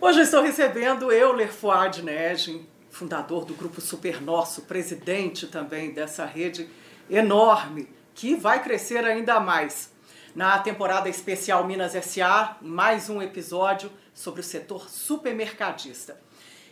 Hoje 0.00 0.20
eu 0.20 0.24
estou 0.24 0.42
recebendo 0.42 1.10
Euler 1.10 1.52
Fuad 1.52 2.02
Negin, 2.02 2.66
fundador 2.88 3.44
do 3.44 3.54
Grupo 3.54 3.80
Super 3.80 4.22
Nosso, 4.22 4.62
presidente 4.62 5.46
também 5.48 5.92
dessa 5.92 6.24
rede 6.24 6.68
enorme, 7.10 7.88
que 8.14 8.36
vai 8.36 8.62
crescer 8.62 9.04
ainda 9.04 9.40
mais. 9.40 9.92
Na 10.34 10.58
temporada 10.58 11.08
especial 11.08 11.66
Minas 11.66 11.92
SA, 12.04 12.58
mais 12.60 13.10
um 13.10 13.20
episódio 13.20 13.90
sobre 14.14 14.40
o 14.40 14.44
setor 14.44 14.88
supermercadista. 14.88 16.20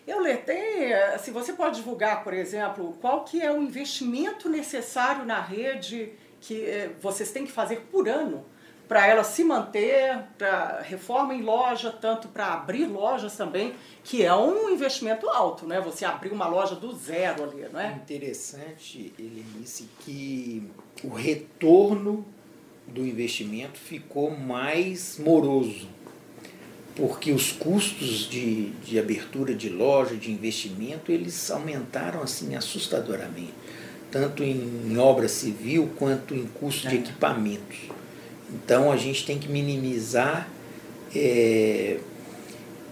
Euler, 0.06 0.44
tem, 0.44 0.94
assim, 0.94 1.32
você 1.32 1.52
pode 1.52 1.76
divulgar, 1.76 2.22
por 2.22 2.32
exemplo, 2.32 2.96
qual 3.00 3.24
que 3.24 3.42
é 3.42 3.50
o 3.50 3.60
investimento 3.60 4.48
necessário 4.48 5.24
na 5.24 5.40
rede 5.40 6.12
que 6.40 6.64
eh, 6.64 6.90
vocês 7.00 7.32
têm 7.32 7.44
que 7.44 7.50
fazer 7.50 7.88
por 7.90 8.08
ano 8.08 8.44
para 8.88 9.06
ela 9.06 9.24
se 9.24 9.42
manter, 9.42 10.18
para 10.38 10.80
reforma 10.82 11.34
em 11.34 11.42
loja, 11.42 11.90
tanto 11.90 12.28
para 12.28 12.52
abrir 12.52 12.86
lojas 12.86 13.36
também, 13.36 13.74
que 14.04 14.22
é 14.24 14.34
um 14.34 14.70
investimento 14.70 15.28
alto, 15.28 15.66
né? 15.66 15.80
Você 15.80 16.04
abrir 16.04 16.30
uma 16.32 16.46
loja 16.46 16.74
do 16.76 16.94
zero 16.94 17.44
ali, 17.44 17.66
não 17.72 17.80
é? 17.80 17.92
Interessante, 17.94 19.12
Helenice, 19.18 19.88
que 20.00 20.62
o 21.02 21.08
retorno 21.14 22.24
do 22.86 23.04
investimento 23.04 23.78
ficou 23.78 24.30
mais 24.30 25.18
moroso, 25.18 25.88
porque 26.94 27.32
os 27.32 27.50
custos 27.50 28.28
de, 28.28 28.70
de 28.70 28.98
abertura 28.98 29.52
de 29.52 29.68
loja, 29.68 30.14
de 30.16 30.30
investimento, 30.30 31.10
eles 31.10 31.50
aumentaram 31.50 32.22
assim 32.22 32.54
assustadoramente, 32.54 33.52
tanto 34.12 34.44
em 34.44 34.96
obra 34.96 35.26
civil 35.28 35.90
quanto 35.98 36.34
em 36.34 36.46
custo 36.46 36.88
de 36.88 36.96
É. 36.96 36.98
equipamentos. 37.00 37.78
Então 38.52 38.92
a 38.92 38.96
gente 38.96 39.24
tem 39.26 39.38
que 39.38 39.48
minimizar 39.48 40.48
é, 41.14 41.98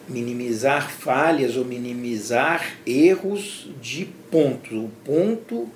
minimizar 0.08 0.90
falhas 0.90 1.56
ou 1.56 1.64
minimizar 1.64 2.76
erros 2.86 3.68
de 3.80 4.04
pontos. 4.30 4.72
O 4.72 4.90
ponto 5.04 5.68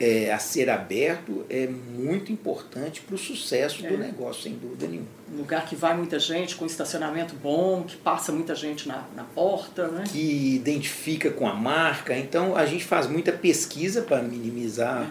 é, 0.00 0.32
a 0.32 0.38
ser 0.38 0.68
aberto 0.70 1.44
é 1.48 1.66
muito 1.66 2.32
importante 2.32 3.00
para 3.00 3.14
o 3.14 3.18
sucesso 3.18 3.84
É. 3.86 3.88
do 3.88 3.98
negócio, 3.98 4.42
sem 4.42 4.54
dúvida 4.54 4.86
nenhuma. 4.86 5.08
Um 5.32 5.38
lugar 5.38 5.66
que 5.66 5.76
vai 5.76 5.96
muita 5.96 6.18
gente, 6.18 6.56
com 6.56 6.66
estacionamento 6.66 7.34
bom, 7.36 7.82
que 7.82 7.96
passa 7.96 8.32
muita 8.32 8.54
gente 8.54 8.88
na, 8.88 9.04
na 9.14 9.24
porta, 9.24 9.88
né? 9.88 10.04
Que 10.06 10.54
identifica 10.56 11.30
com 11.30 11.46
a 11.46 11.54
marca. 11.54 12.16
Então 12.16 12.56
a 12.56 12.66
gente 12.66 12.84
faz 12.84 13.06
muita 13.06 13.32
pesquisa 13.32 14.02
para 14.02 14.22
minimizar 14.22 15.08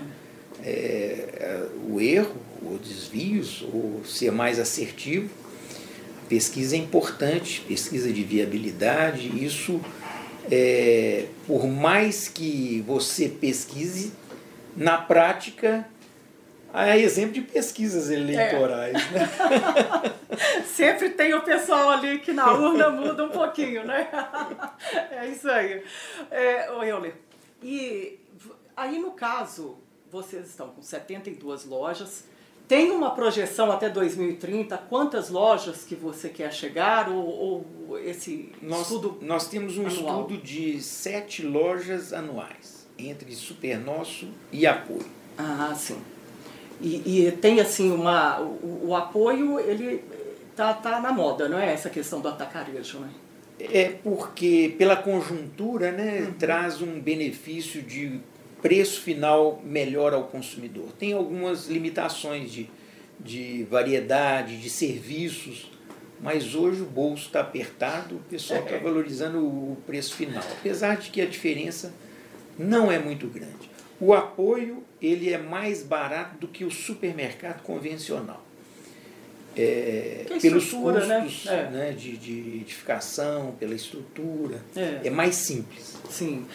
é, 0.64 1.66
o 1.88 2.00
erro, 2.02 2.36
ou 2.66 2.78
desvios, 2.78 3.62
ou 3.74 4.02
ser 4.06 4.32
mais 4.32 4.60
assertivo. 4.60 5.30
Pesquisa 6.28 6.76
é 6.76 6.80
importante, 6.80 7.62
pesquisa 7.68 8.12
de 8.12 8.24
viabilidade. 8.24 9.44
Isso, 9.44 9.80
é, 10.52 11.28
por 11.46 11.68
mais 11.68 12.28
que 12.28 12.84
você 12.88 13.30
pesquise, 13.30 14.14
na 14.76 14.98
prática, 14.98 15.88
é 16.74 16.98
exemplo 16.98 17.34
de 17.34 17.42
pesquisas 17.42 18.10
eleitorais. 18.10 18.94
Né? 19.12 19.30
Sempre 20.66 21.12
tem 21.12 21.34
o 21.36 21.44
pessoal 21.44 21.92
ali 21.92 22.18
que 22.18 22.34
na 22.34 22.52
urna 22.52 22.90
muda 22.90 23.26
um 23.26 23.30
pouquinho, 23.30 23.86
né? 23.86 24.08
É 25.12 25.28
isso 25.28 25.50
aí. 25.50 25.84
É, 26.32 26.68
Euler, 26.70 27.14
e 27.62 28.20
aí 28.76 28.98
no 28.98 29.12
caso, 29.12 29.78
vocês 30.12 30.48
estão 30.48 30.70
com 30.70 30.82
72 30.82 31.66
lojas, 31.66 32.26
tem 32.68 32.92
uma 32.92 33.12
projeção 33.12 33.72
até 33.72 33.90
2030, 33.90 34.78
quantas 34.90 35.30
lojas 35.30 35.84
que 35.84 35.96
você 35.96 36.30
quer 36.30 36.52
chegar, 36.54 37.10
ou, 37.10 37.66
ou 37.90 38.00
esse 38.00 38.52
Nós, 38.62 38.82
estudo... 38.82 39.18
nós 39.22 39.48
temos 39.48 39.78
um 39.78 39.86
anual? 39.88 40.22
estudo 40.22 40.38
de 40.42 40.82
sete 40.82 41.44
lojas 41.46 42.14
anuais, 42.14 42.88
entre 42.98 43.36
Supernosso 43.36 44.28
e 44.52 44.66
Apoio. 44.66 45.06
Ah, 45.38 45.74
sim. 45.76 45.98
E, 46.82 47.26
e 47.28 47.32
tem 47.32 47.60
assim 47.60 47.92
uma... 47.92 48.40
O, 48.42 48.88
o 48.90 48.96
apoio, 48.96 49.60
ele 49.60 50.04
tá, 50.56 50.74
tá 50.74 51.00
na 51.00 51.12
moda, 51.12 51.48
não 51.50 51.58
é 51.60 51.72
essa 51.74 51.90
questão 51.90 52.20
do 52.22 52.28
atacarejo, 52.28 53.00
né? 53.00 53.10
É 53.60 53.90
porque, 54.04 54.74
pela 54.78 54.96
conjuntura, 54.96 55.92
né, 55.92 56.22
Uhum. 56.22 56.34
traz 56.34 56.82
um 56.82 57.00
benefício 57.00 57.82
de 57.82 58.20
preço 58.64 59.02
final 59.02 59.62
melhor 59.64 60.14
ao 60.14 60.24
consumidor. 60.24 60.94
Tem 60.98 61.12
algumas 61.12 61.68
limitações 61.68 62.50
de, 62.50 62.70
de 63.20 63.68
variedade, 63.70 64.58
de 64.58 64.70
serviços, 64.70 65.70
mas 66.22 66.56
hoje 66.56 66.82
o 66.82 66.86
bolso 66.86 67.26
está 67.26 67.42
apertado, 67.42 68.16
o 68.16 68.20
pessoal 68.20 68.64
está 68.64 68.78
valorizando 68.78 69.40
o 69.40 69.78
preço 69.86 70.16
final, 70.16 70.42
apesar 70.60 70.96
de 70.96 71.10
que 71.10 71.22
a 71.22 71.26
diferença 71.26 71.94
não 72.58 72.90
é 72.90 72.98
muito 72.98 73.28
grande. 73.28 73.70
O 74.00 74.14
apoio 74.14 74.82
ele 75.02 75.32
é 75.32 75.38
mais 75.38 75.84
barato 75.84 76.38
do 76.38 76.48
que 76.48 76.64
o 76.64 76.72
supermercado 76.72 77.62
convencional. 77.62 78.42
É, 79.56 80.26
pelos 80.42 80.74
né? 80.74 81.22
custos 81.22 81.46
né? 81.46 81.68
É. 81.68 81.70
Né, 81.70 81.92
de, 81.92 82.18
de 82.18 82.62
edificação, 82.62 83.52
pela 83.60 83.76
estrutura, 83.76 84.64
é. 84.76 85.02
é 85.08 85.10
mais 85.10 85.36
simples. 85.36 85.98
Sim. 86.10 86.46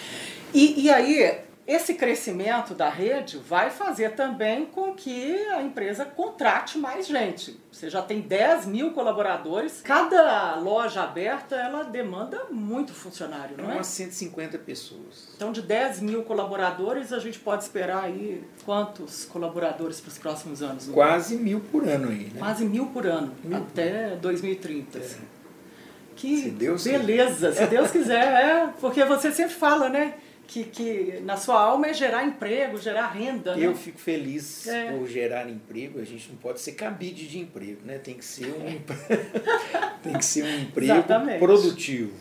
E, 0.52 0.82
e 0.82 0.90
aí, 0.90 1.38
esse 1.68 1.92
crescimento 1.92 2.74
da 2.74 2.88
rede 2.88 3.36
vai 3.36 3.68
fazer 3.68 4.12
também 4.14 4.64
com 4.64 4.94
que 4.94 5.36
a 5.50 5.62
empresa 5.62 6.02
contrate 6.02 6.78
mais 6.78 7.06
gente. 7.06 7.60
Você 7.70 7.90
já 7.90 8.00
tem 8.00 8.22
10 8.22 8.64
mil 8.64 8.92
colaboradores, 8.92 9.82
cada 9.82 10.56
loja 10.56 11.02
aberta 11.02 11.54
ela 11.56 11.82
demanda 11.82 12.46
muito 12.50 12.94
funcionário, 12.94 13.54
não 13.58 13.70
é? 13.70 13.74
Umas 13.74 13.86
150 13.88 14.56
pessoas. 14.56 15.28
Então, 15.36 15.52
de 15.52 15.60
10 15.60 16.00
mil 16.00 16.22
colaboradores, 16.22 17.12
a 17.12 17.18
gente 17.18 17.38
pode 17.38 17.64
esperar 17.64 18.04
aí 18.04 18.42
quantos 18.64 19.26
colaboradores 19.26 20.00
para 20.00 20.08
os 20.08 20.16
próximos 20.16 20.62
anos? 20.62 20.88
Quase 20.88 21.36
mil 21.36 21.60
por 21.60 21.86
ano 21.86 22.08
aí, 22.08 22.30
né? 22.32 22.38
Quase 22.38 22.64
mil 22.64 22.86
por 22.86 23.06
ano, 23.06 23.34
mil 23.44 23.58
até 23.58 24.16
2030. 24.16 24.96
É. 24.96 25.00
Assim. 25.02 25.20
Que 26.16 26.36
se 26.44 26.50
Deus 26.50 26.84
beleza, 26.84 27.48
quiser. 27.48 27.52
se 27.52 27.66
Deus 27.66 27.90
quiser, 27.90 28.24
é, 28.24 28.72
porque 28.80 29.04
você 29.04 29.30
sempre 29.30 29.54
fala, 29.54 29.90
né? 29.90 30.14
Que, 30.48 30.64
que 30.64 31.20
na 31.24 31.36
sua 31.36 31.60
alma 31.60 31.88
é 31.88 31.92
gerar 31.92 32.24
emprego, 32.24 32.78
gerar 32.78 33.08
renda. 33.08 33.50
Eu 33.50 33.72
né? 33.72 33.76
fico 33.76 33.98
feliz 33.98 34.66
é. 34.66 34.90
por 34.90 35.06
gerar 35.06 35.48
emprego. 35.48 36.00
A 36.00 36.04
gente 36.04 36.30
não 36.30 36.38
pode 36.38 36.60
ser 36.60 36.72
cabide 36.72 37.28
de 37.28 37.38
emprego, 37.38 37.82
né? 37.84 37.98
Tem 37.98 38.14
que 38.14 38.24
ser 38.24 38.46
um, 38.46 38.80
tem 40.02 40.14
que 40.14 40.24
ser 40.24 40.44
um 40.44 40.58
emprego 40.62 40.92
Exatamente. 40.94 41.38
produtivo. 41.38 42.14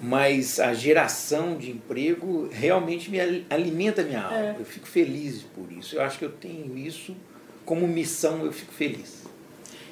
Mas 0.00 0.58
a 0.58 0.72
geração 0.72 1.58
de 1.58 1.70
emprego 1.70 2.48
realmente 2.50 3.10
me 3.10 3.20
alimenta 3.50 4.00
a 4.00 4.04
minha 4.04 4.22
alma. 4.22 4.38
É. 4.38 4.56
Eu 4.58 4.64
fico 4.64 4.86
feliz 4.86 5.42
por 5.42 5.70
isso. 5.70 5.96
Eu 5.96 6.02
acho 6.02 6.18
que 6.18 6.24
eu 6.24 6.32
tenho 6.32 6.76
isso 6.76 7.14
como 7.66 7.86
missão, 7.86 8.46
eu 8.46 8.52
fico 8.52 8.72
feliz. 8.72 9.24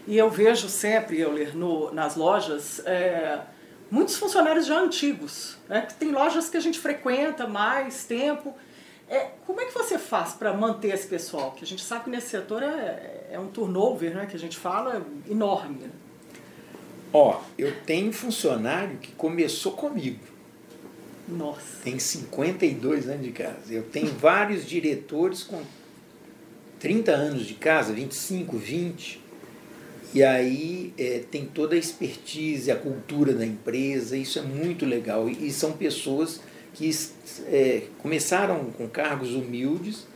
E 0.06 0.16
eu 0.16 0.30
vejo 0.30 0.68
sempre, 0.68 1.20
Euler, 1.20 1.54
no, 1.54 1.92
nas 1.92 2.16
lojas, 2.16 2.80
é, 2.86 3.40
muitos 3.90 4.16
funcionários 4.16 4.66
já 4.66 4.80
antigos, 4.80 5.56
né? 5.68 5.86
tem 5.98 6.10
lojas 6.10 6.48
que 6.48 6.56
a 6.56 6.60
gente 6.60 6.78
frequenta 6.78 7.46
mais 7.46 8.04
tempo. 8.04 8.54
É, 9.08 9.30
como 9.46 9.60
é 9.60 9.66
que 9.66 9.74
você 9.74 9.98
faz 9.98 10.32
para 10.32 10.52
manter 10.54 10.88
esse 10.88 11.06
pessoal? 11.06 11.52
Que 11.52 11.64
a 11.64 11.66
gente 11.66 11.82
sabe 11.82 12.04
que 12.04 12.10
nesse 12.10 12.28
setor 12.28 12.62
é, 12.62 13.28
é 13.32 13.38
um 13.38 13.48
turnover, 13.48 14.14
né, 14.14 14.26
que 14.26 14.34
a 14.34 14.38
gente 14.38 14.56
fala, 14.56 15.06
enorme. 15.28 15.80
Né? 15.82 15.90
Ó, 17.12 17.40
eu 17.58 17.80
tenho 17.82 18.12
funcionário 18.12 18.98
que 18.98 19.12
começou 19.12 19.72
comigo. 19.72 20.20
Nossa. 21.28 21.82
Tem 21.82 21.98
52 21.98 23.08
anos 23.08 23.22
de 23.22 23.32
casa. 23.32 23.72
Eu 23.72 23.84
tenho 23.84 24.12
vários 24.12 24.66
diretores 24.66 25.42
com 25.42 25.62
30 26.78 27.12
anos 27.12 27.46
de 27.46 27.54
casa, 27.54 27.92
25, 27.92 28.58
20. 28.58 29.23
E 30.14 30.22
aí 30.22 30.94
é, 30.96 31.24
tem 31.28 31.44
toda 31.44 31.74
a 31.74 31.78
expertise, 31.78 32.70
a 32.70 32.76
cultura 32.76 33.34
da 33.34 33.44
empresa, 33.44 34.16
isso 34.16 34.38
é 34.38 34.42
muito 34.42 34.86
legal. 34.86 35.28
E, 35.28 35.48
e 35.48 35.52
são 35.52 35.72
pessoas 35.72 36.40
que 36.72 36.88
é, 37.46 37.82
começaram 37.98 38.66
com 38.66 38.88
cargos 38.88 39.34
humildes, 39.34 40.06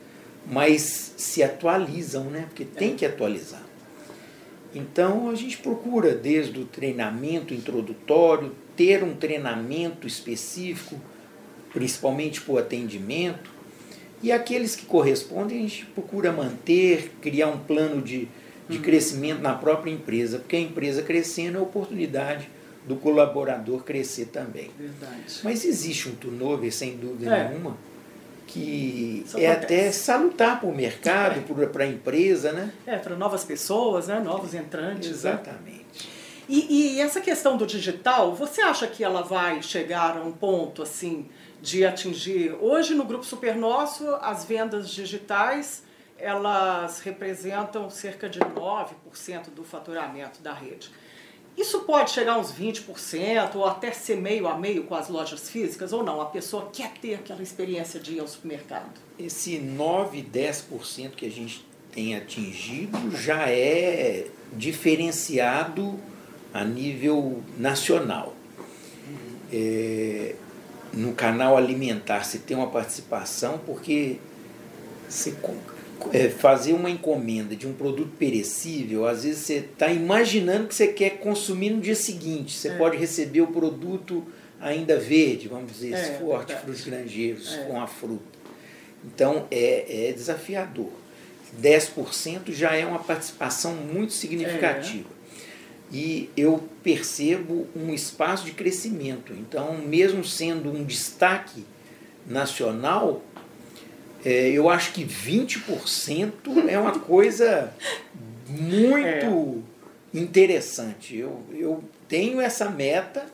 mas 0.46 1.14
se 1.16 1.42
atualizam, 1.42 2.24
né? 2.24 2.46
Porque 2.48 2.64
tem 2.64 2.94
que 2.94 3.04
atualizar. 3.04 3.66
Então 4.72 5.30
a 5.30 5.34
gente 5.34 5.58
procura, 5.58 6.14
desde 6.14 6.60
o 6.60 6.64
treinamento 6.64 7.52
introdutório, 7.52 8.54
ter 8.76 9.02
um 9.02 9.14
treinamento 9.16 10.06
específico, 10.06 11.00
principalmente 11.72 12.40
para 12.40 12.54
o 12.54 12.58
atendimento, 12.58 13.50
e 14.22 14.30
aqueles 14.30 14.76
que 14.76 14.86
correspondem 14.86 15.58
a 15.58 15.62
gente 15.62 15.86
procura 15.86 16.32
manter, 16.32 17.12
criar 17.20 17.48
um 17.48 17.58
plano 17.58 18.00
de 18.02 18.28
de 18.68 18.78
crescimento 18.78 19.40
na 19.40 19.54
própria 19.54 19.90
empresa, 19.90 20.38
porque 20.38 20.56
a 20.56 20.60
empresa 20.60 21.02
crescendo 21.02 21.58
é 21.58 21.60
oportunidade 21.60 22.50
do 22.86 22.96
colaborador 22.96 23.82
crescer 23.82 24.26
também. 24.26 24.70
Verdade. 24.78 25.40
Mas 25.42 25.64
existe 25.64 26.08
um 26.08 26.14
turnover, 26.14 26.72
sem 26.72 26.96
dúvida 26.96 27.34
é. 27.34 27.48
nenhuma, 27.48 27.76
que 28.46 29.22
Isso 29.26 29.38
é 29.38 29.46
acontece. 29.46 29.74
até 29.74 29.92
salutar 29.92 30.60
para 30.60 30.68
o 30.68 30.74
mercado, 30.74 31.40
é. 31.40 31.66
para 31.66 31.84
a 31.84 31.86
empresa, 31.86 32.52
né? 32.52 32.72
É, 32.86 32.96
para 32.96 33.14
novas 33.14 33.44
pessoas, 33.44 34.08
né? 34.08 34.20
novos 34.20 34.54
entrantes. 34.54 35.08
Né? 35.08 35.14
Exatamente. 35.14 35.78
Né? 35.78 36.18
E, 36.48 36.94
e, 36.94 37.00
essa 37.00 37.20
questão 37.20 37.58
do 37.58 37.66
digital, 37.66 38.34
você 38.34 38.62
acha 38.62 38.86
que 38.86 39.04
ela 39.04 39.20
vai 39.20 39.62
chegar 39.62 40.16
a 40.16 40.22
um 40.22 40.32
ponto 40.32 40.82
assim 40.82 41.26
de 41.60 41.84
atingir? 41.84 42.56
Hoje 42.58 42.94
no 42.94 43.04
Grupo 43.04 43.22
Super 43.22 43.54
Nosso, 43.54 44.08
as 44.22 44.46
vendas 44.46 44.88
digitais 44.88 45.82
elas 46.18 47.00
representam 47.00 47.88
cerca 47.88 48.28
de 48.28 48.40
9% 48.40 49.50
do 49.54 49.64
faturamento 49.64 50.42
da 50.42 50.52
rede. 50.52 50.90
Isso 51.56 51.80
pode 51.80 52.12
chegar 52.12 52.34
a 52.34 52.38
uns 52.38 52.52
20% 52.52 53.56
ou 53.56 53.64
até 53.64 53.90
ser 53.90 54.16
meio 54.16 54.46
a 54.46 54.56
meio 54.56 54.84
com 54.84 54.94
as 54.94 55.08
lojas 55.08 55.50
físicas 55.50 55.92
ou 55.92 56.04
não? 56.04 56.20
A 56.20 56.26
pessoa 56.26 56.70
quer 56.72 56.92
ter 56.92 57.14
aquela 57.14 57.42
experiência 57.42 57.98
de 57.98 58.14
ir 58.14 58.20
ao 58.20 58.28
supermercado. 58.28 58.92
Esse 59.18 59.58
9, 59.58 60.22
10% 60.22 61.10
que 61.10 61.26
a 61.26 61.30
gente 61.30 61.66
tem 61.92 62.14
atingido 62.14 63.10
já 63.16 63.50
é 63.50 64.28
diferenciado 64.52 65.98
a 66.54 66.64
nível 66.64 67.42
nacional. 67.56 68.34
É, 69.52 70.36
no 70.92 71.12
canal 71.12 71.56
alimentar 71.56 72.22
se 72.22 72.38
tem 72.40 72.56
uma 72.56 72.68
participação 72.68 73.58
porque 73.58 74.18
você 75.08 75.32
é, 76.12 76.28
fazer 76.28 76.72
uma 76.72 76.90
encomenda 76.90 77.54
de 77.54 77.66
um 77.66 77.72
produto 77.72 78.12
perecível, 78.18 79.06
às 79.06 79.24
vezes 79.24 79.40
você 79.40 79.54
está 79.54 79.88
imaginando 79.88 80.68
que 80.68 80.74
você 80.74 80.88
quer 80.88 81.18
consumir 81.18 81.70
no 81.70 81.80
dia 81.80 81.94
seguinte. 81.94 82.56
Você 82.56 82.68
é. 82.68 82.76
pode 82.76 82.96
receber 82.96 83.40
o 83.40 83.48
produto 83.48 84.24
ainda 84.60 84.98
verde, 84.98 85.48
vamos 85.48 85.72
dizer, 85.72 85.92
é, 85.92 85.96
se 85.96 86.18
for 86.18 86.34
hortifrutos 86.34 86.84
granjeiros, 86.84 87.54
é. 87.54 87.64
com 87.64 87.80
a 87.80 87.86
fruta. 87.86 88.38
Então 89.04 89.46
é, 89.50 90.08
é 90.08 90.12
desafiador. 90.12 90.90
10% 91.60 92.52
já 92.52 92.74
é 92.74 92.84
uma 92.84 92.98
participação 92.98 93.74
muito 93.74 94.12
significativa. 94.12 95.08
É. 95.14 95.18
E 95.90 96.30
eu 96.36 96.68
percebo 96.82 97.66
um 97.74 97.94
espaço 97.94 98.44
de 98.44 98.52
crescimento. 98.52 99.32
Então, 99.32 99.78
mesmo 99.78 100.22
sendo 100.22 100.70
um 100.70 100.84
destaque 100.84 101.64
nacional, 102.26 103.22
é, 104.24 104.50
eu 104.50 104.68
acho 104.68 104.92
que 104.92 105.04
20% 105.04 106.68
é 106.68 106.78
uma 106.78 106.98
coisa 106.98 107.72
muito 108.48 109.64
é. 110.14 110.18
interessante. 110.18 111.16
Eu, 111.16 111.42
eu 111.52 111.84
tenho 112.08 112.40
essa 112.40 112.68
meta, 112.68 113.26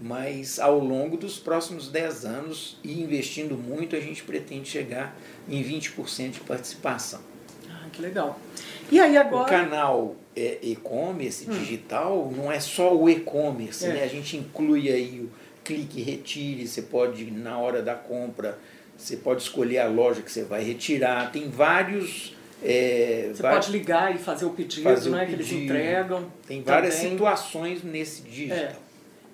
mas 0.00 0.58
ao 0.58 0.78
longo 0.78 1.16
dos 1.16 1.38
próximos 1.38 1.88
10 1.88 2.24
anos, 2.24 2.78
e 2.82 3.00
investindo 3.02 3.56
muito, 3.56 3.94
a 3.94 4.00
gente 4.00 4.22
pretende 4.22 4.68
chegar 4.68 5.16
em 5.48 5.62
20% 5.62 6.30
de 6.30 6.40
participação. 6.40 7.20
Ah, 7.68 7.86
que 7.92 8.00
legal. 8.00 8.38
E 8.90 8.98
aí 8.98 9.16
agora... 9.16 9.44
O 9.44 9.46
canal 9.46 10.16
é, 10.34 10.58
e-commerce 10.62 11.48
hum. 11.48 11.52
digital 11.52 12.32
não 12.34 12.50
é 12.50 12.58
só 12.58 12.96
o 12.96 13.08
e-commerce, 13.08 13.84
é. 13.84 13.92
né? 13.92 14.04
A 14.04 14.08
gente 14.08 14.36
inclui 14.36 14.90
aí 14.90 15.20
o 15.20 15.30
clique 15.62 16.00
retire, 16.00 16.66
você 16.66 16.82
pode 16.82 17.30
na 17.30 17.58
hora 17.58 17.82
da 17.82 17.94
compra 17.94 18.58
você 19.00 19.16
pode 19.16 19.42
escolher 19.42 19.78
a 19.78 19.88
loja 19.88 20.20
que 20.20 20.30
você 20.30 20.44
vai 20.44 20.62
retirar. 20.62 21.32
Tem 21.32 21.48
vários. 21.48 22.36
É, 22.62 23.30
você 23.34 23.42
pode 23.42 23.72
ligar 23.72 24.14
e 24.14 24.18
fazer 24.18 24.44
o 24.44 24.50
pedido, 24.50 24.82
fazer 24.82 25.08
né, 25.08 25.16
o 25.16 25.26
pedido. 25.26 25.44
que 25.44 25.54
eles 25.54 25.64
entregam. 25.64 26.30
Tem 26.46 26.62
várias 26.62 26.96
também. 26.96 27.12
situações 27.12 27.82
nesse 27.82 28.22
digital. 28.22 28.58
É. 28.58 28.76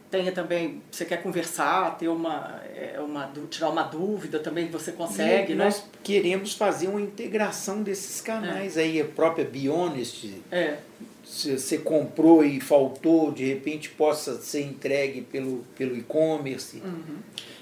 Tenha 0.08 0.30
também, 0.30 0.80
você 0.88 1.04
quer 1.04 1.20
conversar, 1.20 1.98
ter 1.98 2.06
uma, 2.06 2.62
é, 2.72 3.00
uma, 3.00 3.28
tirar 3.50 3.70
uma 3.70 3.82
dúvida 3.82 4.38
também, 4.38 4.68
você 4.68 4.92
consegue, 4.92 5.52
e 5.52 5.56
né? 5.56 5.64
Nós 5.64 5.82
queremos 6.04 6.54
fazer 6.54 6.86
uma 6.86 7.00
integração 7.00 7.82
desses 7.82 8.20
canais 8.20 8.76
é. 8.76 8.82
aí, 8.82 9.00
a 9.00 9.04
própria 9.04 9.44
Bionest. 9.44 10.32
É. 10.52 10.76
Se 11.24 11.58
você 11.58 11.78
comprou 11.78 12.44
e 12.44 12.60
faltou, 12.60 13.32
de 13.32 13.44
repente 13.44 13.88
possa 13.88 14.40
ser 14.40 14.62
entregue 14.62 15.22
pelo, 15.22 15.66
pelo 15.76 15.96
e-commerce. 15.96 16.76
Uhum. 16.76 17.16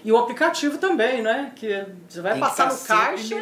E 0.05 0.13
o 0.13 0.19
aplicativo 0.19 0.79
também, 0.79 1.23
né? 1.23 1.53
Que 1.57 1.87
você 2.09 2.21
vai 2.21 2.33
tem 2.33 2.41
passar 2.41 2.71
no 2.71 2.79
tá 2.79 2.87
caixa, 2.87 3.37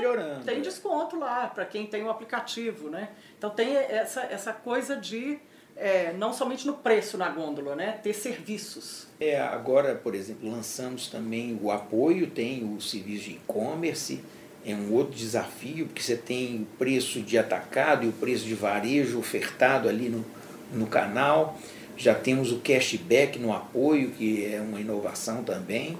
tem 0.44 0.62
desconto 0.62 1.18
lá 1.18 1.48
para 1.48 1.64
quem 1.64 1.86
tem 1.86 2.04
o 2.04 2.10
aplicativo, 2.10 2.88
né? 2.88 3.08
Então 3.36 3.50
tem 3.50 3.76
essa, 3.76 4.22
essa 4.22 4.52
coisa 4.52 4.96
de 4.96 5.38
é, 5.76 6.12
não 6.12 6.32
somente 6.32 6.66
no 6.66 6.74
preço 6.74 7.18
na 7.18 7.28
gôndola, 7.28 7.74
né? 7.74 7.98
Ter 8.02 8.12
serviços. 8.14 9.08
É, 9.18 9.40
agora, 9.40 9.94
por 9.96 10.14
exemplo, 10.14 10.48
lançamos 10.48 11.08
também 11.08 11.58
o 11.60 11.70
apoio, 11.70 12.30
tem 12.30 12.64
o 12.64 12.80
serviço 12.80 13.24
de 13.24 13.30
e-commerce 13.32 14.22
é 14.64 14.74
um 14.74 14.92
outro 14.92 15.14
desafio, 15.14 15.86
porque 15.86 16.02
você 16.02 16.16
tem 16.16 16.62
o 16.62 16.76
preço 16.78 17.20
de 17.20 17.36
atacado 17.36 18.04
e 18.04 18.08
o 18.08 18.12
preço 18.12 18.44
de 18.44 18.54
varejo 18.54 19.18
ofertado 19.18 19.88
ali 19.88 20.08
no, 20.08 20.24
no 20.72 20.86
canal. 20.86 21.58
Já 21.96 22.14
temos 22.14 22.52
o 22.52 22.58
cashback 22.58 23.38
no 23.38 23.52
apoio, 23.52 24.10
que 24.10 24.46
é 24.46 24.60
uma 24.60 24.80
inovação 24.80 25.42
também. 25.42 25.98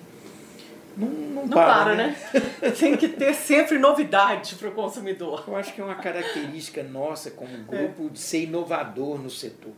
Não, 0.97 1.09
não, 1.09 1.47
não 1.47 1.49
para, 1.49 1.85
para, 1.85 1.95
né? 1.95 2.17
né? 2.33 2.71
Tem 2.79 2.97
que 2.97 3.09
ter 3.09 3.35
sempre 3.35 3.79
novidade 3.79 4.55
para 4.57 4.69
o 4.69 4.73
consumidor. 4.73 5.45
Eu 5.47 5.57
acho 5.57 5.73
que 5.75 5.81
é 5.81 5.85
uma 5.85 5.95
característica 5.95 6.83
nossa 6.83 7.31
como 7.31 7.57
grupo 7.65 8.07
é. 8.07 8.09
de 8.11 8.19
ser 8.19 8.45
inovador 8.45 9.19
no 9.19 9.31
setor. 9.31 9.73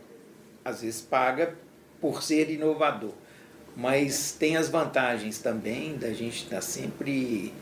Às 0.64 0.82
vezes 0.82 1.00
paga 1.00 1.54
por 2.00 2.22
ser 2.22 2.50
inovador, 2.50 3.12
mas 3.76 4.32
tem 4.32 4.56
as 4.56 4.68
vantagens 4.68 5.38
também 5.38 5.96
da 5.96 6.12
gente 6.12 6.44
estar 6.44 6.56
tá 6.56 6.62
sempre 6.62 7.52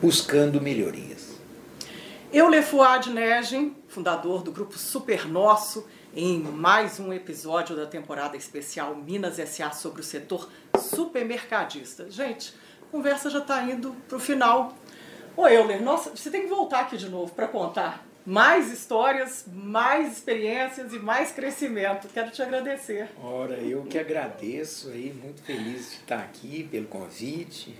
buscando 0.00 0.60
melhorias. 0.60 1.38
Eu, 2.32 2.48
Lefuad 2.48 3.10
Negem, 3.10 3.74
fundador 3.88 4.42
do 4.42 4.52
grupo 4.52 4.76
Super 4.76 5.26
Nosso, 5.26 5.86
em 6.14 6.40
mais 6.40 7.00
um 7.00 7.12
episódio 7.12 7.74
da 7.74 7.86
temporada 7.86 8.36
especial 8.36 8.94
Minas 8.94 9.36
SA 9.48 9.70
sobre 9.70 10.00
o 10.00 10.04
setor 10.04 10.48
supermercadista. 10.78 12.10
Gente, 12.10 12.52
a 12.88 12.90
conversa 12.90 13.28
já 13.28 13.38
está 13.38 13.62
indo 13.64 13.94
para 14.08 14.16
o 14.16 14.20
final. 14.20 14.76
Ô 15.36 15.46
Euler, 15.46 15.82
nossa, 15.82 16.10
você 16.10 16.30
tem 16.30 16.42
que 16.42 16.48
voltar 16.48 16.80
aqui 16.80 16.96
de 16.96 17.08
novo 17.08 17.32
para 17.32 17.46
contar 17.46 18.04
mais 18.24 18.70
histórias, 18.70 19.44
mais 19.50 20.12
experiências 20.12 20.92
e 20.92 20.98
mais 20.98 21.30
crescimento. 21.30 22.08
Quero 22.12 22.30
te 22.30 22.42
agradecer. 22.42 23.08
Ora, 23.22 23.54
eu 23.54 23.84
que 23.84 23.98
agradeço 23.98 24.88
aí, 24.90 25.14
muito 25.22 25.42
feliz 25.42 25.90
de 25.90 25.96
estar 25.96 26.18
aqui 26.18 26.68
pelo 26.70 26.86
convite. 26.86 27.74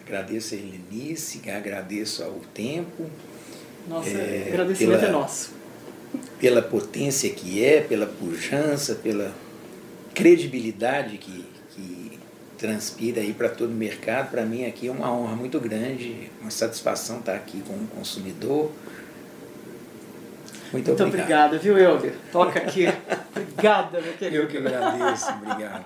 Agradeço 0.00 0.54
a 0.54 0.58
Helenice, 0.58 1.42
agradeço 1.50 2.22
ao 2.22 2.34
tempo. 2.54 3.10
Nossa, 3.88 4.08
é, 4.10 4.48
agradecimento 4.48 5.00
pela, 5.00 5.08
é 5.08 5.12
nosso. 5.12 5.54
Pela 6.38 6.62
potência 6.62 7.30
que 7.30 7.64
é, 7.64 7.80
pela 7.80 8.06
pujança, 8.06 8.94
pela 8.94 9.34
credibilidade 10.14 11.18
que, 11.18 11.32
que 11.42 11.55
transpira 12.58 13.20
aí 13.20 13.32
para 13.32 13.48
todo 13.48 13.70
o 13.70 13.74
mercado. 13.74 14.30
Para 14.30 14.44
mim 14.44 14.64
aqui 14.64 14.88
é 14.88 14.90
uma 14.90 15.12
honra 15.12 15.36
muito 15.36 15.60
grande, 15.60 16.30
uma 16.40 16.50
satisfação 16.50 17.18
estar 17.18 17.34
aqui 17.34 17.62
com 17.62 17.74
o 17.74 17.86
consumidor. 17.88 18.72
Muito, 20.72 20.88
muito 20.88 21.04
obrigado. 21.04 21.54
obrigada, 21.54 21.58
viu, 21.58 21.78
Helder? 21.78 22.14
Toca 22.32 22.58
aqui. 22.58 22.86
obrigada, 23.34 24.00
meu 24.00 24.12
querido. 24.14 24.42
Eu 24.42 24.48
que 24.48 24.58
agradeço, 24.58 25.30
obrigado. 25.32 25.84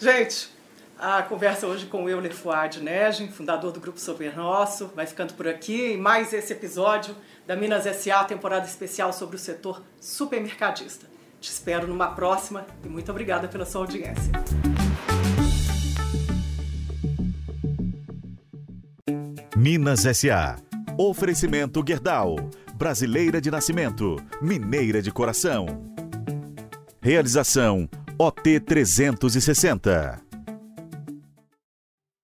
Gente, 0.00 0.50
a 0.98 1.22
conversa 1.22 1.66
hoje 1.66 1.86
com 1.86 2.04
o 2.04 2.08
Euler 2.08 2.34
Fuad 2.34 2.82
Negem, 2.82 3.28
fundador 3.28 3.70
do 3.70 3.78
Grupo 3.78 4.00
Super 4.00 4.36
Nosso, 4.36 4.90
vai 4.94 5.06
ficando 5.06 5.34
por 5.34 5.46
aqui. 5.46 5.92
E 5.92 5.96
mais 5.96 6.32
esse 6.32 6.52
episódio 6.52 7.14
da 7.46 7.54
Minas 7.54 7.84
SA, 7.96 8.24
temporada 8.24 8.66
especial 8.66 9.12
sobre 9.12 9.36
o 9.36 9.38
setor 9.38 9.82
supermercadista. 10.00 11.06
Te 11.40 11.50
espero 11.50 11.86
numa 11.86 12.08
próxima 12.08 12.66
e 12.84 12.88
muito 12.88 13.10
obrigada 13.10 13.48
pela 13.48 13.64
sua 13.64 13.82
audiência. 13.82 14.32
Minas 19.56 20.00
SA. 20.16 20.56
Oferecimento 20.96 21.82
Gerdau. 21.86 22.36
Brasileira 22.74 23.40
de 23.40 23.50
nascimento, 23.50 24.16
mineira 24.40 25.02
de 25.02 25.10
coração. 25.10 25.66
Realização 27.00 27.88
OT 28.16 28.60
360. 28.60 30.27